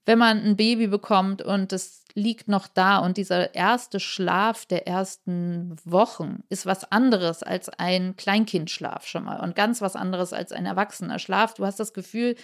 wenn 0.05 0.19
man 0.19 0.43
ein 0.43 0.55
Baby 0.55 0.85
bekommt 0.85 1.41
und 1.41 1.73
es 1.73 2.04
liegt 2.15 2.47
noch 2.47 2.67
da 2.67 2.99
und 2.99 3.17
dieser 3.17 3.53
erste 3.53 3.99
Schlaf 3.99 4.65
der 4.65 4.87
ersten 4.87 5.75
Wochen 5.83 6.43
ist 6.49 6.65
was 6.65 6.89
anderes 6.89 7.43
als 7.43 7.69
ein 7.69 8.15
Kleinkindschlaf 8.15 9.05
schon 9.05 9.25
mal 9.25 9.41
und 9.41 9.55
ganz 9.55 9.81
was 9.81 9.97
anderes 9.97 10.31
als 10.31 10.53
ein 10.53 10.65
erwachsener 10.65 11.19
Schlaf. 11.19 11.53
Du 11.53 11.65
hast 11.65 11.79
das 11.79 11.93
Gefühl, 11.93 12.35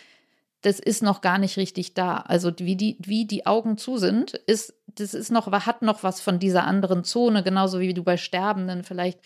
das 0.62 0.80
ist 0.80 1.02
noch 1.02 1.22
gar 1.22 1.38
nicht 1.38 1.58
richtig 1.58 1.94
da. 1.94 2.18
Also 2.18 2.52
wie 2.58 2.76
die, 2.76 2.98
wie 3.00 3.26
die 3.26 3.46
Augen 3.46 3.78
zu 3.78 3.98
sind, 3.98 4.34
ist, 4.34 4.76
das 4.88 5.14
ist 5.14 5.32
noch, 5.32 5.50
hat 5.50 5.82
noch 5.82 6.04
was 6.04 6.20
von 6.20 6.38
dieser 6.38 6.66
anderen 6.66 7.06
Zone, 7.06 7.42
genauso 7.42 7.80
wie 7.80 7.94
du 7.94 8.04
bei 8.04 8.18
Sterbenden 8.18 8.84
vielleicht 8.84 9.20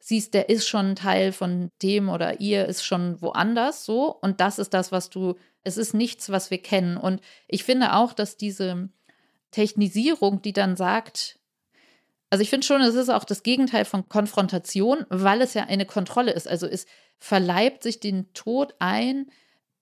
siehst, 0.00 0.34
der 0.34 0.48
ist 0.48 0.68
schon 0.68 0.90
ein 0.90 0.96
Teil 0.96 1.32
von 1.32 1.70
dem 1.82 2.08
oder 2.08 2.40
ihr 2.40 2.66
ist 2.66 2.84
schon 2.84 3.22
woanders 3.22 3.84
so. 3.84 4.12
Und 4.12 4.40
das 4.40 4.58
ist 4.58 4.74
das, 4.74 4.90
was 4.90 5.08
du, 5.08 5.36
es 5.62 5.76
ist 5.76 5.94
nichts, 5.94 6.30
was 6.30 6.50
wir 6.50 6.58
kennen. 6.58 6.96
Und 6.96 7.20
ich 7.46 7.64
finde 7.64 7.94
auch, 7.94 8.12
dass 8.12 8.36
diese 8.36 8.90
Technisierung, 9.50 10.42
die 10.42 10.52
dann 10.52 10.76
sagt, 10.76 11.38
also 12.30 12.42
ich 12.42 12.50
finde 12.50 12.66
schon, 12.66 12.80
es 12.82 12.94
ist 12.94 13.08
auch 13.08 13.24
das 13.24 13.42
Gegenteil 13.42 13.84
von 13.84 14.08
Konfrontation, 14.08 15.06
weil 15.08 15.40
es 15.40 15.54
ja 15.54 15.64
eine 15.64 15.86
Kontrolle 15.86 16.32
ist. 16.32 16.46
Also 16.46 16.66
es 16.66 16.86
verleibt 17.18 17.82
sich 17.82 18.00
den 18.00 18.32
Tod 18.34 18.74
ein. 18.78 19.30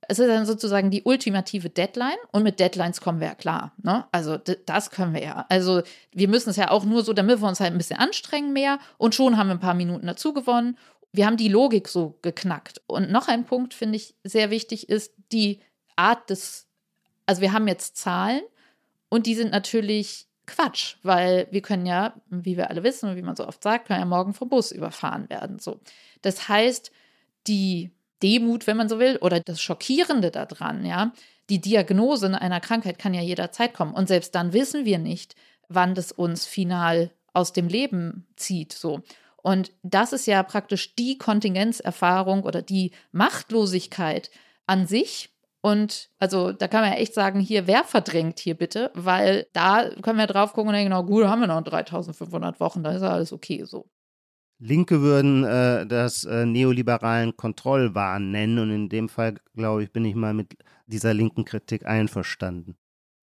Es 0.09 0.21
ist 0.21 0.29
dann 0.29 0.47
sozusagen 0.47 0.91
die 0.91 1.03
ultimative 1.03 1.71
Deadline 1.71 2.17
und 2.31 2.45
mit 2.45 2.61
Deadlines 2.61 3.01
kommen 3.01 3.19
wir 3.19 3.29
ja 3.29 3.35
klar. 3.35 3.73
Ne? 3.83 4.07
Also 4.13 4.37
das 4.37 4.91
können 4.91 5.15
wir 5.15 5.23
ja. 5.23 5.47
Also 5.49 5.83
wir 6.13 6.29
müssen 6.29 6.51
es 6.51 6.57
ja 6.57 6.71
auch 6.71 6.85
nur 6.85 7.03
so, 7.03 7.13
damit 7.13 7.41
wir 7.41 7.49
uns 7.49 7.59
halt 7.59 7.73
ein 7.73 7.79
bisschen 7.79 7.99
anstrengen 7.99 8.53
mehr 8.53 8.79
und 8.99 9.17
schon 9.17 9.37
haben 9.37 9.49
wir 9.49 9.55
ein 9.55 9.61
paar 9.61 9.75
Minuten 9.75 10.07
dazu 10.07 10.33
gewonnen. 10.33 10.79
Wir 11.13 11.27
haben 11.27 11.37
die 11.37 11.49
Logik 11.49 11.89
so 11.89 12.19
geknackt. 12.23 12.83
Und 12.87 13.11
noch 13.11 13.27
ein 13.27 13.45
Punkt, 13.47 13.75
finde 13.75 13.97
ich, 13.97 14.15
sehr 14.23 14.51
wichtig 14.51 14.89
ist 14.89 15.15
die 15.33 15.61
Art 15.97 16.31
des, 16.31 16.69
also 17.25 17.41
wir 17.41 17.53
haben 17.53 17.67
jetzt 17.67 17.97
Zahlen 17.97 18.43
und 19.09 19.27
die 19.27 19.35
sind 19.35 19.53
natürlich 19.53 20.27
Quatsch, 20.47 20.97
weil 21.03 21.49
wir 21.51 21.61
können 21.61 21.87
ja, 21.87 22.15
wie 22.29 22.57
wir 22.57 22.71
alle 22.71 22.85
wissen 22.85 23.11
und 23.11 23.17
wie 23.17 23.23
man 23.23 23.37
so 23.37 23.47
oft 23.47 23.63
sagt, 23.63 23.89
können 23.89 24.01
ja 24.01 24.07
morgen 24.07 24.33
vom 24.33 24.49
Bus 24.49 24.71
überfahren 24.71 25.29
werden. 25.29 25.59
So. 25.59 25.81
Das 26.23 26.49
heißt, 26.49 26.93
die 27.47 27.91
Demut, 28.23 28.67
wenn 28.67 28.77
man 28.77 28.89
so 28.89 28.99
will, 28.99 29.19
oder 29.21 29.41
das 29.41 29.61
Schockierende 29.61 30.31
daran, 30.31 30.85
ja, 30.85 31.13
die 31.51 31.61
Diagnose 31.61 32.41
einer 32.41 32.61
Krankheit 32.61 32.99
kann 32.99 33.15
ja 33.15 33.21
jederzeit 33.21 33.75
kommen. 33.75 33.95
Und 33.95 34.09
selbst 34.09 34.35
dann 34.35 34.53
wissen 34.53 34.85
wir 34.85 34.99
nicht, 34.99 35.35
wann 35.69 35.95
das 35.95 36.13
uns 36.13 36.47
final 36.47 37.11
aus 37.33 37.53
dem 37.53 37.69
Leben 37.69 38.27
zieht. 38.37 38.73
So. 38.73 39.03
Und 39.43 39.73
das 39.83 40.13
ist 40.13 40.27
ja 40.27 40.43
praktisch 40.43 40.95
die 40.97 41.19
Kontingenzerfahrung 41.19 42.43
oder 42.43 42.63
die 42.63 42.93
Machtlosigkeit 43.13 44.31
an 44.67 44.87
sich. 44.87 45.31
Und 45.67 46.11
also 46.21 46.53
da 46.53 46.69
kann 46.69 46.83
man 46.83 46.93
ja 46.93 46.99
echt 46.99 47.13
sagen, 47.13 47.41
hier, 47.41 47.67
wer 47.67 47.83
verdrängt 47.83 48.39
hier 48.39 48.55
bitte? 48.55 48.93
Weil 48.95 49.49
da 49.53 49.91
können 50.01 50.17
wir 50.17 50.29
drauf 50.29 50.53
gucken 50.53 50.69
und 50.69 50.75
denken, 50.75 50.91
na 50.91 51.01
gut, 51.01 51.25
haben 51.25 51.41
wir 51.41 51.49
noch 51.49 51.61
3500 51.61 52.61
Wochen, 52.61 52.85
da 52.85 52.93
ist 52.93 53.03
ja 53.03 53.11
alles 53.11 53.33
okay 53.33 53.65
so. 53.65 53.91
Linke 54.61 55.03
würden 55.03 55.43
äh, 55.43 55.85
das 55.85 56.23
äh, 56.23 56.47
neoliberalen 56.47 57.37
Kontrollwahn 57.37 58.31
nennen 58.31 58.61
und 58.61 58.71
in 58.71 58.89
dem 58.89 59.09
Fall, 59.09 59.39
glaube 59.57 59.83
ich, 59.83 59.91
bin 59.91 60.05
ich 60.05 60.15
mal 60.15 60.35
mit 60.35 60.55
dieser 60.87 61.13
linken 61.13 61.45
Kritik 61.45 61.85
einverstanden. 61.85 62.77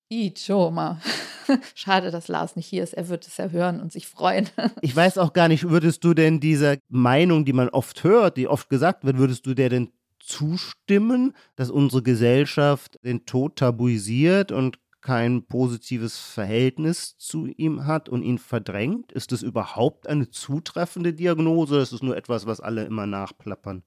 Ichoma. 0.10 1.00
Schade, 1.76 2.12
dass 2.12 2.28
Lars 2.28 2.58
nicht 2.58 2.68
hier 2.68 2.84
ist. 2.84 2.94
Er 2.94 3.08
wird 3.08 3.26
es 3.26 3.38
ja 3.38 3.48
hören 3.48 3.80
und 3.80 3.94
sich 3.94 4.08
freuen. 4.08 4.50
Ich 4.82 4.94
weiß 4.94 5.18
auch 5.18 5.32
gar 5.32 5.48
nicht, 5.48 5.70
würdest 5.70 6.04
du 6.04 6.14
denn 6.14 6.42
dieser 6.42 6.76
Meinung, 6.90 7.46
die 7.46 7.54
man 7.54 7.70
oft 7.70 8.04
hört, 8.04 8.36
die 8.36 8.50
oft 8.50 8.68
gesagt 8.68 9.06
wird, 9.06 9.18
würdest 9.18 9.46
du 9.46 9.54
der 9.54 9.70
denn 9.70 9.94
zustimmen, 10.24 11.34
dass 11.56 11.70
unsere 11.70 12.02
Gesellschaft 12.02 12.98
den 13.04 13.26
Tod 13.26 13.58
tabuisiert 13.58 14.52
und 14.52 14.80
kein 15.02 15.46
positives 15.46 16.18
Verhältnis 16.18 17.18
zu 17.18 17.46
ihm 17.46 17.86
hat 17.86 18.10
und 18.10 18.24
ihn 18.24 18.38
verdrängt? 18.38 19.12
Ist 19.12 19.32
das 19.32 19.44
überhaupt 19.44 20.08
eine 20.08 20.30
zutreffende 20.30 21.14
Diagnose? 21.14 21.76
Oder 21.76 21.84
ist 21.84 21.92
es 21.92 22.02
nur 22.02 22.18
etwas, 22.18 22.46
was 22.46 22.62
alle 22.62 22.86
immer 22.86 23.06
nachplappern? 23.06 23.84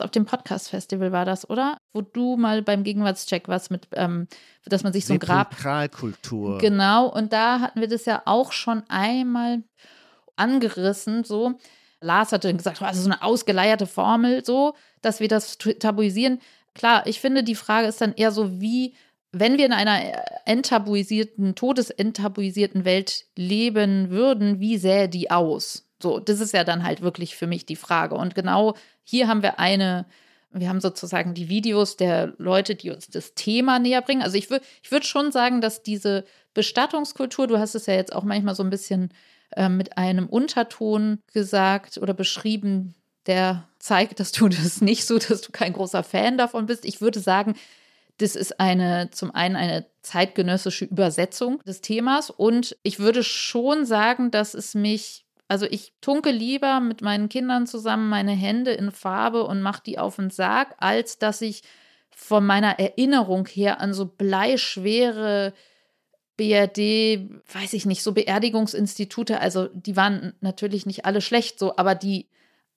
Auf 0.00 0.10
dem 0.10 0.26
Podcast-Festival 0.26 1.12
war 1.12 1.24
das, 1.24 1.48
oder? 1.48 1.78
Wo 1.92 2.00
du 2.00 2.36
mal 2.36 2.62
beim 2.62 2.82
Gegenwartscheck 2.82 3.46
warst 3.46 3.70
mit, 3.70 3.86
ähm, 3.92 4.26
dass 4.64 4.82
man 4.82 4.92
sich 4.92 5.06
so 5.06 5.14
ein 5.14 5.20
Grab 5.20 5.54
Sakralkultur. 5.54 6.58
Genau, 6.58 7.06
und 7.06 7.32
da 7.32 7.60
hatten 7.60 7.80
wir 7.80 7.86
das 7.86 8.04
ja 8.04 8.22
auch 8.24 8.50
schon 8.50 8.82
einmal 8.88 9.62
angerissen, 10.34 11.22
so. 11.22 11.54
Lars 12.04 12.32
hatte 12.32 12.54
gesagt, 12.54 12.80
ist 12.80 13.02
so 13.02 13.10
eine 13.10 13.22
ausgeleierte 13.22 13.86
Formel, 13.86 14.44
so, 14.44 14.74
dass 15.02 15.20
wir 15.20 15.28
das 15.28 15.58
tabuisieren. 15.58 16.38
Klar, 16.74 17.06
ich 17.06 17.20
finde, 17.20 17.42
die 17.42 17.54
Frage 17.54 17.88
ist 17.88 18.00
dann 18.00 18.14
eher 18.14 18.30
so, 18.30 18.60
wie, 18.60 18.94
wenn 19.32 19.58
wir 19.58 19.66
in 19.66 19.72
einer 19.72 20.02
äh, 20.04 20.12
enttabuisierten, 20.44 21.54
todesenttabuisierten 21.54 22.84
Welt 22.84 23.26
leben 23.36 24.10
würden, 24.10 24.60
wie 24.60 24.76
sähe 24.76 25.08
die 25.08 25.30
aus? 25.30 25.86
So, 26.02 26.20
das 26.20 26.40
ist 26.40 26.52
ja 26.52 26.64
dann 26.64 26.84
halt 26.84 27.00
wirklich 27.00 27.36
für 27.36 27.46
mich 27.46 27.64
die 27.64 27.76
Frage. 27.76 28.14
Und 28.16 28.34
genau 28.34 28.74
hier 29.04 29.28
haben 29.28 29.42
wir 29.42 29.58
eine, 29.58 30.06
wir 30.50 30.68
haben 30.68 30.80
sozusagen 30.80 31.32
die 31.32 31.48
Videos 31.48 31.96
der 31.96 32.34
Leute, 32.38 32.74
die 32.74 32.90
uns 32.90 33.08
das 33.08 33.34
Thema 33.34 33.78
näher 33.78 34.02
bringen. 34.02 34.22
Also 34.22 34.36
ich 34.36 34.50
würde 34.50 34.64
ich 34.82 34.90
würd 34.90 35.06
schon 35.06 35.32
sagen, 35.32 35.60
dass 35.60 35.82
diese 35.82 36.24
Bestattungskultur, 36.52 37.46
du 37.46 37.58
hast 37.58 37.74
es 37.74 37.86
ja 37.86 37.94
jetzt 37.94 38.14
auch 38.14 38.24
manchmal 38.24 38.54
so 38.54 38.62
ein 38.62 38.70
bisschen 38.70 39.10
äh, 39.52 39.68
mit 39.68 39.98
einem 39.98 40.28
Unterton 40.28 41.20
gesagt 41.32 41.98
oder 41.98 42.14
beschrieben, 42.14 42.94
der 43.26 43.68
zeigt, 43.78 44.20
dass 44.20 44.32
du 44.32 44.48
das 44.48 44.80
nicht 44.80 45.06
so, 45.06 45.18
dass 45.18 45.40
du 45.40 45.52
kein 45.52 45.72
großer 45.72 46.02
Fan 46.02 46.38
davon 46.38 46.66
bist. 46.66 46.84
Ich 46.84 47.00
würde 47.00 47.20
sagen, 47.20 47.54
das 48.18 48.36
ist 48.36 48.60
eine, 48.60 49.10
zum 49.10 49.34
einen 49.34 49.56
eine 49.56 49.86
zeitgenössische 50.02 50.84
Übersetzung 50.84 51.60
des 51.66 51.80
Themas 51.80 52.30
und 52.30 52.76
ich 52.82 53.00
würde 53.00 53.24
schon 53.24 53.86
sagen, 53.86 54.30
dass 54.30 54.54
es 54.54 54.74
mich 54.74 55.24
also 55.48 55.66
ich 55.66 55.92
tunke 56.00 56.30
lieber 56.30 56.80
mit 56.80 57.02
meinen 57.02 57.28
Kindern 57.28 57.66
zusammen 57.66 58.08
meine 58.08 58.32
Hände 58.32 58.72
in 58.72 58.90
Farbe 58.90 59.44
und 59.44 59.60
mache 59.60 59.82
die 59.84 59.98
auf 59.98 60.16
den 60.16 60.30
Sarg, 60.30 60.74
als 60.78 61.18
dass 61.18 61.42
ich 61.42 61.62
von 62.10 62.46
meiner 62.46 62.78
Erinnerung 62.78 63.46
her 63.46 63.80
an 63.80 63.92
so 63.92 64.06
bleischwere 64.06 65.52
BRD, 66.36 67.30
weiß 67.52 67.72
ich 67.74 67.86
nicht, 67.86 68.02
so 68.02 68.12
Beerdigungsinstitute, 68.12 69.40
also 69.40 69.68
die 69.68 69.96
waren 69.96 70.34
natürlich 70.40 70.86
nicht 70.86 71.04
alle 71.04 71.20
schlecht 71.20 71.58
so, 71.58 71.76
aber 71.76 71.94
die 71.94 72.28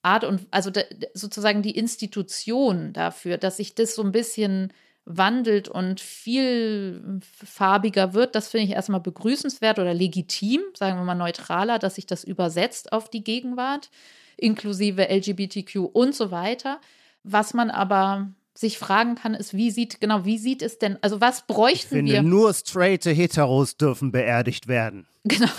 Art 0.02 0.24
und 0.24 0.46
also 0.50 0.70
da, 0.70 0.82
sozusagen 1.12 1.62
die 1.62 1.76
Institution 1.76 2.92
dafür, 2.92 3.36
dass 3.36 3.56
sich 3.56 3.74
das 3.74 3.94
so 3.94 4.02
ein 4.02 4.12
bisschen 4.12 4.72
wandelt 5.04 5.68
und 5.68 6.00
viel 6.00 7.20
farbiger 7.32 8.12
wird, 8.12 8.34
das 8.34 8.48
finde 8.48 8.66
ich 8.66 8.72
erstmal 8.72 9.00
begrüßenswert 9.00 9.78
oder 9.78 9.94
legitim, 9.94 10.60
sagen 10.74 10.98
wir 10.98 11.04
mal 11.04 11.14
neutraler, 11.14 11.78
dass 11.78 11.96
sich 11.96 12.06
das 12.06 12.24
übersetzt 12.24 12.92
auf 12.92 13.08
die 13.08 13.24
Gegenwart, 13.24 13.90
inklusive 14.36 15.08
LGBTQ 15.08 15.76
und 15.92 16.14
so 16.14 16.30
weiter. 16.30 16.80
Was 17.24 17.54
man 17.54 17.70
aber 17.70 18.28
sich 18.58 18.76
fragen 18.76 19.14
kann, 19.14 19.34
ist, 19.34 19.54
wie 19.54 19.70
sieht, 19.70 20.00
genau, 20.00 20.24
wie 20.24 20.36
sieht 20.36 20.62
es 20.62 20.80
denn, 20.80 20.98
also 21.00 21.20
was 21.20 21.46
bräuchten 21.46 21.94
finde, 21.94 22.12
wir? 22.14 22.22
nur 22.22 22.52
straighte 22.52 23.12
Heteros 23.12 23.76
dürfen 23.76 24.10
beerdigt 24.10 24.66
werden. 24.66 25.06
Genau, 25.24 25.50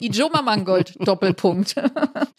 Ijoma 0.00 0.42
Mangold, 0.42 0.94
Doppelpunkt. 1.00 1.74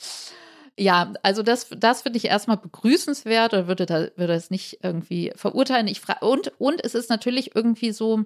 ja, 0.78 1.14
also 1.24 1.44
das, 1.44 1.68
das 1.78 2.04
finde 2.04 2.18
ich 2.18 2.26
erstmal 2.26 2.56
begrüßenswert 2.56 3.54
oder 3.54 3.68
würde, 3.68 3.86
da, 3.86 4.00
würde 4.16 4.34
das 4.34 4.50
nicht 4.50 4.80
irgendwie 4.82 5.34
verurteilen. 5.36 5.88
Ich 5.88 6.00
frage, 6.00 6.26
und, 6.26 6.54
und 6.58 6.82
es 6.82 6.96
ist 6.96 7.10
natürlich 7.10 7.54
irgendwie 7.54 7.92
so, 7.92 8.24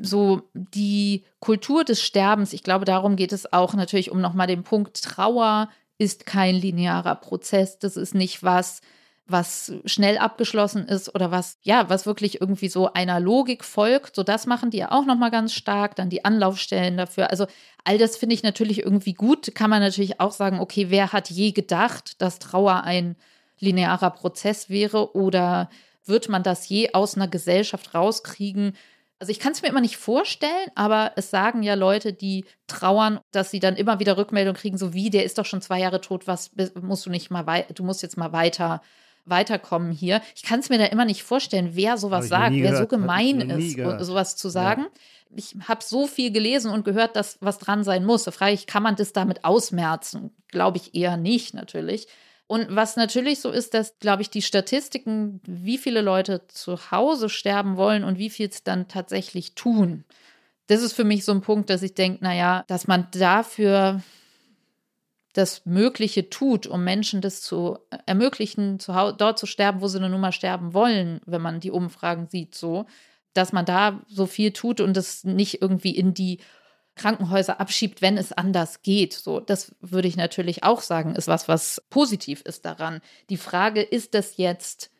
so 0.00 0.42
die 0.52 1.24
Kultur 1.40 1.82
des 1.82 2.00
Sterbens, 2.00 2.52
ich 2.52 2.62
glaube, 2.62 2.84
darum 2.84 3.16
geht 3.16 3.32
es 3.32 3.52
auch 3.52 3.74
natürlich 3.74 4.12
um 4.12 4.20
nochmal 4.20 4.46
den 4.46 4.62
Punkt 4.62 5.02
Trauer 5.02 5.68
ist 5.98 6.26
kein 6.26 6.54
linearer 6.54 7.16
Prozess. 7.16 7.78
Das 7.78 7.96
ist 7.96 8.14
nicht 8.14 8.42
was, 8.42 8.82
was 9.26 9.72
schnell 9.86 10.18
abgeschlossen 10.18 10.86
ist 10.86 11.14
oder 11.14 11.30
was, 11.30 11.58
ja, 11.62 11.88
was 11.88 12.04
wirklich 12.04 12.40
irgendwie 12.42 12.68
so 12.68 12.92
einer 12.92 13.20
Logik 13.20 13.64
folgt. 13.64 14.16
So, 14.16 14.22
das 14.22 14.46
machen 14.46 14.70
die 14.70 14.78
ja 14.78 14.92
auch 14.92 15.06
nochmal 15.06 15.30
ganz 15.30 15.54
stark. 15.54 15.96
Dann 15.96 16.10
die 16.10 16.24
Anlaufstellen 16.24 16.98
dafür. 16.98 17.30
Also, 17.30 17.46
all 17.84 17.96
das 17.96 18.16
finde 18.16 18.34
ich 18.34 18.42
natürlich 18.42 18.82
irgendwie 18.82 19.14
gut. 19.14 19.54
Kann 19.54 19.70
man 19.70 19.80
natürlich 19.80 20.20
auch 20.20 20.32
sagen, 20.32 20.60
okay, 20.60 20.90
wer 20.90 21.12
hat 21.12 21.30
je 21.30 21.52
gedacht, 21.52 22.20
dass 22.20 22.38
Trauer 22.38 22.84
ein 22.84 23.16
linearer 23.58 24.10
Prozess 24.10 24.68
wäre 24.68 25.14
oder 25.16 25.70
wird 26.04 26.28
man 26.28 26.42
das 26.42 26.68
je 26.68 26.92
aus 26.92 27.16
einer 27.16 27.28
Gesellschaft 27.28 27.94
rauskriegen? 27.94 28.76
Also 29.20 29.30
ich 29.30 29.38
kann 29.38 29.52
es 29.52 29.62
mir 29.62 29.68
immer 29.68 29.80
nicht 29.80 29.96
vorstellen, 29.96 30.68
aber 30.74 31.12
es 31.16 31.30
sagen 31.30 31.62
ja 31.62 31.74
Leute, 31.74 32.12
die 32.12 32.44
trauern, 32.66 33.20
dass 33.30 33.50
sie 33.50 33.60
dann 33.60 33.76
immer 33.76 34.00
wieder 34.00 34.18
Rückmeldung 34.18 34.54
kriegen, 34.54 34.76
so 34.76 34.92
wie, 34.92 35.08
der 35.08 35.24
ist 35.24 35.38
doch 35.38 35.46
schon 35.46 35.62
zwei 35.62 35.80
Jahre 35.80 36.02
tot, 36.02 36.26
was 36.26 36.50
musst 36.82 37.06
du 37.06 37.10
nicht 37.10 37.30
mal 37.30 37.46
weiter, 37.46 37.72
du 37.72 37.84
musst 37.84 38.02
jetzt 38.02 38.18
mal 38.18 38.32
weiter 38.32 38.82
weiterkommen 39.26 39.92
hier. 39.92 40.20
Ich 40.34 40.42
kann 40.42 40.60
es 40.60 40.68
mir 40.68 40.78
da 40.78 40.86
immer 40.86 41.04
nicht 41.04 41.22
vorstellen, 41.22 41.70
wer 41.72 41.96
sowas 41.96 42.28
sagt, 42.28 42.54
wer 42.54 42.76
so 42.76 42.86
gemein 42.86 43.40
ist, 43.50 43.76
sowas 44.04 44.36
zu 44.36 44.48
sagen. 44.48 44.82
Ja. 44.82 44.88
Ich 45.36 45.56
habe 45.66 45.82
so 45.82 46.06
viel 46.06 46.30
gelesen 46.30 46.70
und 46.70 46.84
gehört, 46.84 47.16
dass 47.16 47.38
was 47.40 47.58
dran 47.58 47.82
sein 47.82 48.04
muss. 48.04 48.24
Da 48.24 48.30
frage 48.30 48.52
ich, 48.52 48.66
kann 48.66 48.82
man 48.82 48.96
das 48.96 49.12
damit 49.12 49.44
ausmerzen? 49.44 50.30
Glaube 50.48 50.78
ich 50.78 50.94
eher 50.94 51.16
nicht, 51.16 51.54
natürlich. 51.54 52.06
Und 52.46 52.66
was 52.68 52.96
natürlich 52.96 53.40
so 53.40 53.50
ist, 53.50 53.74
dass, 53.74 53.98
glaube 53.98 54.22
ich, 54.22 54.30
die 54.30 54.42
Statistiken, 54.42 55.40
wie 55.46 55.78
viele 55.78 56.02
Leute 56.02 56.46
zu 56.48 56.90
Hause 56.90 57.28
sterben 57.28 57.76
wollen 57.76 58.04
und 58.04 58.18
wie 58.18 58.30
viel 58.30 58.48
es 58.48 58.62
dann 58.62 58.86
tatsächlich 58.86 59.54
tun. 59.54 60.04
Das 60.66 60.82
ist 60.82 60.92
für 60.92 61.04
mich 61.04 61.24
so 61.24 61.32
ein 61.32 61.40
Punkt, 61.40 61.70
dass 61.70 61.82
ich 61.82 61.94
denke, 61.94 62.22
naja, 62.22 62.64
dass 62.68 62.86
man 62.86 63.08
dafür 63.12 64.02
das 65.34 65.66
Mögliche 65.66 66.30
tut, 66.30 66.66
um 66.66 66.84
Menschen 66.84 67.20
das 67.20 67.42
zu 67.42 67.78
ermöglichen, 68.06 68.78
zu 68.78 68.92
dort 69.18 69.38
zu 69.38 69.46
sterben, 69.46 69.80
wo 69.80 69.88
sie 69.88 70.00
nun 70.00 70.20
mal 70.20 70.32
sterben 70.32 70.72
wollen, 70.72 71.20
wenn 71.26 71.42
man 71.42 71.60
die 71.60 71.72
Umfragen 71.72 72.28
sieht, 72.30 72.54
so, 72.54 72.86
dass 73.34 73.52
man 73.52 73.66
da 73.66 74.00
so 74.08 74.26
viel 74.26 74.52
tut 74.52 74.80
und 74.80 74.96
das 74.96 75.24
nicht 75.24 75.60
irgendwie 75.60 75.96
in 75.96 76.14
die 76.14 76.38
Krankenhäuser 76.94 77.60
abschiebt, 77.60 78.00
wenn 78.00 78.16
es 78.16 78.32
anders 78.32 78.82
geht. 78.82 79.12
So, 79.12 79.40
das 79.40 79.74
würde 79.80 80.06
ich 80.06 80.16
natürlich 80.16 80.62
auch 80.62 80.80
sagen, 80.80 81.16
ist 81.16 81.26
was, 81.26 81.48
was 81.48 81.82
positiv 81.90 82.40
ist 82.42 82.64
daran. 82.64 83.00
Die 83.28 83.36
Frage, 83.36 83.82
ist 83.82 84.14
das 84.14 84.36
jetzt 84.36 84.90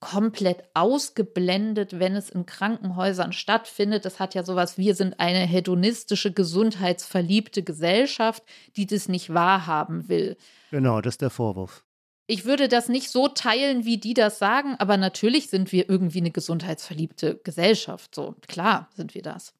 komplett 0.00 0.62
ausgeblendet, 0.74 1.98
wenn 1.98 2.14
es 2.14 2.30
in 2.30 2.46
Krankenhäusern 2.46 3.32
stattfindet. 3.32 4.04
Das 4.04 4.20
hat 4.20 4.34
ja 4.34 4.44
sowas, 4.44 4.78
wir 4.78 4.94
sind 4.94 5.18
eine 5.18 5.40
hedonistische, 5.40 6.32
gesundheitsverliebte 6.32 7.62
Gesellschaft, 7.62 8.44
die 8.76 8.86
das 8.86 9.08
nicht 9.08 9.34
wahrhaben 9.34 10.08
will. 10.08 10.36
Genau, 10.70 11.00
das 11.00 11.14
ist 11.14 11.22
der 11.22 11.30
Vorwurf. 11.30 11.84
Ich 12.30 12.44
würde 12.44 12.68
das 12.68 12.88
nicht 12.88 13.10
so 13.10 13.28
teilen, 13.28 13.86
wie 13.86 13.96
die 13.96 14.14
das 14.14 14.38
sagen, 14.38 14.76
aber 14.78 14.98
natürlich 14.98 15.48
sind 15.48 15.72
wir 15.72 15.88
irgendwie 15.88 16.18
eine 16.18 16.30
gesundheitsverliebte 16.30 17.40
Gesellschaft. 17.42 18.14
So, 18.14 18.34
klar 18.46 18.90
sind 18.94 19.14
wir 19.14 19.22
das. 19.22 19.54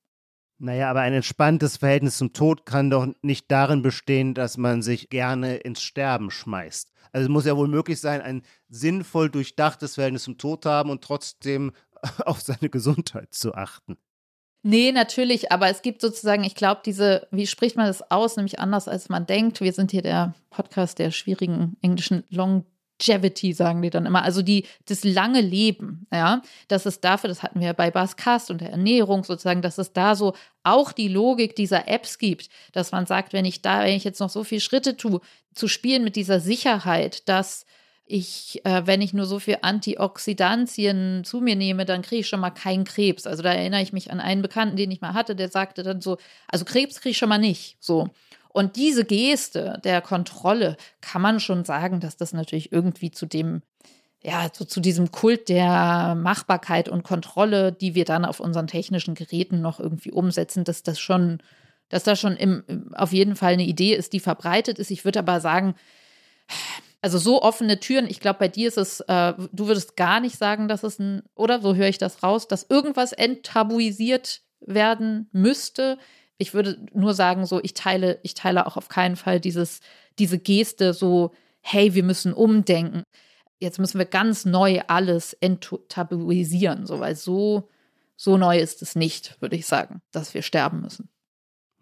Naja, 0.61 0.91
aber 0.91 1.01
ein 1.01 1.13
entspanntes 1.13 1.77
Verhältnis 1.77 2.19
zum 2.19 2.33
Tod 2.33 2.67
kann 2.67 2.91
doch 2.91 3.07
nicht 3.23 3.51
darin 3.51 3.83
bestehen, 3.83 4.35
dass 4.35 4.57
man 4.57 4.83
sich 4.83 5.09
gerne 5.09 5.57
ins 5.59 5.81
Sterben 5.81 6.33
schmeißt. 6.33 6.91
Also 7.13 7.25
es 7.27 7.29
muss 7.29 7.47
ja 7.47 7.57
wohl 7.57 7.69
möglich 7.69 8.01
sein, 8.01 8.21
ein 8.21 8.43
sinnvoll 8.69 9.31
durchdachtes 9.31 9.95
Verhältnis 9.95 10.25
zum 10.25 10.37
Tod 10.37 10.67
haben 10.67 10.91
und 10.91 11.03
trotzdem 11.03 11.73
auf 12.25 12.41
seine 12.41 12.69
Gesundheit 12.69 13.35
zu 13.35 13.55
achten. 13.55 13.97
Nee, 14.65 14.91
natürlich, 14.91 15.53
aber 15.53 15.69
es 15.69 15.83
gibt 15.83 16.01
sozusagen, 16.01 16.43
ich 16.43 16.57
glaube, 16.57 16.81
diese, 16.85 17.29
wie 17.31 17.47
spricht 17.47 17.77
man 17.77 17.87
das 17.87 18.11
aus, 18.11 18.37
nämlich 18.37 18.59
anders 18.59 18.89
als 18.89 19.09
man 19.09 19.25
denkt. 19.25 19.61
Wir 19.61 19.73
sind 19.73 19.93
hier 19.93 20.03
der 20.03 20.35
Podcast 20.51 20.99
der 20.99 21.13
schwierigen 21.13 21.77
englischen 21.81 22.25
Long 22.29 22.67
Longevity, 22.99 23.53
sagen 23.53 23.83
die 23.83 23.91
dann 23.91 24.07
immer, 24.07 24.23
also 24.23 24.43
die, 24.43 24.67
das 24.87 25.05
lange 25.05 25.41
Leben, 25.41 26.07
ja, 26.13 26.43
dass 26.69 26.87
es 26.87 27.01
dafür, 27.01 27.29
das 27.29 27.43
hatten 27.43 27.61
wir 27.61 27.73
bei 27.73 27.91
Baskast 27.91 28.51
und 28.51 28.61
der 28.61 28.71
Ernährung 28.71 29.25
sozusagen, 29.25 29.63
dass 29.63 29.79
es 29.79 29.93
da 29.93 30.15
so 30.15 30.35
auch 30.63 30.93
die 30.93 31.09
Logik 31.09 31.57
dieser 31.57 31.89
Apps 31.89 32.19
gibt, 32.19 32.49
dass 32.73 32.93
man 32.93 33.07
sagt, 33.07 33.33
wenn 33.33 33.45
ich 33.45 33.63
da, 33.63 33.85
wenn 33.85 33.97
ich 33.97 34.05
jetzt 34.05 34.21
noch 34.21 34.31
so 34.31 34.45
viele 34.45 34.61
Schritte 34.61 34.97
tue, 34.97 35.21
zu 35.55 35.69
spielen 35.69 36.05
mit 36.05 36.17
dieser 36.17 36.41
Sicherheit, 36.41 37.29
dass 37.29 37.65
ich, 38.11 38.65
äh, 38.65 38.87
wenn 38.87 39.03
ich 39.03 39.13
nur 39.13 39.27
so 39.27 39.39
viel 39.39 39.59
Antioxidantien 39.61 41.25
zu 41.25 41.41
mir 41.41 41.57
nehme, 41.57 41.85
dann 41.85 42.03
kriege 42.03 42.21
ich 42.21 42.29
schon 42.29 42.41
mal 42.41 42.51
keinen 42.51 42.85
Krebs. 42.85 43.27
Also 43.27 43.43
da 43.43 43.53
erinnere 43.53 43.83
ich 43.83 43.93
mich 43.93 44.11
an 44.11 44.19
einen 44.21 44.41
Bekannten, 44.41 44.77
den 44.77 44.91
ich 44.91 45.03
mal 45.03 45.13
hatte, 45.13 45.37
der 45.37 45.51
sagte 45.51 45.83
dann 45.83 46.01
so, 46.01 46.17
also 46.47 46.65
Krebs 46.65 47.01
kriege 47.01 47.11
ich 47.11 47.19
schon 47.19 47.29
mal 47.29 47.39
nicht. 47.39 47.77
So. 47.81 48.09
Und 48.59 48.75
diese 48.75 49.05
Geste 49.05 49.79
der 49.85 50.01
Kontrolle 50.01 50.77
kann 51.01 51.23
man 51.23 51.39
schon 51.39 51.65
sagen, 51.65 52.01
dass 52.01 52.17
das 52.17 52.33
natürlich 52.33 52.73
irgendwie 52.73 53.13
zu 53.13 53.25
dem, 53.25 53.63
ja, 54.21 54.49
so 54.53 54.65
zu 54.65 54.81
diesem 54.81 55.13
Kult 55.13 55.49
der 55.49 56.17
Machbarkeit 56.17 56.89
und 56.89 57.05
Kontrolle, 57.05 57.71
die 57.71 57.95
wir 57.95 58.05
dann 58.05 58.25
auf 58.25 58.41
unseren 58.41 58.67
technischen 58.67 59.15
Geräten 59.15 59.61
noch 59.61 59.79
irgendwie 59.79 60.11
umsetzen, 60.11 60.65
dass 60.65 60.83
das 60.83 60.99
schon, 60.99 61.39
dass 61.89 62.03
das 62.03 62.19
schon 62.19 62.37
im, 62.37 62.91
auf 62.97 63.13
jeden 63.13 63.37
Fall 63.37 63.53
eine 63.53 63.63
Idee 63.63 63.95
ist, 63.95 64.13
die 64.13 64.19
verbreitet 64.19 64.81
ist. 64.81 64.91
Ich 64.91 65.05
würde 65.05 65.21
aber 65.21 65.39
sagen, 65.39 65.77
also 67.01 67.19
so 67.19 67.41
offene 67.43 67.79
Türen, 67.79 68.09
ich 68.11 68.19
glaube, 68.19 68.41
bei 68.41 68.49
dir 68.49 68.67
ist 68.67 68.79
es, 68.79 68.99
äh, 69.03 69.35
du 69.53 69.69
würdest 69.69 69.97
gar 69.97 70.19
nicht 70.19 70.37
sagen, 70.37 70.67
dass 70.67 70.83
es 70.83 70.99
ein, 70.99 71.23
oder 71.37 71.63
so 71.63 71.77
höre 71.77 71.91
ich 71.91 71.99
das 71.99 72.25
raus, 72.25 72.49
dass 72.49 72.67
irgendwas 72.69 73.13
enttabuisiert 73.13 74.41
werden 74.59 75.29
müsste 75.31 75.97
ich 76.39 76.55
würde 76.55 76.87
nur 76.95 77.15
sagen, 77.15 77.45
so, 77.47 77.61
ich 77.63 77.75
teile, 77.75 78.21
ich 78.23 78.35
teile 78.35 78.67
auch 78.67 78.77
auf 78.77 78.89
keinen 78.89 79.17
Fall 79.17 79.41
dieses, 79.41 79.81
diese 80.19 80.39
Geste 80.39 80.95
so, 80.95 81.33
hey, 81.61 81.95
wir 81.95 82.05
müssen 82.05 82.33
umdenken. 82.33 83.03
Jetzt 83.61 83.81
müssen 83.81 83.99
wir 83.99 84.07
ganz 84.07 84.45
neu 84.45 84.81
alles 84.87 85.33
enttabuisieren, 85.35 86.87
so, 86.87 87.01
weil 87.01 87.17
so, 87.17 87.69
so 88.17 88.37
neu 88.37 88.59
ist 88.59 88.83
es 88.83 88.95
nicht, 88.95 89.37
würde 89.41 89.57
ich 89.57 89.67
sagen, 89.67 90.01
dass 90.13 90.33
wir 90.33 90.43
sterben 90.43 90.81
müssen. 90.81 91.09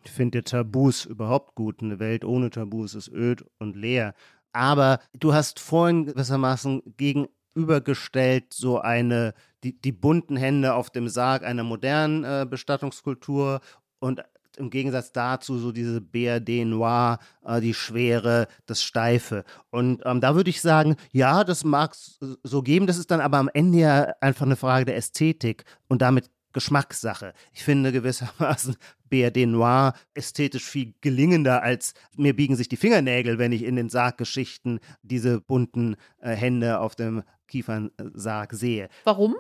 Ich 0.04 0.12
finde 0.12 0.44
Tabus 0.44 1.04
überhaupt 1.04 1.56
gut. 1.56 1.82
Eine 1.82 1.98
Welt 1.98 2.24
ohne 2.24 2.50
Tabus 2.50 2.94
ist 2.94 3.08
öd 3.08 3.44
und 3.58 3.74
leer. 3.74 4.14
Aber 4.52 5.00
du 5.18 5.34
hast 5.34 5.58
vorhin 5.58 6.06
gewissermaßen 6.06 6.94
gegenübergestellt 6.96 8.54
so 8.54 8.78
eine, 8.78 9.34
die, 9.64 9.78
die 9.78 9.92
bunten 9.92 10.36
Hände 10.36 10.74
auf 10.74 10.90
dem 10.90 11.08
Sarg 11.08 11.42
einer 11.42 11.64
modernen 11.64 12.22
äh, 12.22 12.46
Bestattungskultur 12.48 13.60
und 13.98 14.22
im 14.56 14.70
Gegensatz 14.70 15.12
dazu 15.12 15.58
so 15.58 15.72
diese 15.72 16.00
BRD 16.00 16.64
Noir, 16.64 17.18
äh, 17.44 17.60
die 17.60 17.74
Schwere, 17.74 18.48
das 18.66 18.82
Steife. 18.82 19.44
Und 19.70 20.02
ähm, 20.04 20.20
da 20.20 20.34
würde 20.34 20.50
ich 20.50 20.60
sagen, 20.60 20.96
ja, 21.12 21.44
das 21.44 21.64
mag 21.64 21.92
es 21.92 22.18
so 22.42 22.62
geben, 22.62 22.86
das 22.86 22.98
ist 22.98 23.10
dann 23.10 23.20
aber 23.20 23.38
am 23.38 23.50
Ende 23.52 23.78
ja 23.78 24.14
einfach 24.20 24.46
eine 24.46 24.56
Frage 24.56 24.84
der 24.84 24.96
Ästhetik 24.96 25.64
und 25.88 26.02
damit 26.02 26.30
Geschmackssache. 26.56 27.34
Ich 27.52 27.64
finde 27.64 27.92
gewissermaßen 27.92 28.76
BRD 29.10 29.46
Noir 29.46 29.92
ästhetisch 30.14 30.64
viel 30.64 30.94
gelingender 31.02 31.62
als 31.62 31.92
mir 32.16 32.34
biegen 32.34 32.56
sich 32.56 32.68
die 32.68 32.78
Fingernägel, 32.78 33.38
wenn 33.38 33.52
ich 33.52 33.62
in 33.62 33.76
den 33.76 33.90
Sarggeschichten 33.90 34.80
diese 35.02 35.42
bunten 35.42 35.96
äh, 36.18 36.30
Hände 36.30 36.80
auf 36.80 36.96
dem 36.96 37.24
Kiefernsarg 37.46 38.54
sehe. 38.54 38.88
Warum? 39.04 39.36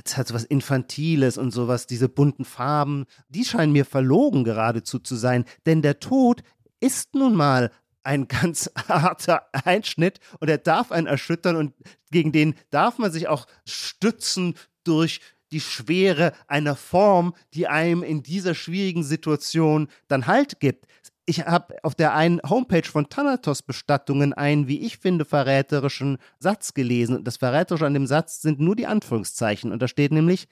Jetzt 0.00 0.16
hat 0.16 0.28
so 0.28 0.34
was 0.34 0.44
Infantiles 0.44 1.36
und 1.38 1.50
sowas, 1.50 1.86
diese 1.86 2.08
bunten 2.08 2.44
Farben, 2.44 3.04
die 3.28 3.44
scheinen 3.44 3.72
mir 3.72 3.84
verlogen 3.84 4.44
geradezu 4.44 4.98
zu 4.98 5.14
sein, 5.14 5.44
denn 5.66 5.82
der 5.82 6.00
Tod 6.00 6.42
ist 6.80 7.14
nun 7.14 7.34
mal 7.34 7.70
ein 8.02 8.28
ganz 8.28 8.70
harter 8.88 9.46
Einschnitt 9.52 10.20
und 10.40 10.48
er 10.48 10.58
darf 10.58 10.90
einen 10.90 11.06
erschüttern 11.06 11.56
und 11.56 11.74
gegen 12.10 12.32
den 12.32 12.54
darf 12.70 12.98
man 12.98 13.12
sich 13.12 13.28
auch 13.28 13.46
stützen 13.66 14.54
durch 14.84 15.20
die 15.52 15.60
Schwere 15.60 16.32
einer 16.46 16.76
Form, 16.76 17.34
die 17.54 17.66
einem 17.66 18.02
in 18.02 18.22
dieser 18.22 18.54
schwierigen 18.54 19.02
Situation 19.02 19.88
dann 20.08 20.26
Halt 20.26 20.60
gibt 20.60 20.86
ich 21.30 21.46
habe 21.46 21.76
auf 21.84 21.94
der 21.94 22.14
einen 22.14 22.40
Homepage 22.42 22.84
von 22.84 23.08
Thanatos 23.08 23.62
Bestattungen 23.62 24.32
einen, 24.32 24.66
wie 24.66 24.80
ich 24.80 24.98
finde, 24.98 25.24
verräterischen 25.24 26.18
Satz 26.40 26.74
gelesen. 26.74 27.22
Das 27.22 27.36
Verräterische 27.36 27.86
an 27.86 27.94
dem 27.94 28.08
Satz 28.08 28.42
sind 28.42 28.58
nur 28.58 28.74
die 28.74 28.86
Anführungszeichen. 28.86 29.70
Und 29.70 29.80
da 29.80 29.86
steht 29.86 30.12
nämlich, 30.12 30.48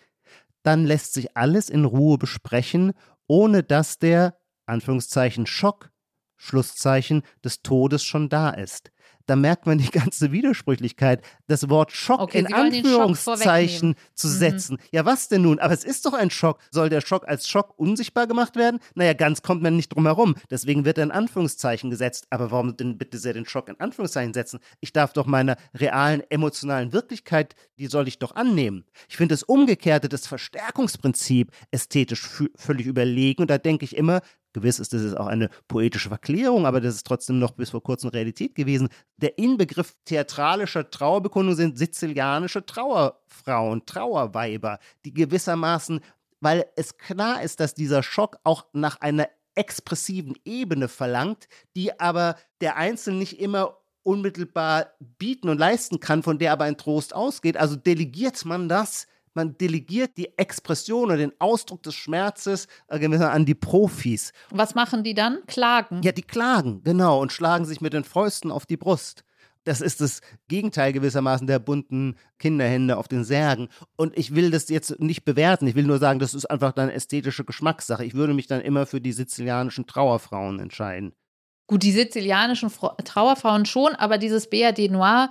dann 0.63 0.85
lässt 0.85 1.15
sich 1.15 1.37
alles 1.37 1.69
in 1.69 1.85
Ruhe 1.85 2.17
besprechen, 2.17 2.93
ohne 3.27 3.65
dass 3.65 3.99
der 3.99 4.39
Anführungszeichen 4.67 5.47
Schock, 5.47 5.91
Schlusszeichen 6.37 7.23
des 7.45 7.63
Todes 7.63 8.05
schon 8.05 8.29
da 8.29 8.51
ist 8.51 8.93
da 9.29 9.37
merkt 9.37 9.67
man 9.67 9.79
die 9.79 9.91
ganze 9.91 10.33
Widersprüchlichkeit, 10.33 11.23
das 11.47 11.69
Wort 11.69 11.93
Schock 11.93 12.21
okay, 12.21 12.39
in 12.39 12.53
Anführungszeichen 12.53 13.95
Schock 13.95 14.17
zu 14.17 14.27
mhm. 14.29 14.33
setzen. 14.33 14.75
Mhm. 14.75 14.89
Ja, 14.91 15.05
was 15.05 15.29
denn 15.29 15.43
nun? 15.43 15.59
Aber 15.59 15.75
es 15.75 15.85
ist 15.85 16.07
doch 16.07 16.15
ein 16.15 16.31
Schock. 16.31 16.59
Soll 16.71 16.89
der 16.89 17.03
Schock 17.03 17.29
als 17.29 17.47
Schock 17.47 17.79
unsichtbar 17.79 18.27
gemacht 18.27 18.57
werden? 18.57 18.81
Naja, 18.95 19.13
ganz 19.13 19.43
kommt 19.43 19.63
man 19.63 19.77
nicht 19.77 19.91
drum 19.91 20.07
herum. 20.07 20.35
Deswegen 20.51 20.85
wird 20.85 20.99
er 20.99 21.05
in 21.05 21.11
Anführungszeichen 21.11 21.91
gesetzt. 21.91 22.27
Aber 22.31 22.51
warum 22.51 22.77
denn 22.77 22.97
bitte 22.97 23.19
sehr 23.19 23.35
den 23.35 23.47
Schock 23.47 23.69
in 23.69 23.79
Anführungszeichen 23.79 24.33
setzen? 24.33 24.61
Ich 24.81 24.93
darf 24.93 25.13
doch 25.13 25.27
meiner 25.27 25.57
realen 25.75 26.23
emotionalen 26.31 26.93
Wirklichkeit, 26.95 27.55
die 27.79 27.87
soll 27.87 28.09
ich 28.09 28.19
doch 28.19 28.35
annehmen. 28.35 28.85
Ich 29.09 29.19
finde 29.19 29.35
das 29.35 29.43
Umgekehrte, 29.43 30.09
das 30.09 30.27
Verstärkungsprinzip 30.27 31.53
ästhetisch 31.71 32.27
völlig 32.57 32.87
überlegen. 32.87 33.43
Und 33.43 33.51
da 33.51 33.59
denke 33.59 33.85
ich 33.85 33.95
immer, 33.95 34.23
Gewiss 34.53 34.79
ist 34.79 34.93
das 34.93 35.15
auch 35.15 35.27
eine 35.27 35.51
poetische 35.69 36.09
Verklärung, 36.09 36.67
aber 36.67 36.81
das 36.81 36.95
ist 36.95 37.07
trotzdem 37.07 37.39
noch 37.39 37.53
bis 37.53 37.71
vor 37.71 37.83
kurzem 37.83 38.11
Realität 38.11 38.55
gewesen. 38.55 38.89
Der 39.17 39.39
Inbegriff 39.39 39.95
theatralischer 40.05 40.91
Trauerbekundung 40.91 41.55
sind 41.55 41.79
sizilianische 41.79 42.65
Trauerfrauen, 42.65 43.85
Trauerweiber, 43.85 44.79
die 45.05 45.13
gewissermaßen, 45.13 46.01
weil 46.41 46.67
es 46.77 46.97
klar 46.97 47.43
ist, 47.43 47.61
dass 47.61 47.75
dieser 47.75 48.03
Schock 48.03 48.39
auch 48.45 48.67
nach 48.73 49.01
einer 49.01 49.29
expressiven 49.55 50.35
Ebene 50.45 50.89
verlangt, 50.89 51.49
die 51.75 51.99
aber 51.99 52.37
der 52.61 52.77
Einzelne 52.77 53.19
nicht 53.19 53.41
immer 53.41 53.77
unmittelbar 54.05 54.93
bieten 55.19 55.49
und 55.49 55.59
leisten 55.59 56.01
kann, 56.01 56.23
von 56.23 56.39
der 56.39 56.53
aber 56.53 56.65
ein 56.65 56.79
Trost 56.79 57.15
ausgeht. 57.15 57.57
Also 57.57 57.77
delegiert 57.77 58.45
man 58.45 58.69
das 58.69 59.07
man 59.35 59.57
delegiert 59.59 60.17
die 60.17 60.37
Expression 60.39 61.05
oder 61.05 61.17
den 61.17 61.33
Ausdruck 61.39 61.83
des 61.83 61.95
Schmerzes 61.95 62.67
äh, 62.89 63.05
an 63.07 63.47
die 63.47 63.55
Profis. 63.55 64.33
Was 64.51 64.75
machen 64.75 65.05
die 65.05 65.15
dann? 65.15 65.41
Klagen. 65.47 66.03
Ja, 66.03 66.13
die 66.13 66.23
klagen, 66.23 66.83
genau, 66.83 67.21
und 67.21 67.33
schlagen 67.33 67.65
sich 67.65 67.81
mit 67.81 67.93
den 67.93 68.05
Fäusten 68.05 68.51
auf 68.51 68.67
die 68.67 68.77
Brust. 68.77 69.25
Das 69.65 69.83
ist 69.83 70.01
das 70.01 70.23
Gegenteil 70.49 70.95
gewissermaßen 70.95 71.47
der 71.47 71.59
bunten 71.59 72.17
Kinderhände 72.39 72.97
auf 72.97 73.07
den 73.07 73.23
Särgen. 73.23 73.69
Und 73.97 74.17
ich 74.17 74.35
will 74.35 74.51
das 74.51 74.71
jetzt 74.71 74.99
nicht 74.99 75.27
bewerten. 75.27 75.67
Ich 75.67 75.75
will 75.75 75.85
nur 75.85 75.99
sagen, 75.99 76.21
das 76.21 76.33
ist 76.33 76.47
einfach 76.47 76.73
dann 76.73 76.89
ästhetische 76.89 77.45
Geschmackssache. 77.45 78.05
Ich 78.05 78.15
würde 78.15 78.33
mich 78.33 78.47
dann 78.47 78.63
immer 78.63 78.87
für 78.87 79.01
die 79.01 79.13
sizilianischen 79.13 79.87
Trauerfrauen 79.87 80.59
entscheiden. 80.59 81.13
Gut, 81.67 81.83
die 81.83 81.93
sizilianischen 81.93 82.71
Trauerfrauen 83.05 83.67
schon, 83.67 83.95
aber 83.95 84.17
dieses 84.17 84.49
BRD 84.49 84.91
Noir 84.91 85.29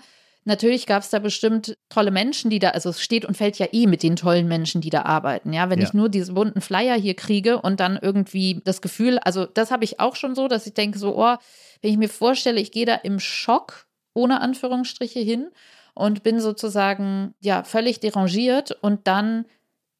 Natürlich 0.48 0.86
gab 0.86 1.04
es 1.04 1.10
da 1.10 1.20
bestimmt 1.20 1.78
tolle 1.90 2.10
Menschen, 2.10 2.50
die 2.50 2.60
da, 2.60 2.70
also 2.70 2.92
es 2.92 3.02
steht 3.02 3.26
und 3.26 3.36
fällt 3.36 3.60
ja 3.60 3.68
eh 3.74 3.86
mit 3.86 4.02
den 4.02 4.16
tollen 4.16 4.48
Menschen, 4.48 4.80
die 4.80 4.90
da 4.90 5.02
arbeiten. 5.02 5.52
Ja, 5.52 5.70
wenn 5.70 5.80
ja. 5.80 5.86
ich 5.86 5.94
nur 5.94 6.08
diese 6.08 6.32
bunten 6.32 6.62
Flyer 6.62 6.96
hier 6.96 7.16
kriege 7.16 7.60
und 7.62 7.82
dann 7.82 8.00
irgendwie 8.02 8.62
das 8.64 8.82
Gefühl, 8.82 9.20
also 9.20 9.46
das 9.46 9.72
habe 9.72 9.84
ich 9.84 10.00
auch 10.00 10.16
schon 10.16 10.36
so, 10.36 10.48
dass 10.48 10.66
ich 10.66 10.74
denke 10.74 11.00
so, 11.00 11.18
oh, 11.18 11.36
wenn 11.82 11.92
ich 11.92 11.98
mir 11.98 12.08
vorstelle, 12.08 12.62
ich 12.62 12.72
gehe 12.72 12.86
da 12.86 12.96
im 12.96 13.20
Schock 13.20 13.88
ohne 14.14 14.40
Anführungsstriche 14.40 15.20
hin 15.20 15.50
und 15.94 16.24
bin 16.24 16.40
sozusagen 16.40 17.36
ja 17.42 17.66
völlig 17.66 18.00
derangiert 18.00 18.72
und 18.72 19.06
dann 19.06 19.48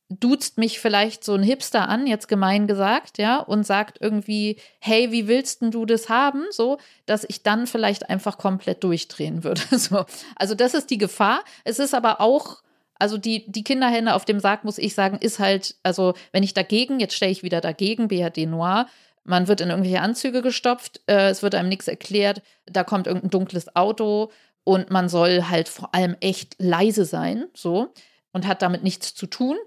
duzt 0.10 0.58
mich 0.58 0.80
vielleicht 0.80 1.24
so 1.24 1.34
ein 1.34 1.44
Hipster 1.44 1.90
an, 1.90 2.08
jetzt 2.08 2.28
gemein 2.28 2.68
gesagt, 2.68 3.18
ja, 3.18 3.40
und 3.40 3.66
sagt 3.66 3.98
irgendwie, 4.00 4.58
hey, 4.80 5.12
wie 5.12 5.28
willst 5.28 5.62
denn 5.62 5.72
du 5.72 5.86
das 5.86 6.08
haben? 6.08 6.46
So, 6.50 6.78
dass 7.06 7.26
ich 7.28 7.44
dann 7.44 7.68
vielleicht 7.68 8.10
einfach 8.10 8.38
komplett 8.38 8.84
durchdrehen 8.84 9.44
würde. 9.44 9.62
So. 9.78 10.06
Also, 10.36 10.56
das 10.56 10.74
ist 10.74 10.90
die 10.90 10.98
Gefahr. 10.98 11.42
Es 11.64 11.78
ist 11.78 11.94
aber 11.94 12.20
auch, 12.20 12.64
also 12.96 13.18
die, 13.18 13.50
die 13.52 13.64
Kinderhände 13.64 14.16
auf 14.16 14.26
dem 14.26 14.40
Sarg, 14.40 14.64
muss 14.64 14.78
ich 14.78 14.96
sagen, 14.96 15.18
ist 15.20 15.40
halt, 15.40 15.76
also, 15.84 16.14
wenn 16.32 16.44
ich 16.44 16.54
dagegen, 16.54 17.00
jetzt 17.00 17.14
stelle 17.14 17.32
ich 17.32 17.44
wieder 17.44 17.62
dagegen, 17.62 18.08
BRD 18.08 18.48
Noir, 18.48 18.88
man 19.24 19.48
wird 19.48 19.62
in 19.62 19.70
irgendwelche 19.70 20.02
Anzüge 20.02 20.42
gestopft, 20.42 21.02
äh, 21.08 21.30
es 21.30 21.44
wird 21.44 21.54
einem 21.54 21.70
nichts 21.70 21.88
erklärt, 21.88 22.42
da 22.66 22.84
kommt 22.84 23.08
irgendein 23.08 23.30
dunkles 23.30 23.76
Auto 23.76 24.32
und 24.64 24.90
man 24.90 25.10
soll 25.10 25.44
halt 25.44 25.70
vor 25.70 25.94
allem 25.94 26.16
echt 26.22 26.56
leise 26.60 27.06
sein, 27.06 27.46
so, 27.54 27.94
und 28.32 28.48
hat 28.48 28.62
damit 28.62 28.84
nichts 28.84 29.14
zu 29.14 29.28
tun 29.28 29.58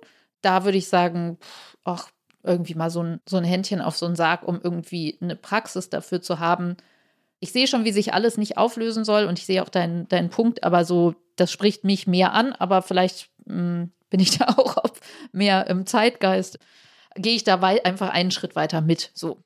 da 0.42 0.64
würde 0.64 0.78
ich 0.78 0.88
sagen, 0.88 1.38
ach, 1.84 2.10
irgendwie 2.42 2.74
mal 2.74 2.90
so 2.90 3.02
ein, 3.02 3.20
so 3.26 3.36
ein 3.36 3.44
Händchen 3.44 3.80
auf 3.80 3.96
so 3.96 4.06
einen 4.06 4.16
Sarg, 4.16 4.46
um 4.46 4.60
irgendwie 4.62 5.18
eine 5.20 5.36
Praxis 5.36 5.90
dafür 5.90 6.22
zu 6.22 6.38
haben. 6.38 6.76
Ich 7.38 7.52
sehe 7.52 7.66
schon, 7.66 7.84
wie 7.84 7.92
sich 7.92 8.14
alles 8.14 8.38
nicht 8.38 8.56
auflösen 8.56 9.04
soll 9.04 9.24
und 9.24 9.38
ich 9.38 9.46
sehe 9.46 9.62
auch 9.62 9.68
deinen, 9.68 10.08
deinen 10.08 10.30
Punkt, 10.30 10.64
aber 10.64 10.84
so, 10.84 11.14
das 11.36 11.52
spricht 11.52 11.84
mich 11.84 12.06
mehr 12.06 12.32
an, 12.32 12.52
aber 12.52 12.82
vielleicht 12.82 13.30
mh, 13.46 13.54
hm, 13.54 13.92
bin 14.10 14.20
ich 14.20 14.30
da 14.38 14.46
auch 14.56 14.76
auf 14.76 14.92
mehr 15.32 15.66
im 15.68 15.86
Zeitgeist. 15.86 16.58
Gehe 17.16 17.34
ich 17.34 17.44
da 17.44 17.60
einfach 17.60 18.10
einen 18.10 18.30
Schritt 18.30 18.56
weiter 18.56 18.80
mit, 18.80 19.10
so. 19.14 19.42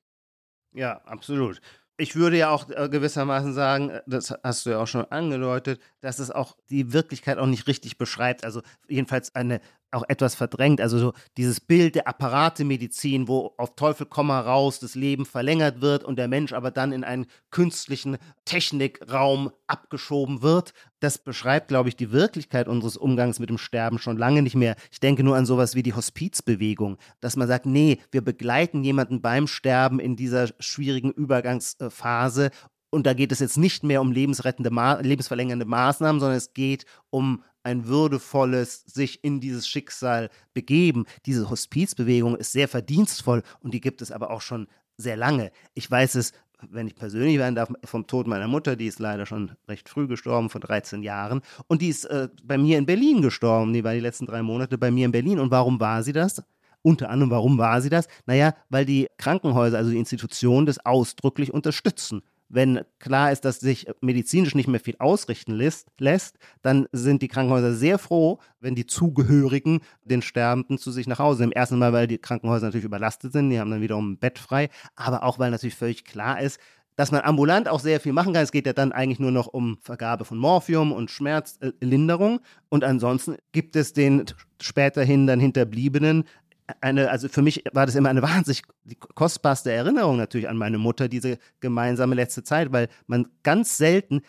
Ja, 0.72 1.00
absolut. 1.04 1.60
Ich 1.96 2.16
würde 2.16 2.36
ja 2.36 2.50
auch 2.50 2.68
äh, 2.70 2.88
gewissermaßen 2.88 3.52
sagen, 3.52 3.90
äh, 3.90 4.02
das 4.06 4.34
hast 4.42 4.66
du 4.66 4.70
ja 4.70 4.78
auch 4.78 4.88
schon 4.88 5.04
angedeutet, 5.04 5.80
dass 6.00 6.18
es 6.18 6.32
auch 6.32 6.56
die 6.68 6.92
Wirklichkeit 6.92 7.38
auch 7.38 7.46
nicht 7.46 7.68
richtig 7.68 7.96
beschreibt. 7.98 8.44
Also 8.44 8.62
jedenfalls 8.88 9.34
eine 9.36 9.60
auch 9.94 10.04
etwas 10.08 10.34
verdrängt. 10.34 10.80
Also 10.80 10.98
so 10.98 11.12
dieses 11.36 11.60
Bild 11.60 11.94
der 11.94 12.08
Apparatemedizin, 12.08 13.28
wo 13.28 13.54
auf 13.56 13.76
Teufel 13.76 14.06
komm 14.06 14.30
raus 14.30 14.80
das 14.80 14.94
Leben 14.94 15.26
verlängert 15.26 15.80
wird 15.80 16.04
und 16.04 16.16
der 16.18 16.28
Mensch 16.28 16.52
aber 16.52 16.70
dann 16.70 16.92
in 16.92 17.04
einen 17.04 17.26
künstlichen 17.50 18.18
Technikraum 18.44 19.50
abgeschoben 19.66 20.42
wird. 20.42 20.72
Das 21.00 21.18
beschreibt, 21.18 21.68
glaube 21.68 21.88
ich, 21.88 21.96
die 21.96 22.12
Wirklichkeit 22.12 22.66
unseres 22.66 22.96
Umgangs 22.96 23.38
mit 23.38 23.50
dem 23.50 23.58
Sterben 23.58 23.98
schon 23.98 24.16
lange 24.16 24.42
nicht 24.42 24.56
mehr. 24.56 24.76
Ich 24.90 25.00
denke 25.00 25.22
nur 25.22 25.36
an 25.36 25.46
sowas 25.46 25.74
wie 25.74 25.82
die 25.82 25.94
Hospizbewegung, 25.94 26.96
dass 27.20 27.36
man 27.36 27.48
sagt, 27.48 27.66
nee, 27.66 28.00
wir 28.10 28.22
begleiten 28.22 28.84
jemanden 28.84 29.20
beim 29.20 29.46
Sterben 29.46 30.00
in 30.00 30.16
dieser 30.16 30.48
schwierigen 30.58 31.10
Übergangsphase 31.10 32.50
und 32.94 33.06
da 33.06 33.12
geht 33.12 33.32
es 33.32 33.40
jetzt 33.40 33.58
nicht 33.58 33.84
mehr 33.84 34.00
um 34.00 34.12
lebensrettende, 34.12 34.70
lebensverlängernde 35.02 35.66
Maßnahmen, 35.66 36.20
sondern 36.20 36.38
es 36.38 36.54
geht 36.54 36.86
um 37.10 37.42
ein 37.64 37.86
würdevolles 37.86 38.84
sich 38.86 39.24
in 39.24 39.40
dieses 39.40 39.66
Schicksal 39.66 40.30
begeben. 40.52 41.06
Diese 41.26 41.50
Hospizbewegung 41.50 42.36
ist 42.36 42.52
sehr 42.52 42.68
verdienstvoll 42.68 43.42
und 43.60 43.74
die 43.74 43.80
gibt 43.80 44.02
es 44.02 44.12
aber 44.12 44.30
auch 44.30 44.42
schon 44.42 44.68
sehr 44.96 45.16
lange. 45.16 45.50
Ich 45.74 45.90
weiß 45.90 46.14
es, 46.14 46.32
wenn 46.70 46.86
ich 46.86 46.94
persönlich 46.94 47.36
werden 47.38 47.56
darf, 47.56 47.70
vom 47.84 48.06
Tod 48.06 48.26
meiner 48.26 48.48
Mutter, 48.48 48.76
die 48.76 48.86
ist 48.86 48.98
leider 48.98 49.26
schon 49.26 49.52
recht 49.68 49.88
früh 49.88 50.06
gestorben, 50.06 50.50
vor 50.50 50.60
13 50.60 51.02
Jahren. 51.02 51.40
Und 51.66 51.82
die 51.82 51.88
ist 51.88 52.04
äh, 52.04 52.28
bei 52.42 52.56
mir 52.56 52.78
in 52.78 52.86
Berlin 52.86 53.22
gestorben. 53.22 53.72
Die 53.72 53.84
war 53.84 53.92
die 53.92 54.00
letzten 54.00 54.26
drei 54.26 54.42
Monate 54.42 54.78
bei 54.78 54.90
mir 54.90 55.04
in 55.04 55.12
Berlin. 55.12 55.40
Und 55.40 55.50
warum 55.50 55.80
war 55.80 56.02
sie 56.02 56.12
das? 56.12 56.42
Unter 56.80 57.10
anderem, 57.10 57.30
warum 57.30 57.58
war 57.58 57.82
sie 57.82 57.90
das? 57.90 58.06
Naja, 58.26 58.54
weil 58.68 58.84
die 58.84 59.08
Krankenhäuser, 59.18 59.78
also 59.78 59.90
die 59.90 59.98
Institutionen, 59.98 60.66
das 60.66 60.84
ausdrücklich 60.84 61.52
unterstützen 61.52 62.22
wenn 62.48 62.82
klar 62.98 63.32
ist, 63.32 63.44
dass 63.44 63.60
sich 63.60 63.86
medizinisch 64.00 64.54
nicht 64.54 64.68
mehr 64.68 64.80
viel 64.80 64.96
ausrichten 64.98 65.52
lässt, 65.52 66.38
dann 66.62 66.86
sind 66.92 67.22
die 67.22 67.28
Krankenhäuser 67.28 67.74
sehr 67.74 67.98
froh, 67.98 68.38
wenn 68.60 68.74
die 68.74 68.86
Zugehörigen 68.86 69.80
den 70.04 70.22
Sterbenden 70.22 70.78
zu 70.78 70.90
sich 70.90 71.06
nach 71.06 71.18
Hause 71.18 71.42
nehmen. 71.42 71.52
Erstens 71.54 71.78
mal, 71.78 71.92
weil 71.92 72.06
die 72.06 72.18
Krankenhäuser 72.18 72.66
natürlich 72.66 72.84
überlastet 72.84 73.32
sind, 73.32 73.50
die 73.50 73.58
haben 73.58 73.70
dann 73.70 73.80
wiederum 73.80 74.12
ein 74.12 74.18
Bett 74.18 74.38
frei, 74.38 74.68
aber 74.94 75.22
auch, 75.22 75.38
weil 75.38 75.50
natürlich 75.50 75.74
völlig 75.74 76.04
klar 76.04 76.40
ist, 76.40 76.58
dass 76.96 77.10
man 77.10 77.22
ambulant 77.22 77.68
auch 77.68 77.80
sehr 77.80 78.00
viel 78.00 78.12
machen 78.12 78.32
kann. 78.32 78.44
Es 78.44 78.52
geht 78.52 78.66
ja 78.66 78.72
dann 78.72 78.92
eigentlich 78.92 79.18
nur 79.18 79.32
noch 79.32 79.48
um 79.48 79.78
Vergabe 79.82 80.24
von 80.24 80.38
Morphium 80.38 80.92
und 80.92 81.10
Schmerzlinderung. 81.10 82.40
Und 82.68 82.84
ansonsten 82.84 83.36
gibt 83.52 83.76
es 83.76 83.92
den 83.92 84.24
späterhin 84.60 85.26
dann 85.26 85.40
Hinterbliebenen 85.40 86.24
eine, 86.80 87.10
also 87.10 87.28
für 87.28 87.42
mich 87.42 87.64
war 87.72 87.86
das 87.86 87.94
immer 87.94 88.08
eine 88.08 88.22
wahnsinnig 88.22 88.62
kostbarste 89.14 89.72
Erinnerung 89.72 90.16
natürlich 90.16 90.48
an 90.48 90.56
meine 90.56 90.78
Mutter, 90.78 91.08
diese 91.08 91.38
gemeinsame 91.60 92.14
letzte 92.14 92.42
Zeit, 92.42 92.72
weil 92.72 92.88
man 93.06 93.28
ganz 93.42 93.76
selten, 93.76 94.22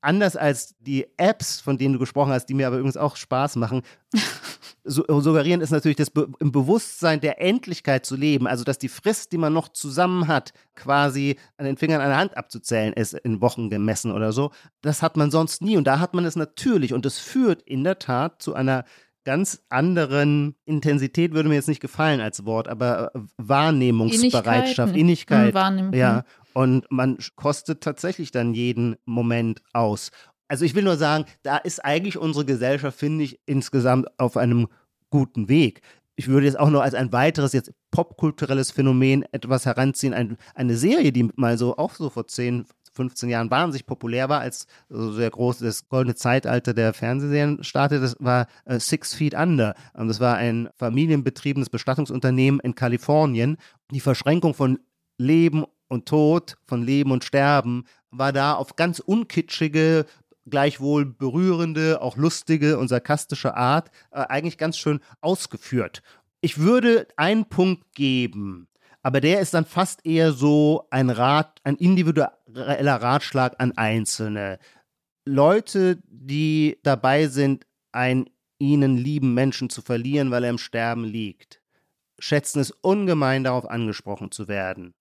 anders 0.00 0.36
als 0.36 0.76
die 0.78 1.06
Apps, 1.16 1.60
von 1.60 1.78
denen 1.78 1.94
du 1.94 1.98
gesprochen 1.98 2.30
hast, 2.30 2.46
die 2.46 2.54
mir 2.54 2.68
aber 2.68 2.76
übrigens 2.76 2.96
auch 2.96 3.16
Spaß 3.16 3.56
machen, 3.56 3.82
so, 4.84 5.04
suggerieren 5.20 5.60
ist 5.60 5.72
natürlich 5.72 5.96
das 5.96 6.10
Be 6.10 6.28
im 6.38 6.52
Bewusstsein 6.52 7.20
der 7.20 7.40
Endlichkeit 7.40 8.06
zu 8.06 8.14
leben, 8.14 8.46
also 8.46 8.62
dass 8.62 8.78
die 8.78 8.88
Frist, 8.88 9.32
die 9.32 9.38
man 9.38 9.52
noch 9.52 9.68
zusammen 9.68 10.28
hat, 10.28 10.52
quasi 10.76 11.36
an 11.56 11.66
den 11.66 11.76
Fingern 11.76 12.00
einer 12.00 12.16
Hand 12.16 12.36
abzuzählen 12.36 12.92
ist, 12.92 13.14
in 13.14 13.40
Wochen 13.40 13.68
gemessen 13.68 14.12
oder 14.12 14.32
so. 14.32 14.52
Das 14.80 15.02
hat 15.02 15.16
man 15.16 15.32
sonst 15.32 15.60
nie 15.60 15.76
und 15.76 15.84
da 15.84 15.98
hat 15.98 16.14
man 16.14 16.24
es 16.24 16.36
natürlich 16.36 16.94
und 16.94 17.04
das 17.04 17.18
führt 17.18 17.62
in 17.62 17.82
der 17.82 17.98
Tat 17.98 18.40
zu 18.40 18.54
einer 18.54 18.84
ganz 19.26 19.64
anderen 19.68 20.54
Intensität 20.64 21.34
würde 21.34 21.48
mir 21.48 21.56
jetzt 21.56 21.68
nicht 21.68 21.80
gefallen 21.80 22.20
als 22.20 22.46
Wort, 22.46 22.68
aber 22.68 23.10
äh, 23.14 23.18
Wahrnehmungsbereitschaft, 23.36 24.96
Innigkeit. 24.96 25.52
Wahrnehmen. 25.52 25.92
Ja, 25.92 26.24
und 26.54 26.86
man 26.90 27.18
kostet 27.34 27.82
tatsächlich 27.82 28.30
dann 28.30 28.54
jeden 28.54 28.96
Moment 29.04 29.60
aus. 29.72 30.12
Also 30.48 30.64
ich 30.64 30.76
will 30.76 30.84
nur 30.84 30.96
sagen, 30.96 31.24
da 31.42 31.56
ist 31.56 31.84
eigentlich 31.84 32.16
unsere 32.16 32.44
Gesellschaft, 32.44 32.98
finde 32.98 33.24
ich, 33.24 33.40
insgesamt 33.46 34.06
auf 34.18 34.36
einem 34.36 34.68
guten 35.10 35.48
Weg. 35.48 35.82
Ich 36.14 36.28
würde 36.28 36.46
jetzt 36.46 36.58
auch 36.58 36.70
nur 36.70 36.84
als 36.84 36.94
ein 36.94 37.12
weiteres 37.12 37.52
jetzt 37.52 37.72
popkulturelles 37.90 38.70
Phänomen 38.70 39.24
etwas 39.32 39.66
heranziehen, 39.66 40.14
ein, 40.14 40.38
eine 40.54 40.76
Serie, 40.76 41.12
die 41.12 41.28
mal 41.34 41.58
so 41.58 41.76
auch 41.76 41.94
so 41.94 42.10
vor 42.10 42.28
10, 42.28 42.64
15 42.96 43.28
Jahren 43.28 43.50
wahnsinnig 43.50 43.86
populär 43.86 44.28
war, 44.28 44.40
als 44.40 44.66
so 44.88 45.12
sehr 45.12 45.30
groß 45.30 45.58
das 45.58 45.88
goldene 45.88 46.14
Zeitalter 46.14 46.74
der 46.74 46.92
Fernsehserien 46.92 47.62
startete, 47.62 48.00
das 48.00 48.16
war 48.18 48.46
äh, 48.64 48.80
Six 48.80 49.14
Feet 49.14 49.34
Under. 49.34 49.74
Und 49.94 50.08
das 50.08 50.18
war 50.18 50.36
ein 50.36 50.68
familienbetriebenes 50.76 51.70
Bestattungsunternehmen 51.70 52.60
in 52.60 52.74
Kalifornien. 52.74 53.58
Die 53.92 54.00
Verschränkung 54.00 54.54
von 54.54 54.78
Leben 55.18 55.64
und 55.88 56.06
Tod, 56.06 56.56
von 56.66 56.82
Leben 56.82 57.12
und 57.12 57.24
Sterben 57.24 57.84
war 58.10 58.32
da 58.32 58.54
auf 58.54 58.76
ganz 58.76 58.98
unkitschige, 58.98 60.06
gleichwohl 60.48 61.04
berührende, 61.04 62.00
auch 62.00 62.16
lustige 62.16 62.78
und 62.78 62.88
sarkastische 62.88 63.56
Art 63.56 63.90
äh, 64.10 64.20
eigentlich 64.20 64.58
ganz 64.58 64.78
schön 64.78 65.00
ausgeführt. 65.20 66.02
Ich 66.40 66.58
würde 66.58 67.08
einen 67.16 67.46
Punkt 67.46 67.94
geben, 67.94 68.68
aber 69.06 69.20
der 69.20 69.38
ist 69.38 69.54
dann 69.54 69.64
fast 69.64 70.04
eher 70.04 70.32
so 70.32 70.88
ein 70.90 71.10
Rat, 71.10 71.60
ein 71.62 71.76
individueller 71.76 72.96
Ratschlag 72.96 73.54
an 73.58 73.70
Einzelne. 73.78 74.58
Leute, 75.24 76.00
die 76.08 76.80
dabei 76.82 77.28
sind, 77.28 77.68
einen 77.92 78.28
ihnen 78.58 78.96
lieben 78.96 79.32
Menschen 79.32 79.70
zu 79.70 79.80
verlieren, 79.80 80.32
weil 80.32 80.42
er 80.42 80.50
im 80.50 80.58
Sterben 80.58 81.04
liegt, 81.04 81.62
schätzen 82.18 82.58
es 82.58 82.72
ungemein 82.72 83.44
darauf 83.44 83.70
angesprochen 83.70 84.32
zu 84.32 84.48
werden. 84.48 84.92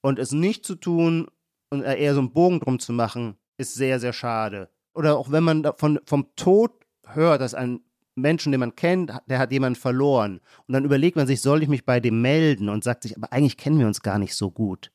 Und 0.00 0.20
es 0.20 0.30
nicht 0.30 0.64
zu 0.64 0.76
tun 0.76 1.26
und 1.70 1.82
eher 1.82 2.14
so 2.14 2.20
einen 2.20 2.32
Bogen 2.32 2.60
drum 2.60 2.78
zu 2.78 2.92
machen, 2.92 3.36
ist 3.56 3.74
sehr, 3.74 3.98
sehr 3.98 4.12
schade. 4.12 4.70
Oder 4.94 5.18
auch 5.18 5.32
wenn 5.32 5.42
man 5.42 5.72
von, 5.76 5.98
vom 6.04 6.28
Tod 6.36 6.70
hört, 7.04 7.40
dass 7.40 7.54
ein 7.54 7.80
Menschen, 8.14 8.52
den 8.52 8.60
man 8.60 8.76
kennt, 8.76 9.12
der 9.26 9.38
hat 9.38 9.52
jemanden 9.52 9.78
verloren. 9.78 10.40
Und 10.66 10.72
dann 10.72 10.84
überlegt 10.84 11.16
man 11.16 11.26
sich, 11.26 11.40
soll 11.40 11.62
ich 11.62 11.68
mich 11.68 11.84
bei 11.84 12.00
dem 12.00 12.20
melden? 12.22 12.68
Und 12.68 12.84
sagt 12.84 13.02
sich, 13.02 13.16
aber 13.16 13.32
eigentlich 13.32 13.56
kennen 13.56 13.78
wir 13.78 13.86
uns 13.86 14.02
gar 14.02 14.18
nicht 14.18 14.34
so 14.34 14.50
gut. 14.50 14.90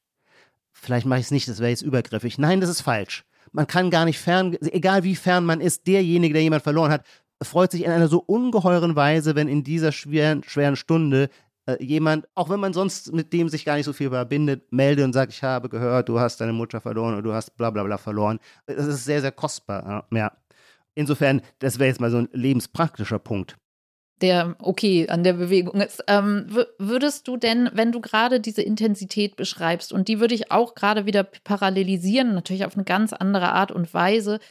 Vielleicht 0.71 1.05
mache 1.05 1.19
ich 1.19 1.25
es 1.25 1.31
nicht, 1.31 1.47
das 1.47 1.59
wäre 1.59 1.69
jetzt 1.69 1.81
übergriffig. 1.81 2.37
Nein, 2.37 2.61
das 2.61 2.69
ist 2.69 2.81
falsch. 2.81 3.25
Man 3.51 3.67
kann 3.67 3.89
gar 3.89 4.05
nicht 4.05 4.19
fern, 4.19 4.55
egal 4.61 5.03
wie 5.03 5.15
fern 5.15 5.45
man 5.45 5.59
ist, 5.59 5.87
derjenige, 5.87 6.33
der 6.33 6.43
jemanden 6.43 6.63
verloren 6.63 6.91
hat, 6.91 7.05
freut 7.41 7.71
sich 7.71 7.83
in 7.83 7.91
einer 7.91 8.07
so 8.07 8.19
ungeheuren 8.19 8.95
Weise, 8.95 9.35
wenn 9.35 9.47
in 9.47 9.63
dieser 9.63 9.91
schweren, 9.91 10.43
schweren 10.43 10.75
Stunde 10.75 11.29
äh, 11.65 11.83
jemand, 11.83 12.27
auch 12.35 12.49
wenn 12.49 12.59
man 12.59 12.73
sonst 12.73 13.13
mit 13.13 13.33
dem 13.33 13.49
sich 13.49 13.65
gar 13.65 13.75
nicht 13.75 13.85
so 13.85 13.93
viel 13.93 14.09
verbindet, 14.09 14.71
meldet 14.71 15.05
und 15.05 15.13
sagt, 15.13 15.33
ich 15.33 15.43
habe 15.43 15.69
gehört, 15.69 16.09
du 16.09 16.19
hast 16.19 16.41
deine 16.41 16.53
Mutter 16.53 16.81
verloren 16.81 17.13
oder 17.13 17.23
du 17.23 17.33
hast 17.33 17.55
bla 17.57 17.69
bla 17.69 17.83
bla 17.83 17.97
verloren. 17.97 18.39
Das 18.65 18.85
ist 18.85 19.05
sehr, 19.05 19.21
sehr 19.21 19.31
kostbar. 19.31 20.05
Ja. 20.11 20.31
Insofern, 20.99 21.41
das 21.59 21.79
wäre 21.79 21.87
jetzt 21.87 22.01
mal 22.01 22.11
so 22.11 22.17
ein 22.17 22.29
lebenspraktischer 22.33 23.19
Punkt 23.19 23.55
der 24.21 24.57
okay 24.59 25.07
an 25.07 25.23
der 25.23 25.31
Bewegung 25.31 25.79
ist. 25.79 26.03
Ähm, 26.07 26.47
würdest 26.77 27.25
du 27.29 27.37
denn, 27.37 27.69
wenn 27.73 27.93
du 27.93 28.01
gerade 28.01 28.41
diese 28.41 28.61
Intensität 28.61 29.37
beschreibst, 29.37 29.93
und 29.93 30.09
die 30.09 30.19
würde 30.19 30.35
ich 30.35 30.51
auch 30.51 30.75
gerade 30.75 31.05
wieder 31.05 31.23
parallelisieren, 31.23 32.33
natürlich 32.33 32.65
auf 32.65 32.75
eine 32.75 32.83
ganz 32.83 33.13
andere 33.13 33.53
Art 33.53 33.71
und 33.71 33.93
Weise, 33.93 34.41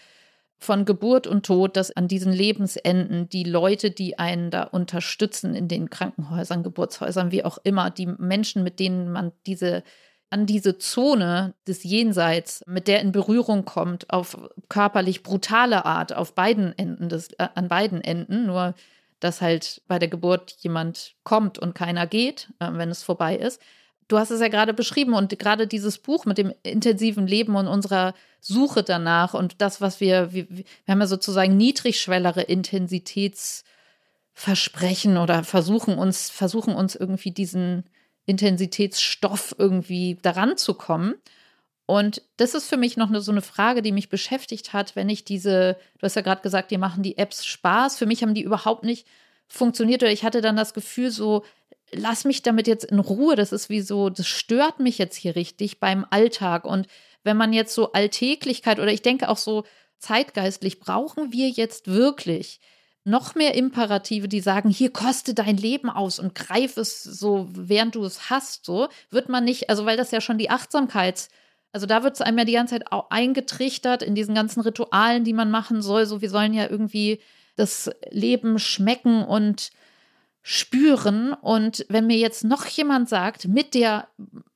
von 0.61 0.85
Geburt 0.85 1.27
und 1.27 1.47
Tod, 1.47 1.77
dass 1.77 1.95
an 1.95 2.09
diesen 2.09 2.33
Lebensenden 2.33 3.29
die 3.29 3.45
Leute, 3.45 3.91
die 3.91 4.19
einen 4.19 4.51
da 4.51 4.65
unterstützen 4.65 5.55
in 5.55 5.69
den 5.69 5.89
Krankenhäusern, 5.91 6.65
Geburtshäusern, 6.65 7.31
wie 7.31 7.45
auch 7.45 7.59
immer, 7.63 7.91
die 7.91 8.07
Menschen, 8.07 8.65
mit 8.65 8.81
denen 8.81 9.13
man 9.13 9.33
diese 9.47 9.85
an 10.31 10.47
diese 10.47 10.79
Zone 10.79 11.55
des 11.67 11.83
Jenseits, 11.85 12.63
mit 12.67 12.87
der 12.87 13.01
in 13.01 13.13
Berührung 13.13 13.65
kommt, 13.65 14.11
auf 14.11 14.37
körperlich 14.69 15.23
brutale 15.23 15.87
Art, 15.87 16.15
auf 16.15 16.35
beiden 16.35 16.77
Enden 16.79 17.09
des, 17.09 17.29
äh, 17.39 17.49
an 17.55 17.69
beiden 17.69 18.03
Enden, 18.03 18.45
nur 18.47 18.75
dass 19.21 19.41
halt 19.41 19.81
bei 19.89 19.99
der 19.99 20.09
Geburt 20.09 20.57
jemand 20.61 21.15
kommt 21.25 21.59
und 21.59 21.75
keiner 21.75 22.07
geht, 22.07 22.53
äh, 22.61 22.69
wenn 22.73 22.91
es 22.91 23.03
vorbei 23.03 23.37
ist. 23.37 23.61
Du 24.07 24.19
hast 24.19 24.31
es 24.31 24.41
ja 24.41 24.49
gerade 24.49 24.75
beschrieben 24.75 25.15
und 25.15 25.37
gerade 25.39 25.67
dieses 25.67 25.99
Buch 25.99 26.25
mit 26.25 26.39
dem 26.39 26.55
intensiven 26.63 27.27
Leben 27.27 27.57
und 27.57 27.67
unserer 27.67 28.15
Suche 28.41 28.83
danach 28.83 29.35
und 29.35 29.61
das, 29.61 29.81
was 29.81 30.01
wir, 30.01 30.33
wir, 30.33 30.47
wir 30.49 30.65
haben 30.89 31.01
ja 31.01 31.07
sozusagen 31.07 31.57
niedrigschwellere 31.57 32.43
Intensitätsversprechen 32.43 35.19
oder 35.19 35.45
versuchen 35.45 35.99
uns, 35.99 36.31
versuchen 36.31 36.75
uns 36.75 36.95
irgendwie 36.95 37.33
diesen 37.33 37.85
Intensitätsstoff 38.29 39.55
irgendwie 39.59 40.19
daran 40.21 40.57
zu 40.57 40.75
kommen. 40.75 41.15
Und 41.87 42.23
das 42.37 42.55
ist 42.55 42.69
für 42.69 42.77
mich 42.77 42.99
noch 42.99 43.09
eine, 43.09 43.23
so 43.23 43.33
eine 43.33 43.41
Frage, 43.41 43.81
die 43.81 43.93
mich 43.93 44.11
beschäftigt 44.11 44.75
hat, 44.75 44.95
wenn 44.95 45.09
ich 45.09 45.25
diese, 45.25 45.79
du 45.99 46.03
hast 46.03 46.17
ja 46.17 46.23
gerade 46.23 46.43
gesagt, 46.43 46.71
die 46.71 46.77
machen 46.77 47.03
die 47.03 47.17
Apps 47.17 47.47
Spaß. 47.47 47.97
Für 47.97 48.05
mich 48.05 48.23
haben 48.23 48.35
die 48.35 48.43
überhaupt 48.43 48.85
nicht 48.85 49.07
funktioniert 49.49 50.03
oder 50.03 50.13
ich 50.13 50.23
hatte 50.23 50.43
dann 50.43 50.57
das 50.57 50.75
Gefühl 50.75 51.11
so, 51.11 51.45
lass 51.91 52.27
mich 52.27 52.43
damit 52.43 52.67
jetzt 52.67 52.85
in 52.85 52.99
Ruhe. 52.99 53.37
Das 53.37 53.53
ist 53.53 53.71
wie 53.71 53.81
so, 53.81 54.11
das 54.11 54.27
stört 54.27 54.81
mich 54.81 54.99
jetzt 54.99 55.17
hier 55.17 55.35
richtig 55.35 55.81
beim 55.81 56.05
Alltag. 56.11 56.67
Und 56.67 56.87
wenn 57.25 57.39
man 57.39 57.55
jetzt 57.55 57.75
so 57.75 57.93
Alltäglichkeit 57.93 58.79
oder 58.79 58.93
ich 58.93 59.01
denke 59.01 59.31
auch 59.31 59.39
so 59.39 59.65
zeitgeistlich, 59.99 60.81
brauchen 60.81 61.33
wir 61.33 61.49
jetzt 61.49 61.87
wirklich 61.87 62.61
noch 63.09 63.35
mehr 63.35 63.55
Imperative, 63.55 64.29
die 64.29 64.41
sagen, 64.41 64.71
hier 64.71 64.93
koste 64.93 65.35
dein 65.35 65.57
Leben 65.57 65.91
aus 65.91 66.19
und 66.19 66.35
greif 66.35 66.77
es 66.77 67.03
so, 67.03 67.49
während 67.53 67.95
du 67.95 68.05
es 68.05 68.31
hast, 68.31 68.65
so, 68.65 68.89
wird 69.11 69.29
man 69.29 69.45
nicht, 69.45 69.71
also 69.71 69.87
weil 69.87 69.97
das 69.97 70.11
ja 70.11 70.21
schon 70.21 70.39
die 70.39 70.51
Achtsamkeits- 70.51 71.29
also 71.73 71.87
da 71.87 72.03
wird 72.03 72.15
es 72.15 72.21
einem 72.21 72.39
ja 72.39 72.45
die 72.45 72.53
ganze 72.53 72.75
Zeit 72.75 72.93
auch 72.93 73.11
eingetrichtert 73.11 74.03
in 74.03 74.15
diesen 74.15 74.35
ganzen 74.35 74.61
Ritualen, 74.61 75.25
die 75.25 75.33
man 75.33 75.51
machen 75.51 75.83
soll. 75.83 76.07
So, 76.07 76.21
wir 76.21 76.31
sollen 76.31 76.55
ja 76.55 76.69
irgendwie 76.69 77.21
das 77.57 77.91
Leben 78.11 78.59
schmecken 78.59 79.23
und 79.25 79.71
spüren. 80.43 81.35
Und 81.35 81.85
wenn 81.89 82.07
mir 82.07 82.17
jetzt 82.17 82.45
noch 82.45 82.65
jemand 82.67 83.09
sagt, 83.09 83.49
mit 83.49 83.75
der 83.75 84.09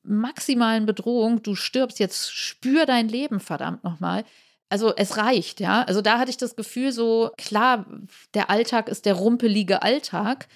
maximalen 0.03 0.87
Bedrohung, 0.87 1.43
du 1.43 1.55
stirbst 1.55 1.99
jetzt, 1.99 2.33
spür 2.33 2.87
dein 2.87 3.09
Leben, 3.09 3.41
verdammt 3.41 3.85
nochmal, 3.85 4.25
also 4.73 4.95
es 4.97 5.19
reicht, 5.19 5.61
ja. 5.61 5.83
Also 5.83 6.01
da 6.01 6.19
hatte 6.19 6.31
ich 6.31 6.39
das 6.39 6.57
Gefühl, 6.57 6.93
so 6.93 7.31
klar, 7.37 7.85
der 8.33 8.49
Alltag 8.49 8.89
ist 8.89 9.05
der 9.05 9.13
rumpelige 9.13 9.83
Alltag, 9.83 10.49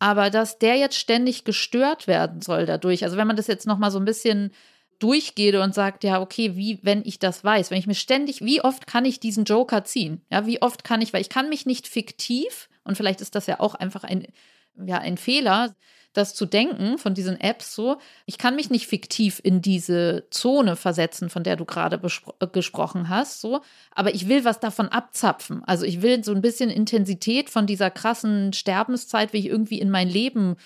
aber 0.00 0.30
dass 0.30 0.58
der 0.58 0.74
jetzt 0.74 0.96
ständig 0.96 1.44
gestört 1.44 2.08
werden 2.08 2.42
soll 2.42 2.66
dadurch. 2.66 3.04
Also 3.04 3.16
wenn 3.16 3.28
man 3.28 3.36
das 3.36 3.46
jetzt 3.46 3.68
noch 3.68 3.78
mal 3.78 3.92
so 3.92 4.00
ein 4.00 4.04
bisschen 4.04 4.50
durchgeht 4.98 5.54
und 5.54 5.76
sagt, 5.76 6.02
ja, 6.02 6.20
okay, 6.20 6.56
wie, 6.56 6.80
wenn 6.82 7.02
ich 7.04 7.20
das 7.20 7.44
weiß, 7.44 7.70
wenn 7.70 7.78
ich 7.78 7.86
mir 7.86 7.94
ständig, 7.94 8.40
wie 8.44 8.60
oft 8.62 8.88
kann 8.88 9.04
ich 9.04 9.20
diesen 9.20 9.44
Joker 9.44 9.84
ziehen? 9.84 10.22
Ja, 10.28 10.44
wie 10.44 10.60
oft 10.60 10.82
kann 10.82 11.00
ich, 11.00 11.12
weil 11.12 11.20
ich 11.20 11.28
kann 11.28 11.48
mich 11.48 11.64
nicht 11.64 11.86
fiktiv, 11.86 12.68
und 12.82 12.96
vielleicht 12.96 13.20
ist 13.20 13.36
das 13.36 13.46
ja 13.46 13.60
auch 13.60 13.76
einfach 13.76 14.02
ein, 14.02 14.26
ja, 14.84 14.98
ein 14.98 15.18
Fehler, 15.18 15.72
das 16.12 16.34
zu 16.34 16.46
denken 16.46 16.98
von 16.98 17.14
diesen 17.14 17.40
Apps 17.40 17.74
so, 17.74 17.98
ich 18.26 18.38
kann 18.38 18.56
mich 18.56 18.70
nicht 18.70 18.86
fiktiv 18.86 19.40
in 19.42 19.62
diese 19.62 20.26
Zone 20.30 20.76
versetzen, 20.76 21.30
von 21.30 21.42
der 21.42 21.56
du 21.56 21.64
gerade 21.64 22.00
äh, 22.40 22.46
gesprochen 22.48 23.08
hast, 23.08 23.40
so, 23.40 23.60
aber 23.92 24.14
ich 24.14 24.28
will 24.28 24.44
was 24.44 24.60
davon 24.60 24.88
abzapfen. 24.88 25.62
Also 25.64 25.84
ich 25.84 26.02
will 26.02 26.22
so 26.22 26.32
ein 26.32 26.42
bisschen 26.42 26.70
Intensität 26.70 27.50
von 27.50 27.66
dieser 27.66 27.90
krassen 27.90 28.52
Sterbenszeit, 28.52 29.32
wie 29.32 29.38
ich 29.38 29.46
irgendwie 29.46 29.80
in 29.80 29.90
mein 29.90 30.08
Leben 30.08 30.56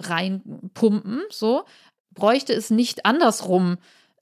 reinpumpen, 0.00 1.22
so. 1.30 1.64
Bräuchte 2.12 2.52
es 2.52 2.70
nicht 2.70 3.06
andersrum, 3.06 3.78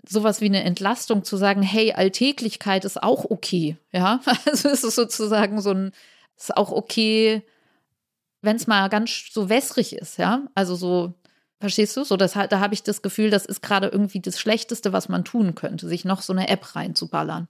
sowas 0.07 0.41
wie 0.41 0.47
eine 0.47 0.63
Entlastung 0.63 1.25
zu 1.25 1.37
sagen, 1.37 1.63
hey, 1.63 1.93
Alltäglichkeit 1.93 2.85
ist 2.85 3.03
auch 3.03 3.25
okay, 3.31 3.77
ja? 3.93 4.21
Also 4.47 4.69
es 4.69 4.85
ist 4.85 4.97
sozusagen 4.97 5.61
so 5.61 5.71
ein, 5.71 5.93
ist 6.37 6.57
auch 6.57 6.71
okay, 6.71 7.43
wenn 8.47 8.57
es 8.57 8.67
mal 8.67 8.89
ganz 8.89 9.29
so 9.31 9.51
wässrig 9.51 9.95
ist, 9.95 10.17
ja. 10.19 10.47
Also 10.55 10.75
so, 10.75 11.15
verstehst 11.61 11.97
du? 11.97 12.05
So, 12.05 12.17
das, 12.17 12.33
da 12.33 12.61
habe 12.61 12.73
ich 12.73 12.83
das 12.83 13.03
Gefühl, 13.03 13.29
das 13.29 13.45
ist 13.45 13.61
gerade 13.61 13.89
irgendwie 13.89 14.21
das 14.21 14.41
Schlechteste, 14.41 14.95
was 14.95 15.11
man 15.11 15.25
tun 15.25 15.55
könnte, 15.55 15.87
sich 15.89 16.07
noch 16.07 16.23
so 16.23 16.33
eine 16.33 16.49
App 16.49 16.75
reinzuballern. 16.75 17.49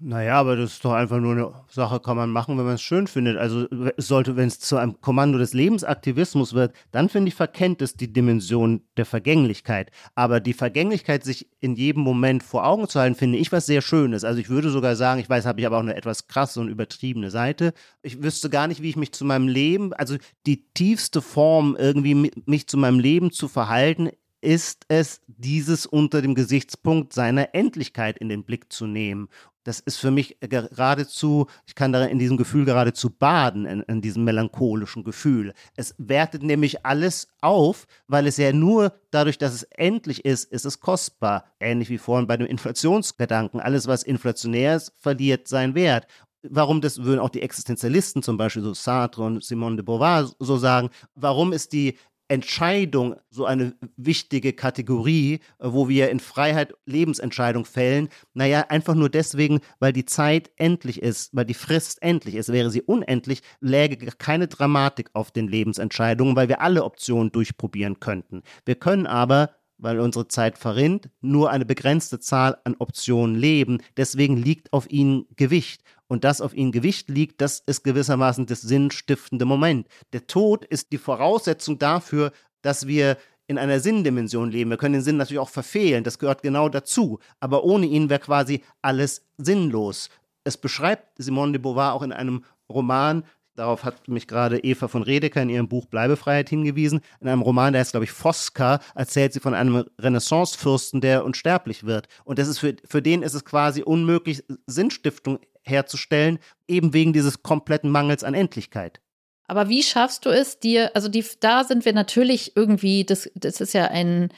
Naja, 0.00 0.38
aber 0.38 0.54
das 0.54 0.74
ist 0.74 0.84
doch 0.84 0.92
einfach 0.92 1.18
nur 1.18 1.32
eine 1.32 1.52
Sache, 1.68 1.98
kann 1.98 2.16
man 2.16 2.30
machen, 2.30 2.56
wenn 2.56 2.64
man 2.64 2.76
es 2.76 2.82
schön 2.82 3.08
findet. 3.08 3.36
Also 3.36 3.66
sollte, 3.96 4.36
wenn 4.36 4.46
es 4.46 4.60
zu 4.60 4.76
einem 4.76 5.00
Kommando 5.00 5.38
des 5.38 5.54
Lebensaktivismus 5.54 6.54
wird, 6.54 6.72
dann 6.92 7.08
finde 7.08 7.28
ich, 7.28 7.34
verkennt 7.34 7.82
es 7.82 7.96
die 7.96 8.12
Dimension 8.12 8.82
der 8.96 9.06
Vergänglichkeit. 9.06 9.90
Aber 10.14 10.38
die 10.38 10.52
Vergänglichkeit, 10.52 11.24
sich 11.24 11.48
in 11.58 11.74
jedem 11.74 12.04
Moment 12.04 12.44
vor 12.44 12.64
Augen 12.64 12.88
zu 12.88 13.00
halten, 13.00 13.16
finde 13.16 13.38
ich 13.38 13.50
was 13.50 13.66
sehr 13.66 13.82
Schönes. 13.82 14.22
Also 14.22 14.38
ich 14.38 14.48
würde 14.48 14.70
sogar 14.70 14.94
sagen, 14.94 15.20
ich 15.20 15.28
weiß, 15.28 15.46
habe 15.46 15.60
ich 15.60 15.66
aber 15.66 15.78
auch 15.78 15.82
eine 15.82 15.96
etwas 15.96 16.28
krasse 16.28 16.60
und 16.60 16.68
übertriebene 16.68 17.32
Seite. 17.32 17.72
Ich 18.00 18.22
wüsste 18.22 18.50
gar 18.50 18.68
nicht, 18.68 18.82
wie 18.82 18.90
ich 18.90 18.96
mich 18.96 19.10
zu 19.10 19.24
meinem 19.24 19.48
Leben, 19.48 19.92
also 19.94 20.16
die 20.46 20.64
tiefste 20.74 21.20
Form 21.20 21.76
irgendwie 21.76 22.30
mich 22.46 22.68
zu 22.68 22.76
meinem 22.76 23.00
Leben 23.00 23.32
zu 23.32 23.48
verhalten, 23.48 24.10
ist 24.40 24.84
es, 24.88 25.20
dieses 25.26 25.86
unter 25.86 26.22
dem 26.22 26.34
Gesichtspunkt 26.34 27.12
seiner 27.12 27.54
Endlichkeit 27.54 28.18
in 28.18 28.28
den 28.28 28.44
Blick 28.44 28.72
zu 28.72 28.86
nehmen 28.86 29.28
das 29.68 29.80
ist 29.80 29.98
für 29.98 30.10
mich 30.10 30.38
geradezu, 30.40 31.46
ich 31.66 31.74
kann 31.74 31.92
da 31.92 32.02
in 32.06 32.18
diesem 32.18 32.38
Gefühl 32.38 32.64
geradezu 32.64 33.10
baden, 33.10 33.66
in, 33.66 33.82
in, 33.82 34.00
diesem 34.00 34.24
melancholischen 34.24 35.04
Gefühl. 35.04 35.52
Es 35.76 35.94
wertet 35.98 36.42
nämlich 36.42 36.86
alles 36.86 37.28
auf, 37.42 37.86
weil 38.06 38.26
es 38.26 38.38
ja 38.38 38.50
nur 38.54 38.94
dadurch, 39.10 39.36
dass 39.36 39.52
es 39.52 39.64
endlich 39.64 40.24
ist, 40.24 40.50
ist 40.50 40.64
es 40.64 40.80
kostbar. 40.80 41.44
Ähnlich 41.60 41.90
wie 41.90 41.98
vorhin 41.98 42.26
bei 42.26 42.38
dem 42.38 42.46
Inflationsgedanken. 42.46 43.60
Alles, 43.60 43.86
was 43.86 44.04
inflationär 44.04 44.76
ist, 44.76 44.94
verliert 44.96 45.48
seinen 45.48 45.74
Wert. 45.74 46.06
Warum 46.42 46.80
das 46.80 47.02
würden 47.02 47.20
auch 47.20 47.28
die 47.28 47.42
Existenzialisten, 47.42 48.22
zum 48.22 48.38
Beispiel 48.38 48.62
so 48.62 48.72
Sartre 48.72 49.22
und 49.22 49.44
Simone 49.44 49.76
de 49.76 49.84
Beauvoir, 49.84 50.30
so 50.38 50.56
sagen, 50.56 50.88
warum 51.14 51.52
ist 51.52 51.74
die 51.74 51.98
Entscheidung 52.28 53.16
so 53.30 53.46
eine 53.46 53.74
wichtige 53.96 54.52
Kategorie, 54.52 55.34
äh, 55.34 55.40
wo 55.60 55.88
wir 55.88 56.10
in 56.10 56.20
Freiheit 56.20 56.74
Lebensentscheidung 56.86 57.64
fällen? 57.64 58.08
Naja, 58.34 58.66
einfach 58.68 58.94
nur 58.94 59.08
deswegen, 59.08 59.60
weil 59.80 59.92
die 59.92 60.04
Zeit 60.04 60.50
endlich 60.56 61.02
ist, 61.02 61.34
weil 61.34 61.46
die 61.46 61.54
Frist 61.54 62.02
endlich 62.02 62.34
ist. 62.34 62.52
Wäre 62.52 62.70
sie 62.70 62.82
unendlich, 62.82 63.42
läge 63.60 63.96
keine 64.18 64.48
Dramatik 64.48 65.10
auf 65.14 65.30
den 65.30 65.48
Lebensentscheidungen, 65.48 66.36
weil 66.36 66.48
wir 66.48 66.60
alle 66.60 66.84
Optionen 66.84 67.32
durchprobieren 67.32 68.00
könnten. 68.00 68.42
Wir 68.64 68.74
können 68.76 69.06
aber 69.06 69.50
weil 69.78 70.00
unsere 70.00 70.28
Zeit 70.28 70.58
verrinnt, 70.58 71.08
nur 71.20 71.50
eine 71.50 71.64
begrenzte 71.64 72.18
Zahl 72.18 72.58
an 72.64 72.76
Optionen 72.78 73.36
leben. 73.36 73.78
Deswegen 73.96 74.36
liegt 74.36 74.72
auf 74.72 74.90
ihnen 74.90 75.26
Gewicht 75.36 75.82
und 76.08 76.24
das 76.24 76.40
auf 76.40 76.54
ihnen 76.54 76.72
Gewicht 76.72 77.08
liegt, 77.08 77.40
das 77.40 77.62
ist 77.66 77.84
gewissermaßen 77.84 78.46
das 78.46 78.62
sinnstiftende 78.62 79.44
Moment. 79.44 79.86
Der 80.12 80.26
Tod 80.26 80.64
ist 80.64 80.90
die 80.92 80.98
Voraussetzung 80.98 81.78
dafür, 81.78 82.32
dass 82.62 82.86
wir 82.86 83.16
in 83.46 83.58
einer 83.58 83.80
Sinndimension 83.80 84.50
leben. 84.50 84.70
Wir 84.70 84.76
können 84.76 84.94
den 84.94 85.02
Sinn 85.02 85.16
natürlich 85.16 85.38
auch 85.38 85.48
verfehlen, 85.48 86.04
das 86.04 86.18
gehört 86.18 86.42
genau 86.42 86.68
dazu. 86.68 87.18
Aber 87.40 87.64
ohne 87.64 87.86
ihn 87.86 88.10
wäre 88.10 88.20
quasi 88.20 88.62
alles 88.82 89.26
sinnlos. 89.38 90.10
Es 90.44 90.56
beschreibt 90.56 91.06
Simone 91.18 91.52
de 91.52 91.60
Beauvoir 91.60 91.94
auch 91.94 92.02
in 92.02 92.12
einem 92.12 92.44
Roman 92.70 93.24
Darauf 93.58 93.82
hat 93.82 94.06
mich 94.06 94.28
gerade 94.28 94.60
Eva 94.60 94.86
von 94.86 95.02
Redeker 95.02 95.42
in 95.42 95.48
ihrem 95.48 95.68
Buch 95.68 95.86
Bleibefreiheit 95.86 96.48
hingewiesen. 96.48 97.00
In 97.20 97.26
einem 97.26 97.42
Roman, 97.42 97.72
der 97.72 97.80
heißt, 97.80 97.90
glaube 97.90 98.04
ich, 98.04 98.12
Fosca, 98.12 98.78
erzählt 98.94 99.32
sie 99.32 99.40
von 99.40 99.52
einem 99.52 99.84
Renaissancefürsten, 99.98 101.00
der 101.00 101.24
unsterblich 101.24 101.84
wird. 101.84 102.06
Und 102.22 102.38
das 102.38 102.46
ist 102.46 102.60
für, 102.60 102.76
für 102.84 103.02
den 103.02 103.22
ist 103.22 103.34
es 103.34 103.44
quasi 103.44 103.82
unmöglich, 103.82 104.44
Sinnstiftung 104.68 105.40
herzustellen, 105.62 106.38
eben 106.68 106.92
wegen 106.92 107.12
dieses 107.12 107.42
kompletten 107.42 107.90
Mangels 107.90 108.22
an 108.22 108.34
Endlichkeit. 108.34 109.00
Aber 109.48 109.68
wie 109.68 109.82
schaffst 109.82 110.24
du 110.24 110.30
es 110.30 110.60
dir, 110.60 110.92
also 110.94 111.08
die, 111.08 111.24
da 111.40 111.64
sind 111.64 111.84
wir 111.84 111.94
natürlich 111.94 112.52
irgendwie, 112.54 113.04
das, 113.04 113.28
das 113.34 113.60
ist 113.60 113.74
ja 113.74 113.86
ein, 113.86 114.28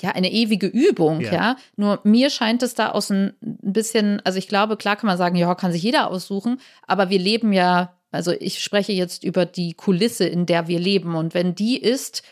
ja, 0.00 0.12
eine 0.12 0.32
ewige 0.32 0.66
Übung, 0.66 1.20
ja. 1.20 1.32
ja. 1.32 1.56
Nur 1.76 2.00
mir 2.04 2.30
scheint 2.30 2.62
es 2.62 2.74
da 2.74 2.92
aus 2.92 3.10
ein 3.10 3.34
bisschen, 3.40 4.22
also 4.24 4.38
ich 4.38 4.48
glaube, 4.48 4.78
klar 4.78 4.96
kann 4.96 5.08
man 5.08 5.18
sagen, 5.18 5.36
ja, 5.36 5.54
kann 5.56 5.72
sich 5.72 5.82
jeder 5.82 6.10
aussuchen, 6.10 6.58
aber 6.86 7.10
wir 7.10 7.18
leben 7.18 7.52
ja, 7.52 7.98
also 8.12 8.30
ich 8.30 8.62
spreche 8.62 8.92
jetzt 8.92 9.24
über 9.24 9.46
die 9.46 9.74
Kulisse, 9.74 10.26
in 10.26 10.46
der 10.46 10.68
wir 10.68 10.78
leben. 10.78 11.16
Und 11.16 11.34
wenn 11.34 11.54
die 11.54 11.78
ist, 11.78 12.22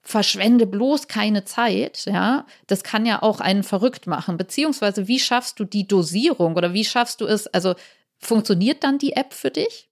verschwende 0.00 0.66
bloß 0.66 1.06
keine 1.06 1.44
Zeit, 1.44 2.06
ja, 2.06 2.46
das 2.66 2.82
kann 2.82 3.04
ja 3.04 3.22
auch 3.22 3.40
einen 3.40 3.62
verrückt 3.62 4.06
machen. 4.06 4.38
Beziehungsweise, 4.38 5.06
wie 5.06 5.20
schaffst 5.20 5.60
du 5.60 5.64
die 5.64 5.86
Dosierung 5.86 6.56
oder 6.56 6.72
wie 6.72 6.84
schaffst 6.84 7.20
du 7.20 7.26
es, 7.26 7.46
also 7.46 7.74
funktioniert 8.18 8.82
dann 8.82 8.98
die 8.98 9.12
App 9.12 9.34
für 9.34 9.50
dich? 9.50 9.88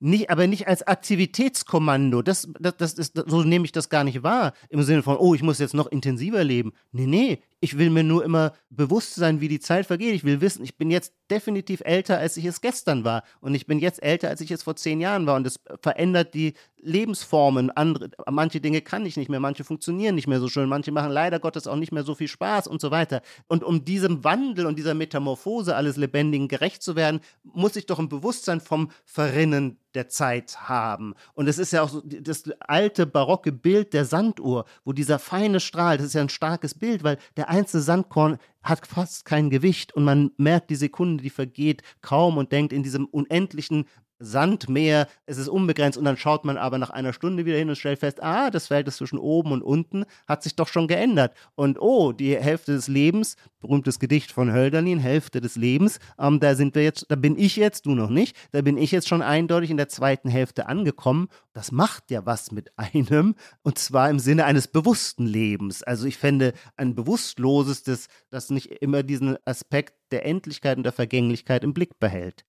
Nicht, 0.00 0.30
aber 0.30 0.46
nicht 0.46 0.68
als 0.68 0.86
Aktivitätskommando. 0.86 2.22
Das, 2.22 2.48
das, 2.60 2.76
das 2.76 2.92
ist, 2.94 3.20
so 3.26 3.42
nehme 3.42 3.64
ich 3.64 3.72
das 3.72 3.88
gar 3.88 4.04
nicht 4.04 4.22
wahr. 4.22 4.52
Im 4.68 4.82
Sinne 4.82 5.02
von, 5.02 5.16
oh, 5.16 5.34
ich 5.34 5.42
muss 5.42 5.58
jetzt 5.58 5.74
noch 5.74 5.88
intensiver 5.88 6.44
leben. 6.44 6.72
Nee, 6.92 7.06
nee. 7.06 7.42
Ich 7.60 7.76
will 7.76 7.90
mir 7.90 8.04
nur 8.04 8.24
immer 8.24 8.52
bewusst 8.70 9.14
sein, 9.14 9.40
wie 9.40 9.48
die 9.48 9.60
Zeit 9.60 9.86
vergeht. 9.86 10.14
Ich 10.14 10.24
will 10.24 10.40
wissen, 10.40 10.62
ich 10.62 10.76
bin 10.76 10.90
jetzt 10.90 11.12
definitiv 11.30 11.80
älter, 11.84 12.18
als 12.18 12.36
ich 12.36 12.44
es 12.44 12.60
gestern 12.60 13.04
war. 13.04 13.24
Und 13.40 13.54
ich 13.54 13.66
bin 13.66 13.78
jetzt 13.78 14.02
älter, 14.02 14.28
als 14.28 14.40
ich 14.40 14.50
es 14.50 14.62
vor 14.62 14.76
zehn 14.76 15.00
Jahren 15.00 15.26
war. 15.26 15.36
Und 15.36 15.44
das 15.44 15.60
verändert 15.80 16.34
die 16.34 16.54
Lebensformen. 16.80 17.70
Andere, 17.70 18.10
manche 18.30 18.60
Dinge 18.60 18.80
kann 18.80 19.04
ich 19.06 19.16
nicht 19.16 19.28
mehr, 19.28 19.40
manche 19.40 19.64
funktionieren 19.64 20.14
nicht 20.14 20.26
mehr 20.26 20.40
so 20.40 20.48
schön, 20.48 20.68
manche 20.68 20.92
machen 20.92 21.10
leider 21.10 21.40
Gottes 21.40 21.66
auch 21.66 21.76
nicht 21.76 21.92
mehr 21.92 22.04
so 22.04 22.14
viel 22.14 22.28
Spaß 22.28 22.66
und 22.66 22.80
so 22.80 22.90
weiter. 22.90 23.22
Und 23.48 23.64
um 23.64 23.84
diesem 23.84 24.24
Wandel 24.24 24.66
und 24.66 24.78
dieser 24.78 24.94
Metamorphose 24.94 25.74
alles 25.74 25.96
Lebendigen 25.96 26.48
gerecht 26.48 26.82
zu 26.82 26.96
werden, 26.96 27.20
muss 27.42 27.76
ich 27.76 27.86
doch 27.86 27.98
ein 27.98 28.08
Bewusstsein 28.08 28.60
vom 28.60 28.90
Verrinnen 29.04 29.78
der 29.94 30.08
Zeit 30.08 30.68
haben. 30.68 31.14
Und 31.34 31.48
es 31.48 31.58
ist 31.58 31.72
ja 31.72 31.82
auch 31.82 31.88
so 31.88 32.02
das 32.04 32.44
alte 32.60 33.06
barocke 33.06 33.52
Bild 33.52 33.92
der 33.94 34.04
Sanduhr, 34.04 34.66
wo 34.84 34.92
dieser 34.92 35.18
feine 35.18 35.60
Strahl, 35.60 35.96
das 35.96 36.06
ist 36.06 36.14
ja 36.14 36.20
ein 36.20 36.28
starkes 36.28 36.74
Bild, 36.74 37.02
weil 37.02 37.18
der 37.36 37.47
einzelne 37.48 37.82
Sandkorn 37.82 38.38
hat 38.62 38.86
fast 38.86 39.24
kein 39.24 39.50
Gewicht 39.50 39.92
und 39.94 40.04
man 40.04 40.30
merkt 40.36 40.70
die 40.70 40.76
Sekunde, 40.76 41.22
die 41.22 41.30
vergeht, 41.30 41.82
kaum 42.02 42.36
und 42.36 42.52
denkt 42.52 42.72
in 42.72 42.82
diesem 42.82 43.06
unendlichen 43.06 43.86
Sandmeer, 44.20 45.06
es 45.26 45.38
ist 45.38 45.48
unbegrenzt 45.48 45.98
und 45.98 46.04
dann 46.04 46.16
schaut 46.16 46.44
man 46.44 46.56
aber 46.56 46.78
nach 46.78 46.90
einer 46.90 47.12
Stunde 47.12 47.46
wieder 47.46 47.56
hin 47.56 47.68
und 47.68 47.76
stellt 47.76 48.00
fest, 48.00 48.22
ah, 48.22 48.50
das 48.50 48.70
ist 48.70 48.96
zwischen 48.96 49.18
oben 49.18 49.52
und 49.52 49.62
unten, 49.62 50.04
hat 50.26 50.42
sich 50.42 50.56
doch 50.56 50.68
schon 50.68 50.88
geändert. 50.88 51.34
Und 51.54 51.80
oh, 51.80 52.12
die 52.12 52.36
Hälfte 52.36 52.72
des 52.72 52.88
Lebens, 52.88 53.36
berühmtes 53.60 53.98
Gedicht 53.98 54.32
von 54.32 54.52
Hölderlin, 54.52 54.98
Hälfte 54.98 55.40
des 55.40 55.56
Lebens, 55.56 55.98
ähm, 56.18 56.40
da 56.40 56.54
sind 56.54 56.74
wir 56.74 56.82
jetzt, 56.82 57.06
da 57.08 57.16
bin 57.16 57.38
ich 57.38 57.56
jetzt, 57.56 57.86
du 57.86 57.94
noch 57.94 58.10
nicht, 58.10 58.36
da 58.52 58.62
bin 58.62 58.76
ich 58.76 58.90
jetzt 58.90 59.08
schon 59.08 59.22
eindeutig 59.22 59.70
in 59.70 59.76
der 59.76 59.88
zweiten 59.88 60.28
Hälfte 60.28 60.66
angekommen. 60.66 61.28
Das 61.52 61.72
macht 61.72 62.10
ja 62.10 62.26
was 62.26 62.50
mit 62.52 62.70
einem 62.76 63.34
und 63.62 63.78
zwar 63.78 64.10
im 64.10 64.18
Sinne 64.18 64.44
eines 64.44 64.68
bewussten 64.68 65.26
Lebens. 65.26 65.82
Also 65.82 66.06
ich 66.06 66.18
fände 66.18 66.52
ein 66.76 66.94
bewusstloses, 66.94 67.82
das, 67.82 68.08
das 68.30 68.50
nicht 68.50 68.66
immer 68.82 69.02
diesen 69.02 69.36
Aspekt 69.44 69.94
der 70.10 70.24
Endlichkeit 70.24 70.76
und 70.76 70.84
der 70.84 70.92
Vergänglichkeit 70.92 71.64
im 71.64 71.74
Blick 71.74 71.98
behält. 71.98 72.44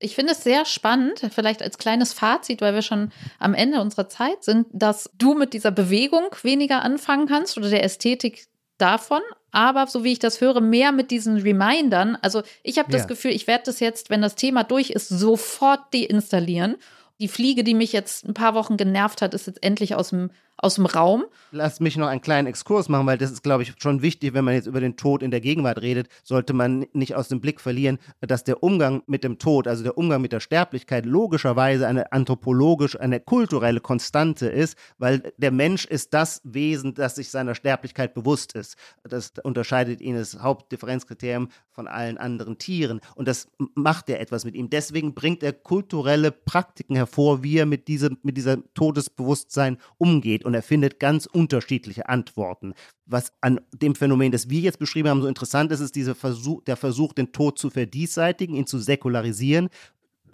Ich 0.00 0.14
finde 0.14 0.32
es 0.32 0.44
sehr 0.44 0.64
spannend, 0.64 1.20
vielleicht 1.32 1.60
als 1.60 1.76
kleines 1.76 2.12
Fazit, 2.12 2.60
weil 2.60 2.74
wir 2.74 2.82
schon 2.82 3.10
am 3.38 3.54
Ende 3.54 3.80
unserer 3.80 4.08
Zeit 4.08 4.44
sind, 4.44 4.66
dass 4.72 5.10
du 5.18 5.34
mit 5.34 5.52
dieser 5.54 5.72
Bewegung 5.72 6.26
weniger 6.42 6.82
anfangen 6.82 7.26
kannst 7.26 7.58
oder 7.58 7.68
der 7.68 7.82
Ästhetik 7.82 8.46
davon, 8.78 9.20
aber 9.50 9.86
so 9.86 10.04
wie 10.04 10.12
ich 10.12 10.18
das 10.20 10.40
höre, 10.40 10.60
mehr 10.60 10.92
mit 10.92 11.10
diesen 11.10 11.38
Remindern. 11.38 12.16
Also 12.22 12.42
ich 12.62 12.78
habe 12.78 12.92
das 12.92 13.02
ja. 13.02 13.06
Gefühl, 13.08 13.32
ich 13.32 13.46
werde 13.46 13.64
das 13.66 13.80
jetzt, 13.80 14.08
wenn 14.08 14.22
das 14.22 14.36
Thema 14.36 14.62
durch 14.62 14.90
ist, 14.90 15.08
sofort 15.08 15.92
deinstallieren. 15.92 16.76
Die 17.18 17.28
Fliege, 17.28 17.64
die 17.64 17.74
mich 17.74 17.92
jetzt 17.92 18.24
ein 18.24 18.34
paar 18.34 18.54
Wochen 18.54 18.76
genervt 18.76 19.20
hat, 19.20 19.34
ist 19.34 19.48
jetzt 19.48 19.62
endlich 19.64 19.96
aus 19.96 20.10
dem 20.10 20.30
aus 20.58 20.74
dem 20.74 20.86
Raum. 20.86 21.24
Lass 21.52 21.80
mich 21.80 21.96
noch 21.96 22.08
einen 22.08 22.20
kleinen 22.20 22.48
Exkurs 22.48 22.88
machen, 22.88 23.06
weil 23.06 23.16
das 23.16 23.30
ist, 23.30 23.42
glaube 23.42 23.62
ich, 23.62 23.74
schon 23.78 24.02
wichtig, 24.02 24.34
wenn 24.34 24.44
man 24.44 24.54
jetzt 24.54 24.66
über 24.66 24.80
den 24.80 24.96
Tod 24.96 25.22
in 25.22 25.30
der 25.30 25.40
Gegenwart 25.40 25.80
redet, 25.80 26.08
sollte 26.24 26.52
man 26.52 26.86
nicht 26.92 27.14
aus 27.14 27.28
dem 27.28 27.40
Blick 27.40 27.60
verlieren, 27.60 27.98
dass 28.20 28.44
der 28.44 28.62
Umgang 28.62 29.02
mit 29.06 29.24
dem 29.24 29.38
Tod, 29.38 29.68
also 29.68 29.82
der 29.82 29.96
Umgang 29.96 30.20
mit 30.20 30.32
der 30.32 30.40
Sterblichkeit, 30.40 31.06
logischerweise 31.06 31.86
eine 31.86 32.12
anthropologisch, 32.12 32.98
eine 32.98 33.20
kulturelle 33.20 33.80
Konstante 33.80 34.48
ist, 34.48 34.76
weil 34.98 35.32
der 35.36 35.52
Mensch 35.52 35.84
ist 35.84 36.12
das 36.12 36.40
Wesen, 36.44 36.94
das 36.94 37.14
sich 37.14 37.30
seiner 37.30 37.54
Sterblichkeit 37.54 38.12
bewusst 38.14 38.54
ist. 38.54 38.76
Das 39.04 39.32
unterscheidet 39.42 40.00
ihn 40.00 40.16
das 40.16 40.40
Hauptdifferenzkriterium 40.40 41.48
von 41.70 41.86
allen 41.86 42.18
anderen 42.18 42.58
Tieren. 42.58 43.00
Und 43.14 43.28
das 43.28 43.48
macht 43.74 44.08
ja 44.08 44.16
etwas 44.16 44.44
mit 44.44 44.56
ihm. 44.56 44.68
Deswegen 44.68 45.14
bringt 45.14 45.44
er 45.44 45.52
kulturelle 45.52 46.32
Praktiken 46.32 46.96
hervor, 46.96 47.44
wie 47.44 47.58
er 47.58 47.66
mit, 47.66 47.86
diesem, 47.86 48.18
mit 48.22 48.36
dieser 48.36 48.58
Todesbewusstsein 48.74 49.78
umgeht 49.96 50.44
und 50.48 50.54
er 50.54 50.62
findet 50.62 50.98
ganz 50.98 51.26
unterschiedliche 51.26 52.08
Antworten. 52.08 52.72
Was 53.04 53.32
an 53.42 53.60
dem 53.74 53.94
Phänomen, 53.94 54.32
das 54.32 54.48
wir 54.48 54.60
jetzt 54.60 54.78
beschrieben 54.78 55.10
haben, 55.10 55.20
so 55.20 55.28
interessant 55.28 55.70
ist, 55.72 55.80
ist 55.80 55.94
dieser 55.94 56.14
Versuch, 56.14 56.64
der 56.64 56.76
Versuch, 56.76 57.12
den 57.12 57.32
Tod 57.32 57.58
zu 57.58 57.68
verdienstseitigen, 57.68 58.56
ihn 58.56 58.66
zu 58.66 58.78
säkularisieren. 58.78 59.68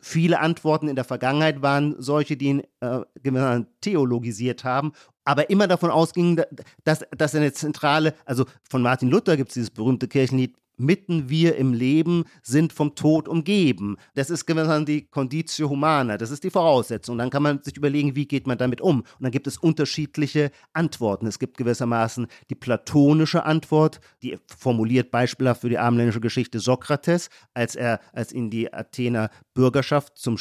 Viele 0.01 0.39
Antworten 0.39 0.87
in 0.87 0.95
der 0.95 1.05
Vergangenheit 1.05 1.63
waren 1.63 1.97
solche, 1.99 2.37
die 2.37 2.47
ihn 2.47 2.63
äh, 2.81 3.65
theologisiert 3.81 4.63
haben 4.63 4.93
aber 5.25 5.49
immer 5.51 5.67
davon 5.67 5.91
ausgingen, 5.91 6.43
dass, 6.85 7.05
dass 7.17 7.35
eine 7.35 7.53
zentrale, 7.53 8.15
also 8.27 8.45
von 8.69 8.83
Martin 8.83 9.09
Luther 9.09 9.37
gibt 9.37 9.49
es 9.49 9.55
dieses 9.55 9.71
berühmte 9.71 10.07
Kirchenlied, 10.07 10.55
mitten 10.77 11.29
wir 11.29 11.57
im 11.57 11.73
Leben 11.73 12.25
sind 12.43 12.73
vom 12.73 12.95
Tod 12.95 13.29
umgeben. 13.29 13.97
Das 14.15 14.31
ist 14.31 14.47
gewissermaßen 14.47 14.87
die 14.87 15.07
Conditio 15.07 15.69
Humana, 15.69 16.17
das 16.19 16.31
ist 16.31 16.45
die 16.45 16.51
Voraussetzung. 16.51 17.19
Dann 17.19 17.31
kann 17.31 17.43
man 17.43 17.63
sich 17.63 17.77
überlegen, 17.77 18.17
wie 18.17 18.27
geht 18.27 18.47
man 18.47 18.59
damit 18.59 18.81
um. 18.81 19.01
Und 19.01 19.07
dann 19.21 19.33
gibt 19.33 19.47
es 19.47 19.59
unterschiedliche 19.59 20.51
Antworten. 20.73 21.27
Es 21.27 21.39
gibt 21.39 21.57
gewissermaßen 21.57 22.27
die 22.51 22.55
platonische 22.55 23.45
Antwort, 23.45 24.01
die 24.23 24.39
formuliert 24.47 25.11
beispielhaft 25.11 25.63
für 25.63 25.69
die 25.69 25.79
armländische 25.79 26.21
Geschichte 26.21 26.61
Sokrates, 26.61 27.29
als 27.53 27.75
er, 27.75 28.01
als 28.13 28.33
ihn 28.33 28.51
die 28.51 28.73
Athener 28.73 29.31
Bürgerschaft 29.55 30.19
zum 30.19 30.39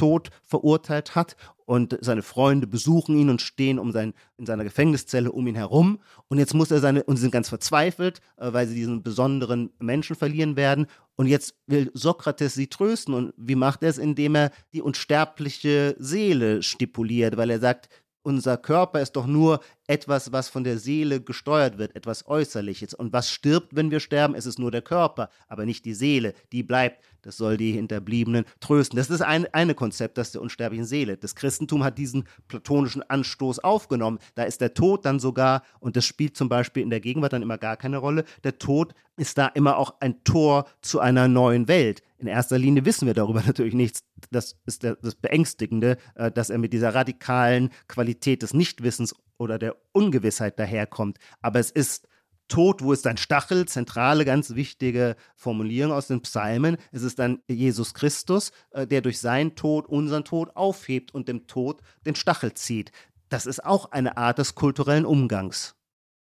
Schirlingstod 0.00 0.30
verurteilt 0.42 1.14
hat 1.14 1.36
und 1.66 1.96
seine 2.00 2.22
Freunde 2.22 2.66
besuchen 2.66 3.16
ihn 3.16 3.30
und 3.30 3.42
stehen 3.42 3.78
um 3.78 3.92
sein, 3.92 4.14
in 4.38 4.46
seiner 4.46 4.64
Gefängniszelle 4.64 5.30
um 5.30 5.46
ihn 5.46 5.54
herum. 5.54 6.00
Und 6.28 6.38
jetzt 6.38 6.54
muss 6.54 6.70
er 6.70 6.80
seine, 6.80 7.04
und 7.04 7.16
sie 7.16 7.22
sind 7.22 7.30
ganz 7.30 7.48
verzweifelt, 7.48 8.20
äh, 8.38 8.52
weil 8.52 8.66
sie 8.66 8.74
diesen 8.74 9.02
besonderen 9.02 9.70
Menschen 9.78 10.16
verlieren 10.16 10.56
werden. 10.56 10.86
Und 11.16 11.26
jetzt 11.26 11.54
will 11.66 11.90
Sokrates 11.94 12.54
sie 12.54 12.66
trösten. 12.66 13.14
Und 13.14 13.32
wie 13.36 13.54
macht 13.54 13.82
er 13.82 13.90
es? 13.90 13.98
Indem 13.98 14.34
er 14.34 14.50
die 14.72 14.82
unsterbliche 14.82 15.94
Seele 15.98 16.62
stipuliert, 16.62 17.36
weil 17.36 17.50
er 17.50 17.60
sagt, 17.60 17.88
unser 18.22 18.56
Körper 18.56 19.00
ist 19.00 19.12
doch 19.12 19.26
nur 19.26 19.60
etwas, 19.90 20.30
was 20.30 20.48
von 20.48 20.62
der 20.62 20.78
Seele 20.78 21.20
gesteuert 21.20 21.76
wird, 21.76 21.96
etwas 21.96 22.28
Äußerliches. 22.28 22.94
Und 22.94 23.12
was 23.12 23.28
stirbt, 23.28 23.74
wenn 23.74 23.90
wir 23.90 23.98
sterben? 23.98 24.36
Es 24.36 24.46
ist 24.46 24.60
nur 24.60 24.70
der 24.70 24.82
Körper, 24.82 25.30
aber 25.48 25.66
nicht 25.66 25.84
die 25.84 25.94
Seele. 25.94 26.32
Die 26.52 26.62
bleibt. 26.62 27.02
Das 27.22 27.36
soll 27.36 27.56
die 27.56 27.72
Hinterbliebenen 27.72 28.44
trösten. 28.60 28.96
Das 28.96 29.10
ist 29.10 29.20
ein 29.20 29.52
eine 29.52 29.74
Konzept, 29.74 30.16
das 30.16 30.30
der 30.30 30.42
unsterblichen 30.42 30.86
Seele. 30.86 31.16
Das 31.16 31.34
Christentum 31.34 31.82
hat 31.82 31.98
diesen 31.98 32.24
platonischen 32.46 33.02
Anstoß 33.02 33.58
aufgenommen. 33.58 34.20
Da 34.36 34.44
ist 34.44 34.60
der 34.60 34.74
Tod 34.74 35.04
dann 35.04 35.18
sogar, 35.18 35.64
und 35.80 35.96
das 35.96 36.06
spielt 36.06 36.36
zum 36.36 36.48
Beispiel 36.48 36.84
in 36.84 36.90
der 36.90 37.00
Gegenwart 37.00 37.32
dann 37.32 37.42
immer 37.42 37.58
gar 37.58 37.76
keine 37.76 37.98
Rolle, 37.98 38.24
der 38.44 38.58
Tod 38.58 38.94
ist 39.16 39.36
da 39.38 39.48
immer 39.48 39.76
auch 39.76 39.96
ein 40.00 40.22
Tor 40.22 40.66
zu 40.80 41.00
einer 41.00 41.26
neuen 41.26 41.66
Welt. 41.66 42.00
In 42.16 42.26
erster 42.26 42.58
Linie 42.58 42.84
wissen 42.84 43.06
wir 43.06 43.14
darüber 43.14 43.42
natürlich 43.46 43.74
nichts. 43.74 44.04
Das 44.30 44.56
ist 44.66 44.84
das 44.84 45.14
Beängstigende, 45.16 45.96
äh, 46.14 46.30
dass 46.30 46.48
er 46.48 46.58
mit 46.58 46.72
dieser 46.72 46.94
radikalen 46.94 47.70
Qualität 47.88 48.42
des 48.42 48.54
Nichtwissens 48.54 49.14
oder 49.40 49.58
der 49.58 49.76
Ungewissheit 49.92 50.58
daherkommt. 50.58 51.18
Aber 51.40 51.58
es 51.58 51.70
ist 51.70 52.06
Tod, 52.48 52.82
wo 52.82 52.92
ist 52.92 53.06
dein 53.06 53.16
Stachel? 53.16 53.66
Zentrale, 53.66 54.24
ganz 54.24 54.54
wichtige 54.54 55.16
Formulierung 55.36 55.92
aus 55.92 56.08
den 56.08 56.20
Psalmen. 56.20 56.76
Es 56.92 57.02
ist 57.02 57.18
dann 57.18 57.40
Jesus 57.48 57.94
Christus, 57.94 58.50
äh, 58.72 58.86
der 58.86 59.00
durch 59.00 59.20
seinen 59.20 59.54
Tod 59.54 59.86
unseren 59.86 60.24
Tod 60.24 60.54
aufhebt 60.56 61.14
und 61.14 61.28
dem 61.28 61.46
Tod 61.46 61.80
den 62.04 62.16
Stachel 62.16 62.52
zieht. 62.54 62.90
Das 63.28 63.46
ist 63.46 63.64
auch 63.64 63.92
eine 63.92 64.16
Art 64.16 64.38
des 64.38 64.56
kulturellen 64.56 65.06
Umgangs. 65.06 65.76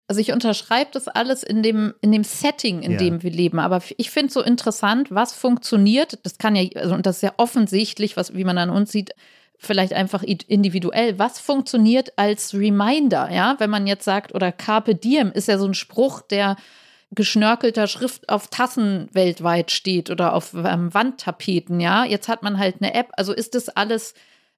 Also 0.08 0.20
ich 0.20 0.32
unterschreibe 0.32 0.90
das 0.92 1.08
alles 1.08 1.42
in 1.42 1.62
dem, 1.62 1.94
in 2.00 2.12
dem 2.12 2.24
Setting, 2.24 2.82
in 2.82 2.92
ja. 2.92 2.98
dem 2.98 3.22
wir 3.22 3.30
leben. 3.30 3.58
Aber 3.58 3.80
ich 3.96 4.10
finde 4.10 4.28
es 4.28 4.34
so 4.34 4.42
interessant, 4.42 5.12
was 5.12 5.32
funktioniert. 5.32 6.18
Das 6.24 6.38
kann 6.38 6.54
ja, 6.54 6.68
also, 6.74 6.94
und 6.94 7.06
das 7.06 7.16
ist 7.16 7.22
ja 7.22 7.34
offensichtlich, 7.38 8.16
was, 8.16 8.34
wie 8.34 8.44
man 8.44 8.58
an 8.58 8.70
uns 8.70 8.92
sieht, 8.92 9.12
vielleicht 9.58 9.92
einfach 9.92 10.22
individuell, 10.22 11.18
was 11.18 11.40
funktioniert 11.40 12.12
als 12.16 12.54
Reminder, 12.54 13.30
ja, 13.30 13.56
wenn 13.58 13.70
man 13.70 13.86
jetzt 13.86 14.04
sagt, 14.04 14.34
oder 14.34 14.52
Carpe 14.52 14.94
Diem 14.94 15.32
ist 15.32 15.48
ja 15.48 15.58
so 15.58 15.66
ein 15.66 15.74
Spruch, 15.74 16.22
der 16.22 16.56
geschnörkelter 17.12 17.86
Schrift 17.86 18.28
auf 18.28 18.48
Tassen 18.48 19.08
weltweit 19.12 19.70
steht 19.70 20.10
oder 20.10 20.34
auf 20.34 20.54
ähm, 20.54 20.92
Wandtapeten, 20.92 21.80
ja. 21.80 22.04
Jetzt 22.04 22.28
hat 22.28 22.42
man 22.42 22.58
halt 22.58 22.76
eine 22.80 22.94
App, 22.94 23.10
also 23.16 23.32
ist 23.32 23.54
das 23.54 23.68
alles 23.68 24.14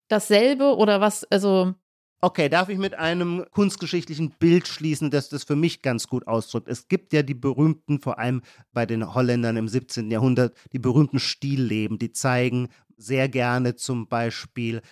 dasselbe 0.08 0.76
oder 0.76 1.00
was, 1.00 1.24
also 1.24 1.74
Okay, 2.20 2.48
darf 2.48 2.68
ich 2.68 2.78
mit 2.78 2.94
einem 2.94 3.44
kunstgeschichtlichen 3.52 4.30
Bild 4.40 4.66
schließen, 4.66 5.08
das 5.12 5.28
das 5.28 5.44
für 5.44 5.54
mich 5.54 5.82
ganz 5.82 6.08
gut 6.08 6.26
ausdrückt? 6.26 6.66
Es 6.66 6.88
gibt 6.88 7.12
ja 7.12 7.22
die 7.22 7.34
berühmten, 7.34 8.00
vor 8.00 8.18
allem 8.18 8.42
bei 8.72 8.86
den 8.86 9.14
Holländern 9.14 9.56
im 9.56 9.68
17. 9.68 10.10
Jahrhundert, 10.10 10.56
die 10.72 10.80
berühmten 10.80 11.20
Stillleben, 11.20 11.96
die 11.96 12.10
zeigen 12.10 12.70
sehr 12.98 13.28
gerne 13.28 13.76
zum 13.76 14.08
Beispiel 14.08 14.82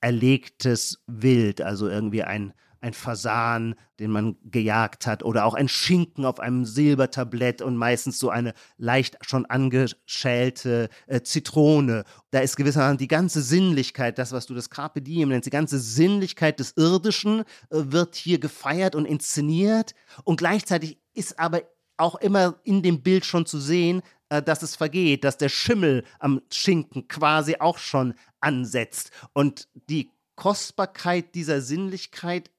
erlegtes 0.00 1.02
Wild, 1.06 1.60
also 1.60 1.88
irgendwie 1.88 2.22
ein, 2.22 2.54
ein 2.80 2.92
Fasan, 2.92 3.74
den 3.98 4.10
man 4.12 4.36
gejagt 4.44 5.06
hat, 5.06 5.24
oder 5.24 5.44
auch 5.44 5.54
ein 5.54 5.68
Schinken 5.68 6.24
auf 6.24 6.38
einem 6.38 6.64
Silbertablett 6.64 7.60
und 7.60 7.76
meistens 7.76 8.18
so 8.18 8.30
eine 8.30 8.54
leicht 8.76 9.18
schon 9.22 9.46
angeschälte 9.46 10.88
äh, 11.06 11.22
Zitrone. 11.22 12.04
Da 12.30 12.38
ist 12.38 12.56
gewissermaßen 12.56 12.98
die 12.98 13.08
ganze 13.08 13.42
Sinnlichkeit, 13.42 14.18
das, 14.18 14.32
was 14.32 14.46
du 14.46 14.54
das 14.54 14.70
Carpe 14.70 15.02
Diem 15.02 15.30
nennst, 15.30 15.46
die 15.46 15.50
ganze 15.50 15.80
Sinnlichkeit 15.80 16.60
des 16.60 16.74
Irdischen 16.76 17.40
äh, 17.40 17.44
wird 17.70 18.14
hier 18.14 18.38
gefeiert 18.38 18.94
und 18.94 19.06
inszeniert 19.06 19.94
und 20.22 20.36
gleichzeitig 20.36 20.98
ist 21.14 21.38
aber 21.40 21.62
auch 21.96 22.16
immer 22.16 22.56
in 22.62 22.82
dem 22.82 23.02
Bild 23.02 23.24
schon 23.24 23.46
zu 23.46 23.58
sehen, 23.58 24.02
dass 24.28 24.62
es 24.62 24.76
vergeht, 24.76 25.24
dass 25.24 25.38
der 25.38 25.48
Schimmel 25.48 26.04
am 26.18 26.42
Schinken 26.52 27.08
quasi 27.08 27.56
auch 27.58 27.78
schon 27.78 28.14
ansetzt. 28.40 29.10
Und 29.32 29.68
die 29.74 30.10
Kostbarkeit 30.34 31.34
dieser 31.34 31.60
Sinnlichkeit 31.60 32.50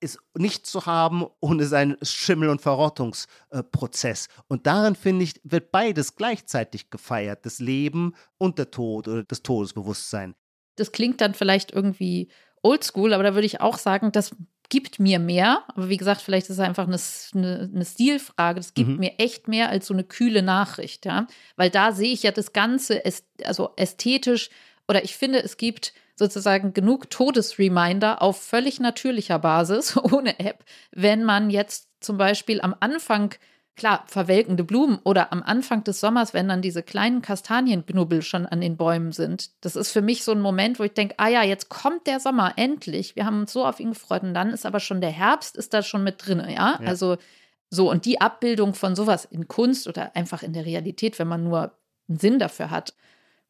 ist 0.00 0.20
nicht 0.36 0.66
zu 0.66 0.86
haben 0.86 1.26
ohne 1.40 1.66
seinen 1.66 1.96
Schimmel- 2.02 2.50
und 2.50 2.60
Verrottungsprozess. 2.60 4.28
und 4.46 4.66
darin, 4.66 4.94
finde 4.94 5.24
ich, 5.24 5.40
wird 5.42 5.72
beides 5.72 6.14
gleichzeitig 6.14 6.90
gefeiert, 6.90 7.44
das 7.44 7.58
Leben 7.58 8.14
und 8.38 8.58
der 8.58 8.70
Tod 8.70 9.08
oder 9.08 9.24
das 9.24 9.42
Todesbewusstsein. 9.42 10.34
Das 10.76 10.92
klingt 10.92 11.20
dann 11.20 11.34
vielleicht 11.34 11.72
irgendwie 11.72 12.30
oldschool, 12.62 13.12
aber 13.12 13.24
da 13.24 13.34
würde 13.34 13.46
ich 13.46 13.60
auch 13.60 13.78
sagen, 13.78 14.12
das 14.12 14.36
gibt 14.68 14.98
mir 14.98 15.18
mehr. 15.18 15.64
Aber 15.68 15.88
wie 15.88 15.96
gesagt, 15.96 16.20
vielleicht 16.20 16.46
ist 16.46 16.58
es 16.58 16.60
einfach 16.60 16.86
eine, 16.86 16.98
eine, 17.34 17.70
eine 17.74 17.84
Stilfrage. 17.84 18.60
Das 18.60 18.74
gibt 18.74 18.90
mhm. 18.90 18.98
mir 18.98 19.18
echt 19.18 19.48
mehr 19.48 19.70
als 19.70 19.86
so 19.86 19.94
eine 19.94 20.04
kühle 20.04 20.42
Nachricht, 20.42 21.06
ja. 21.06 21.26
Weil 21.56 21.70
da 21.70 21.92
sehe 21.92 22.12
ich 22.12 22.22
ja 22.22 22.30
das 22.30 22.52
Ganze, 22.52 23.02
also 23.44 23.70
ästhetisch, 23.76 24.50
oder 24.86 25.04
ich 25.04 25.16
finde, 25.16 25.42
es 25.42 25.56
gibt 25.56 25.92
sozusagen 26.16 26.72
genug 26.72 27.10
Todesreminder 27.10 28.20
auf 28.22 28.40
völlig 28.42 28.80
natürlicher 28.80 29.38
Basis, 29.38 29.96
ohne 30.12 30.38
App, 30.40 30.64
wenn 30.90 31.24
man 31.24 31.50
jetzt 31.50 31.88
zum 32.00 32.16
Beispiel 32.16 32.60
am 32.60 32.74
Anfang 32.80 33.34
klar, 33.78 34.04
verwelkende 34.06 34.64
Blumen 34.64 34.98
oder 35.04 35.32
am 35.32 35.42
Anfang 35.42 35.84
des 35.84 36.00
Sommers, 36.00 36.34
wenn 36.34 36.48
dann 36.48 36.60
diese 36.60 36.82
kleinen 36.82 37.22
Kastanienbnubbel 37.22 38.20
schon 38.20 38.44
an 38.44 38.60
den 38.60 38.76
Bäumen 38.76 39.12
sind. 39.12 39.50
Das 39.62 39.76
ist 39.76 39.90
für 39.90 40.02
mich 40.02 40.24
so 40.24 40.32
ein 40.32 40.40
Moment, 40.40 40.78
wo 40.78 40.84
ich 40.84 40.92
denke, 40.92 41.14
ah 41.16 41.28
ja, 41.28 41.42
jetzt 41.42 41.70
kommt 41.70 42.06
der 42.06 42.20
Sommer, 42.20 42.52
endlich. 42.56 43.16
Wir 43.16 43.24
haben 43.24 43.40
uns 43.40 43.52
so 43.52 43.64
auf 43.64 43.80
ihn 43.80 43.90
gefreut 43.90 44.22
und 44.22 44.34
dann 44.34 44.50
ist 44.50 44.66
aber 44.66 44.80
schon 44.80 45.00
der 45.00 45.10
Herbst, 45.10 45.56
ist 45.56 45.72
da 45.72 45.82
schon 45.82 46.04
mit 46.04 46.26
drin, 46.26 46.40
ja? 46.40 46.78
ja. 46.80 46.80
Also 46.84 47.16
so 47.70 47.90
und 47.90 48.04
die 48.04 48.20
Abbildung 48.20 48.74
von 48.74 48.94
sowas 48.94 49.24
in 49.24 49.48
Kunst 49.48 49.88
oder 49.88 50.14
einfach 50.14 50.42
in 50.42 50.52
der 50.52 50.66
Realität, 50.66 51.18
wenn 51.18 51.28
man 51.28 51.44
nur 51.44 51.72
einen 52.08 52.18
Sinn 52.18 52.38
dafür 52.38 52.70
hat, 52.70 52.94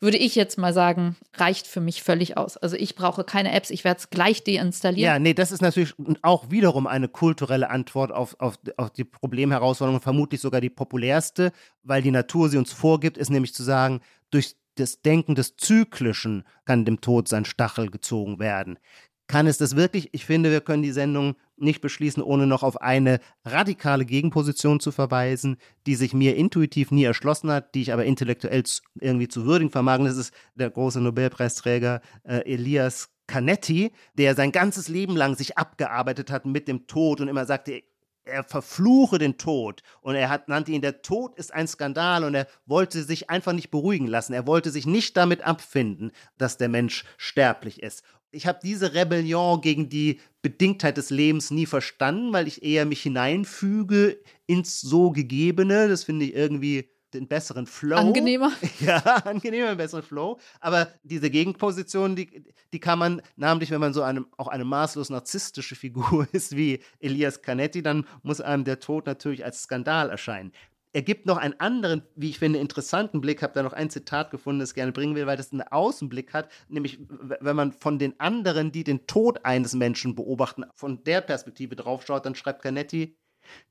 würde 0.01 0.17
ich 0.17 0.35
jetzt 0.35 0.59
mal 0.59 0.73
sagen, 0.73 1.17
reicht 1.35 1.67
für 1.67 1.81
mich 1.81 2.03
völlig 2.03 2.37
aus. 2.37 2.57
Also 2.57 2.77
ich 2.77 2.95
brauche 2.95 3.25
keine 3.25 3.53
Apps, 3.53 3.71
ich 3.71 3.85
werde 3.85 3.99
es 3.99 4.11
gleich 4.11 4.45
deinstallieren. 4.45 5.05
Ja, 5.05 5.19
nee, 5.19 5.35
das 5.35 5.51
ist 5.51 5.61
natürlich 5.61 5.95
auch 6.23 6.51
wiederum 6.51 6.87
eine 6.87 7.09
kulturelle 7.09 7.71
Antwort 7.71 8.13
auf, 8.13 8.37
auf, 8.39 8.59
auf 8.77 8.91
die 8.91 9.05
Problemherausforderung, 9.05 10.01
vermutlich 10.01 10.41
sogar 10.41 10.61
die 10.61 10.71
populärste, 10.71 11.53
weil 11.83 12.03
die 12.03 12.13
Natur 12.13 12.49
sie 12.49 12.59
uns 12.59 12.73
vorgibt, 12.73 13.19
ist 13.19 13.31
nämlich 13.31 13.55
zu 13.55 13.63
sagen, 13.63 14.01
durch 14.31 14.55
das 14.77 15.03
Denken 15.03 15.35
des 15.35 15.57
Zyklischen 15.57 16.45
kann 16.65 16.85
dem 16.85 17.01
Tod 17.01 17.27
sein 17.27 17.45
Stachel 17.45 17.91
gezogen 17.91 18.39
werden. 18.39 18.79
Kann 19.27 19.47
es 19.47 19.59
das 19.59 19.77
wirklich? 19.77 20.11
Ich 20.13 20.25
finde, 20.25 20.51
wir 20.51 20.61
können 20.61 20.83
die 20.83 20.93
Sendung 20.93 21.35
nicht 21.61 21.81
beschließen, 21.81 22.23
ohne 22.23 22.47
noch 22.47 22.63
auf 22.63 22.81
eine 22.81 23.21
radikale 23.45 24.05
Gegenposition 24.05 24.81
zu 24.81 24.93
verweisen, 24.93 25.57
die 25.87 25.95
sich 25.95 26.15
mir 26.15 26.37
intuitiv 26.37 26.91
nie 26.91 27.05
erschlossen 27.05 27.51
hat, 27.51 27.75
die 27.75 27.83
ich 27.83 27.93
aber 27.93 28.05
intellektuell 28.05 28.63
irgendwie 29.01 29.29
zu 29.29 29.45
würdigen 29.45 29.71
vermag. 29.71 29.99
Das 29.99 30.17
ist 30.17 30.33
der 30.55 30.71
große 30.71 31.01
Nobelpreisträger 31.01 32.01
äh, 32.25 32.53
Elias 32.53 33.11
Canetti, 33.27 33.93
der 34.15 34.35
sein 34.35 34.53
ganzes 34.53 34.89
Leben 34.89 35.17
lang 35.17 35.37
sich 35.37 35.59
abgearbeitet 35.59 36.31
hat 36.31 36.47
mit 36.47 36.67
dem 36.67 36.87
Tod 36.87 37.21
und 37.21 37.29
immer 37.29 37.45
sagte, 37.45 37.83
er 38.29 38.45
verfluche 38.45 39.19
den 39.19 39.39
Tod 39.39 39.83
und 40.01 40.15
er 40.15 40.29
hat, 40.29 40.49
nannte 40.49 40.73
ihn, 40.73 40.83
der 40.83 41.03
Tod 41.03 41.35
ist 41.37 41.53
ein 41.53 41.67
Skandal 41.67 42.25
und 42.25 42.35
er 42.35 42.47
wollte 42.67 43.03
sich 43.03 43.31
einfach 43.31 43.53
nicht 43.53 43.71
beruhigen 43.71 44.07
lassen. 44.07 44.35
Er 44.35 44.47
wollte 44.47 44.71
sich 44.71 44.87
nicht 44.87 45.17
damit 45.17 45.43
abfinden, 45.43 46.13
dass 46.37 46.59
der 46.59 46.69
Mensch 46.69 47.05
sterblich 47.17 47.83
ist 47.83 48.03
ich 48.31 48.47
habe 48.47 48.61
diese 48.63 48.95
Rebellion 48.95 49.61
gegen 49.61 49.89
die 49.89 50.21
Bedingtheit 50.43 50.97
des 50.97 51.11
Lebens 51.11 51.51
nie 51.51 51.67
verstanden, 51.67 52.33
weil 52.33 52.47
ich 52.47 52.63
eher 52.63 52.85
mich 52.85 53.03
hineinfüge 53.03 54.21
ins 54.47 54.81
so 54.81 55.11
Gegebene. 55.11 55.89
Das 55.89 56.05
finde 56.05 56.27
ich 56.27 56.35
irgendwie 56.35 56.91
den 57.15 57.27
besseren 57.27 57.67
Flow. 57.67 57.97
Angenehmer. 57.97 58.53
Ja, 58.81 58.99
angenehmer, 58.99 59.75
besseren 59.75 60.03
Flow. 60.03 60.39
Aber 60.61 60.89
diese 61.03 61.31
Gegenposition, 61.31 62.17
die, 62.17 62.45
die 62.73 62.81
kann 62.81 62.99
man, 62.99 63.23
namentlich 63.37 63.71
wenn 63.71 63.81
man 63.81 63.95
so 63.95 64.03
einem, 64.03 64.27
auch 64.37 64.49
eine 64.49 64.65
maßlos 64.65 65.11
narzisstische 65.11 65.75
Figur 65.75 66.29
ist 66.33 66.57
wie 66.57 66.81
Elias 67.01 67.41
Canetti, 67.43 67.83
dann 67.83 68.07
muss 68.23 68.41
einem 68.41 68.65
der 68.65 68.81
Tod 68.81 69.07
natürlich 69.07 69.45
als 69.45 69.63
Skandal 69.63 70.11
erscheinen 70.11 70.53
er 70.93 71.03
gibt 71.03 71.27
noch 71.27 71.37
einen 71.37 71.59
anderen, 71.61 72.03
wie 72.17 72.31
ich 72.31 72.39
finde, 72.39 72.59
interessanten 72.59 73.21
Blick. 73.21 73.43
Habe 73.43 73.53
da 73.53 73.63
noch 73.63 73.73
ein 73.73 73.91
Zitat 73.91 74.31
gefunden, 74.31 74.61
das 74.61 74.71
ich 74.71 74.75
gerne 74.75 74.93
bringen 74.93 75.15
will, 75.15 75.27
weil 75.27 75.37
das 75.37 75.53
einen 75.53 75.63
Außenblick 75.63 76.33
hat. 76.33 76.51
Nämlich, 76.69 76.99
wenn 77.09 77.57
man 77.57 77.73
von 77.73 77.99
den 77.99 78.19
anderen, 78.19 78.73
die 78.73 78.85
den 78.85 79.07
Tod 79.07 79.45
eines 79.45 79.75
Menschen 79.75 80.15
beobachten, 80.15 80.65
von 80.75 81.05
der 81.05 81.21
Perspektive 81.21 81.77
draufschaut, 81.77 82.25
dann 82.25 82.35
schreibt 82.35 82.63
Canetti, 82.63 83.17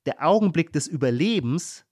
der 0.05 0.25
Augenblick 0.25 0.71
des 0.73 0.87
Überlebens 0.87 1.85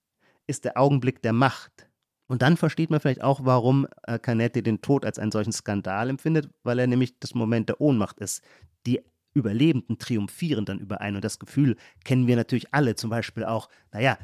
ist 0.47 0.65
der 0.65 0.77
Augenblick 0.77 1.21
der 1.21 1.33
Macht. 1.33 1.89
Und 2.27 2.41
dann 2.41 2.57
versteht 2.57 2.89
man 2.89 2.99
vielleicht 2.99 3.21
auch, 3.21 3.41
warum 3.43 3.87
äh, 4.03 4.17
Canetti 4.17 4.63
den 4.63 4.81
Tod 4.81 5.05
als 5.05 5.19
einen 5.19 5.31
solchen 5.31 5.53
Skandal 5.53 6.09
empfindet, 6.09 6.49
weil 6.63 6.79
er 6.79 6.87
nämlich 6.87 7.19
das 7.19 7.35
Moment 7.35 7.69
der 7.69 7.81
Ohnmacht 7.81 8.19
ist. 8.19 8.43
Die 8.85 9.01
Überlebenden 9.33 9.99
triumphieren 9.99 10.65
dann 10.65 10.79
über 10.79 11.01
einen. 11.01 11.17
Und 11.17 11.25
das 11.25 11.39
Gefühl 11.39 11.75
kennen 12.03 12.25
wir 12.25 12.35
natürlich 12.35 12.73
alle, 12.73 12.95
zum 12.95 13.09
Beispiel 13.09 13.43
auch, 13.43 13.69
naja, 13.91 14.17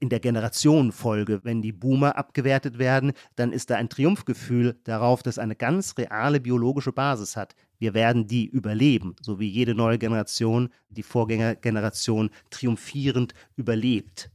in 0.00 0.08
der 0.08 0.20
Generationenfolge, 0.20 1.40
wenn 1.44 1.62
die 1.62 1.72
Boomer 1.72 2.16
abgewertet 2.16 2.78
werden, 2.78 3.12
dann 3.36 3.52
ist 3.52 3.70
da 3.70 3.76
ein 3.76 3.88
Triumphgefühl 3.88 4.78
darauf, 4.84 5.22
dass 5.22 5.38
eine 5.38 5.56
ganz 5.56 5.96
reale 5.98 6.40
biologische 6.40 6.92
Basis 6.92 7.36
hat. 7.36 7.54
Wir 7.78 7.94
werden 7.94 8.26
die 8.26 8.46
überleben, 8.46 9.16
so 9.20 9.40
wie 9.40 9.48
jede 9.48 9.74
neue 9.74 9.98
Generation 9.98 10.68
die 10.88 11.02
Vorgängergeneration 11.02 12.30
triumphierend 12.50 13.34
überlebt. 13.56 14.30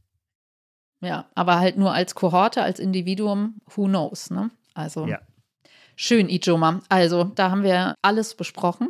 Ja, 1.00 1.26
aber 1.34 1.58
halt 1.60 1.76
nur 1.76 1.92
als 1.92 2.14
Kohorte, 2.14 2.62
als 2.62 2.80
Individuum, 2.80 3.60
who 3.74 3.86
knows, 3.86 4.30
ne? 4.30 4.50
Also 4.74 5.06
ja. 5.06 5.20
schön, 5.94 6.28
Ijoma. 6.28 6.80
Also, 6.88 7.24
da 7.24 7.50
haben 7.50 7.62
wir 7.62 7.94
alles 8.02 8.34
besprochen. 8.34 8.88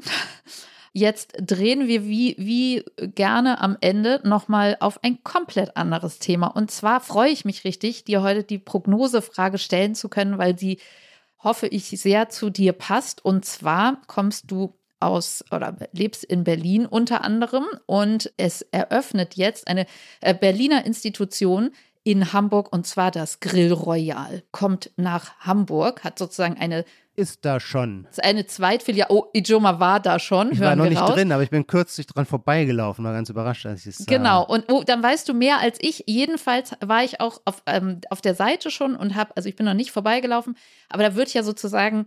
Jetzt 0.92 1.34
drehen 1.40 1.86
wir 1.86 2.04
wie, 2.04 2.34
wie 2.38 2.84
gerne 3.14 3.60
am 3.60 3.76
Ende 3.80 4.20
nochmal 4.24 4.76
auf 4.80 5.02
ein 5.04 5.22
komplett 5.22 5.76
anderes 5.76 6.18
Thema. 6.18 6.48
Und 6.48 6.70
zwar 6.70 7.00
freue 7.00 7.30
ich 7.30 7.44
mich 7.44 7.64
richtig, 7.64 8.04
dir 8.04 8.22
heute 8.22 8.42
die 8.42 8.58
Prognosefrage 8.58 9.58
stellen 9.58 9.94
zu 9.94 10.08
können, 10.08 10.38
weil 10.38 10.58
sie, 10.58 10.78
hoffe 11.38 11.66
ich, 11.66 11.88
sehr 11.88 12.28
zu 12.28 12.50
dir 12.50 12.72
passt. 12.72 13.24
Und 13.24 13.44
zwar 13.44 14.00
kommst 14.06 14.50
du 14.50 14.74
aus 15.00 15.44
oder 15.52 15.76
lebst 15.92 16.24
in 16.24 16.42
Berlin 16.42 16.84
unter 16.84 17.22
anderem 17.22 17.64
und 17.86 18.32
es 18.36 18.62
eröffnet 18.62 19.36
jetzt 19.36 19.68
eine 19.68 19.86
äh, 20.20 20.34
Berliner 20.34 20.84
Institution, 20.84 21.70
in 22.08 22.32
Hamburg 22.32 22.72
und 22.72 22.86
zwar 22.86 23.10
das 23.10 23.40
Grill 23.40 23.70
Royal. 23.70 24.42
Kommt 24.50 24.92
nach 24.96 25.40
Hamburg, 25.40 26.04
hat 26.04 26.18
sozusagen 26.18 26.56
eine 26.56 26.86
ist 27.18 27.44
da 27.44 27.58
schon. 27.58 28.04
Das 28.04 28.12
ist 28.12 28.24
eine 28.24 28.46
Zweitfiliale. 28.46 29.10
Oh, 29.10 29.26
Ijoma 29.34 29.80
war 29.80 29.98
da 29.98 30.20
schon. 30.20 30.52
Ich 30.52 30.60
war 30.60 30.76
noch 30.76 30.88
nicht 30.88 31.00
raus. 31.00 31.14
drin, 31.14 31.32
aber 31.32 31.42
ich 31.42 31.50
bin 31.50 31.66
kürzlich 31.66 32.06
dran 32.06 32.26
vorbeigelaufen, 32.26 33.04
war 33.04 33.12
ganz 33.12 33.28
überrascht, 33.28 33.66
als 33.66 33.80
ich 33.80 33.86
es 33.88 33.98
sah. 33.98 34.04
Genau, 34.06 34.46
und 34.46 34.70
oh, 34.70 34.84
dann 34.84 35.02
weißt 35.02 35.28
du 35.28 35.34
mehr 35.34 35.58
als 35.58 35.78
ich. 35.80 36.04
Jedenfalls 36.06 36.76
war 36.80 37.02
ich 37.02 37.20
auch 37.20 37.40
auf, 37.44 37.62
ähm, 37.66 38.00
auf 38.10 38.20
der 38.20 38.36
Seite 38.36 38.70
schon 38.70 38.94
und 38.94 39.16
habe, 39.16 39.36
also 39.36 39.48
ich 39.48 39.56
bin 39.56 39.66
noch 39.66 39.74
nicht 39.74 39.90
vorbeigelaufen, 39.90 40.56
aber 40.88 41.02
da 41.02 41.16
wird 41.16 41.34
ja 41.34 41.42
sozusagen, 41.42 42.06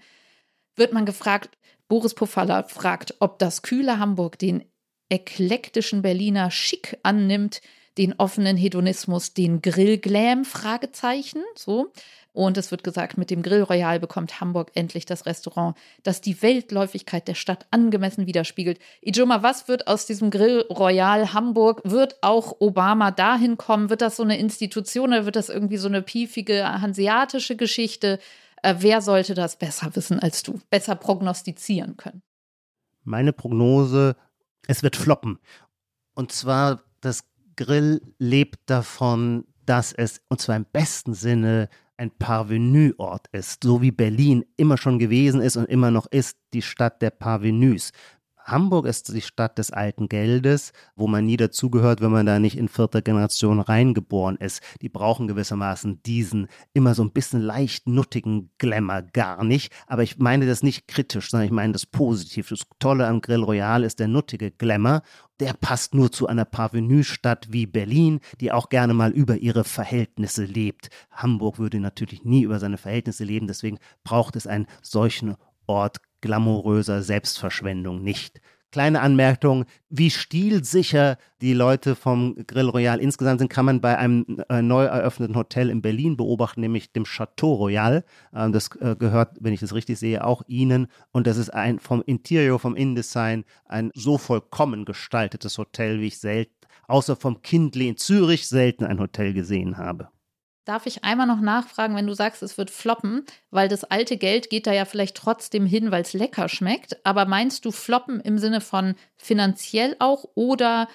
wird 0.75 0.93
man 0.93 1.05
gefragt, 1.05 1.57
Boris 1.89 2.13
Pofalla 2.13 2.63
fragt, 2.63 3.15
ob 3.19 3.37
das 3.37 3.63
kühle 3.63 3.99
Hamburg 3.99 4.39
den 4.39 4.63
eklektischen 5.09 6.01
Berliner 6.01 6.49
Schick 6.51 6.97
annimmt, 7.03 7.59
den 7.97 8.13
offenen 8.17 8.55
Hedonismus, 8.55 9.33
den 9.33 9.61
Grillglam, 9.61 10.45
Fragezeichen, 10.45 11.43
so. 11.55 11.91
Und 12.33 12.57
es 12.57 12.71
wird 12.71 12.83
gesagt, 12.83 13.17
mit 13.17 13.29
dem 13.29 13.41
Grill 13.41 13.63
Royal 13.63 13.99
bekommt 13.99 14.39
Hamburg 14.39 14.71
endlich 14.73 15.05
das 15.05 15.25
Restaurant, 15.25 15.75
das 16.03 16.21
die 16.21 16.41
Weltläufigkeit 16.41 17.27
der 17.27 17.33
Stadt 17.35 17.65
angemessen 17.71 18.25
widerspiegelt. 18.25 18.79
Ijoma, 19.01 19.43
was 19.43 19.67
wird 19.67 19.87
aus 19.87 20.05
diesem 20.05 20.31
Grill 20.31 20.61
Royal 20.69 21.33
Hamburg? 21.33 21.81
Wird 21.83 22.17
auch 22.21 22.55
Obama 22.59 23.11
dahin 23.11 23.57
kommen? 23.57 23.89
Wird 23.89 24.01
das 24.01 24.15
so 24.15 24.23
eine 24.23 24.37
Institution 24.37 25.09
oder 25.09 25.25
wird 25.25 25.35
das 25.35 25.49
irgendwie 25.49 25.77
so 25.77 25.89
eine 25.89 26.01
piefige 26.01 26.63
hanseatische 26.63 27.57
Geschichte? 27.57 28.19
Äh, 28.63 28.75
wer 28.79 29.01
sollte 29.01 29.33
das 29.33 29.57
besser 29.57 29.93
wissen 29.95 30.19
als 30.19 30.43
du? 30.43 30.61
Besser 30.69 30.95
prognostizieren 30.95 31.97
können? 31.97 32.21
Meine 33.03 33.33
Prognose, 33.33 34.15
es 34.67 34.83
wird 34.83 34.95
floppen. 34.95 35.39
Und 36.13 36.31
zwar, 36.31 36.81
das 37.01 37.23
Grill 37.57 38.01
lebt 38.19 38.59
davon, 38.69 39.45
dass 39.65 39.91
es, 39.91 40.21
und 40.29 40.39
zwar 40.39 40.55
im 40.55 40.65
besten 40.65 41.13
Sinne, 41.13 41.69
ein 42.01 42.09
Parvenu-Ort 42.09 43.27
ist, 43.31 43.63
so 43.63 43.83
wie 43.83 43.91
Berlin 43.91 44.43
immer 44.57 44.77
schon 44.77 44.97
gewesen 44.97 45.39
ist 45.39 45.55
und 45.55 45.65
immer 45.65 45.91
noch 45.91 46.07
ist, 46.07 46.35
die 46.51 46.63
Stadt 46.63 46.99
der 47.03 47.11
Parvenus. 47.11 47.91
Hamburg 48.43 48.85
ist 48.85 49.13
die 49.13 49.21
Stadt 49.21 49.57
des 49.57 49.71
alten 49.71 50.09
Geldes, 50.09 50.73
wo 50.95 51.07
man 51.07 51.25
nie 51.25 51.37
dazugehört, 51.37 52.01
wenn 52.01 52.11
man 52.11 52.25
da 52.25 52.39
nicht 52.39 52.57
in 52.57 52.67
vierter 52.67 53.01
Generation 53.01 53.59
reingeboren 53.59 54.37
ist. 54.37 54.61
Die 54.81 54.89
brauchen 54.89 55.27
gewissermaßen 55.27 56.01
diesen 56.03 56.47
immer 56.73 56.95
so 56.95 57.03
ein 57.03 57.11
bisschen 57.11 57.41
leicht 57.41 57.87
nuttigen 57.87 58.51
Glamour 58.57 59.03
gar 59.13 59.43
nicht. 59.43 59.71
Aber 59.87 60.03
ich 60.03 60.17
meine 60.17 60.45
das 60.45 60.63
nicht 60.63 60.87
kritisch, 60.87 61.29
sondern 61.29 61.45
ich 61.45 61.53
meine 61.53 61.73
das 61.73 61.85
positiv. 61.85 62.49
Das 62.49 62.61
Tolle 62.79 63.07
am 63.07 63.21
Grill 63.21 63.43
Royal 63.43 63.83
ist 63.83 63.99
der 63.99 64.07
nuttige 64.07 64.51
Glamour. 64.51 65.01
Der 65.39 65.53
passt 65.53 65.95
nur 65.95 66.11
zu 66.11 66.27
einer 66.27 66.45
Parvenue-Stadt 66.45 67.47
wie 67.51 67.65
Berlin, 67.65 68.19
die 68.39 68.51
auch 68.51 68.69
gerne 68.69 68.93
mal 68.93 69.11
über 69.11 69.37
ihre 69.37 69.63
Verhältnisse 69.63 70.45
lebt. 70.45 70.89
Hamburg 71.09 71.57
würde 71.57 71.79
natürlich 71.79 72.23
nie 72.23 72.43
über 72.43 72.59
seine 72.59 72.77
Verhältnisse 72.77 73.23
leben, 73.23 73.47
deswegen 73.47 73.79
braucht 74.03 74.35
es 74.35 74.45
einen 74.45 74.67
solchen 74.81 75.35
Ort 75.65 75.97
glamouröser 76.21 77.01
Selbstverschwendung 77.01 78.03
nicht. 78.03 78.41
Kleine 78.71 79.01
Anmerkung, 79.01 79.65
wie 79.89 80.09
stilsicher 80.09 81.17
die 81.41 81.53
Leute 81.53 81.93
vom 81.93 82.35
Grill 82.47 82.69
Royal 82.69 83.01
insgesamt 83.01 83.39
sind, 83.39 83.49
kann 83.49 83.65
man 83.65 83.81
bei 83.81 83.97
einem 83.97 84.41
äh, 84.47 84.61
neu 84.61 84.85
eröffneten 84.85 85.35
Hotel 85.35 85.69
in 85.69 85.81
Berlin 85.81 86.15
beobachten, 86.15 86.61
nämlich 86.61 86.93
dem 86.93 87.03
Chateau 87.03 87.53
Royal. 87.55 88.05
Ähm, 88.33 88.53
das 88.53 88.73
äh, 88.77 88.95
gehört, 88.95 89.35
wenn 89.41 89.51
ich 89.51 89.59
das 89.59 89.73
richtig 89.73 89.99
sehe, 89.99 90.23
auch 90.23 90.43
Ihnen. 90.47 90.87
Und 91.11 91.27
das 91.27 91.35
ist 91.35 91.49
ein 91.49 91.79
vom 91.79 92.01
Interior, 92.01 92.59
vom 92.59 92.77
Innendesign, 92.77 93.43
ein 93.65 93.91
so 93.93 94.17
vollkommen 94.17 94.85
gestaltetes 94.85 95.57
Hotel, 95.57 95.99
wie 95.99 96.07
ich 96.07 96.19
selten, 96.19 96.55
außer 96.87 97.17
vom 97.17 97.41
Kindle 97.41 97.83
in 97.83 97.97
Zürich, 97.97 98.47
selten 98.47 98.85
ein 98.85 99.01
Hotel 99.01 99.33
gesehen 99.33 99.77
habe. 99.77 100.07
Darf 100.65 100.85
ich 100.85 101.03
einmal 101.03 101.25
noch 101.25 101.41
nachfragen, 101.41 101.95
wenn 101.95 102.05
du 102.05 102.13
sagst, 102.13 102.43
es 102.43 102.57
wird 102.57 102.69
floppen, 102.69 103.25
weil 103.49 103.67
das 103.67 103.83
alte 103.83 104.17
Geld 104.17 104.49
geht 104.51 104.67
da 104.67 104.73
ja 104.73 104.85
vielleicht 104.85 105.17
trotzdem 105.17 105.65
hin, 105.65 105.89
weil 105.89 106.03
es 106.03 106.13
lecker 106.13 106.49
schmeckt. 106.49 107.03
Aber 107.03 107.25
meinst 107.25 107.65
du 107.65 107.71
floppen 107.71 108.19
im 108.19 108.37
Sinne 108.37 108.61
von 108.61 108.95
finanziell 109.17 109.95
auch 109.97 110.25
oder 110.35 110.87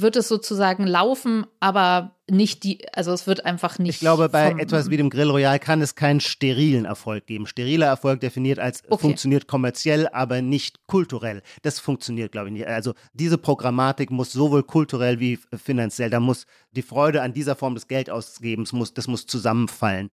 wird 0.00 0.16
es 0.16 0.28
sozusagen 0.28 0.86
laufen, 0.86 1.46
aber 1.60 2.16
nicht 2.30 2.64
die, 2.64 2.86
also 2.92 3.12
es 3.12 3.26
wird 3.26 3.44
einfach 3.44 3.78
nicht. 3.78 3.96
Ich 3.96 4.00
glaube, 4.00 4.28
bei 4.28 4.50
etwas 4.52 4.90
wie 4.90 4.96
dem 4.96 5.10
Grill 5.10 5.30
Royal 5.30 5.58
kann 5.58 5.82
es 5.82 5.94
keinen 5.94 6.20
sterilen 6.20 6.84
Erfolg 6.84 7.26
geben. 7.26 7.46
Steriler 7.46 7.86
Erfolg 7.86 8.20
definiert 8.20 8.58
als 8.58 8.82
okay. 8.88 9.00
funktioniert 9.00 9.46
kommerziell, 9.46 10.08
aber 10.08 10.42
nicht 10.42 10.86
kulturell. 10.86 11.42
Das 11.62 11.80
funktioniert, 11.80 12.32
glaube 12.32 12.48
ich, 12.48 12.52
nicht. 12.52 12.66
Also 12.66 12.94
diese 13.12 13.38
Programmatik 13.38 14.10
muss 14.10 14.32
sowohl 14.32 14.62
kulturell 14.62 15.20
wie 15.20 15.38
finanziell, 15.56 16.10
da 16.10 16.20
muss 16.20 16.46
die 16.72 16.82
Freude 16.82 17.22
an 17.22 17.32
dieser 17.32 17.56
Form 17.56 17.74
des 17.74 17.88
Geldausgebens, 17.88 18.72
muss, 18.72 18.94
das 18.94 19.08
muss 19.08 19.26
zusammenfallen. 19.26 20.08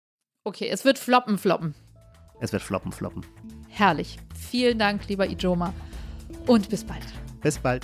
Okay, 0.43 0.69
es 0.69 0.85
wird 0.85 0.99
floppen, 0.99 1.37
floppen. 1.37 1.73
Es 2.39 2.51
wird 2.53 2.61
floppen, 2.61 2.91
floppen. 2.91 3.25
Herrlich. 3.69 4.17
Vielen 4.49 4.77
Dank, 4.77 5.07
lieber 5.07 5.27
Ijoma. 5.27 5.73
Und 6.47 6.69
bis 6.69 6.83
bald. 6.83 7.03
Bis 7.41 7.57
bald. 7.57 7.83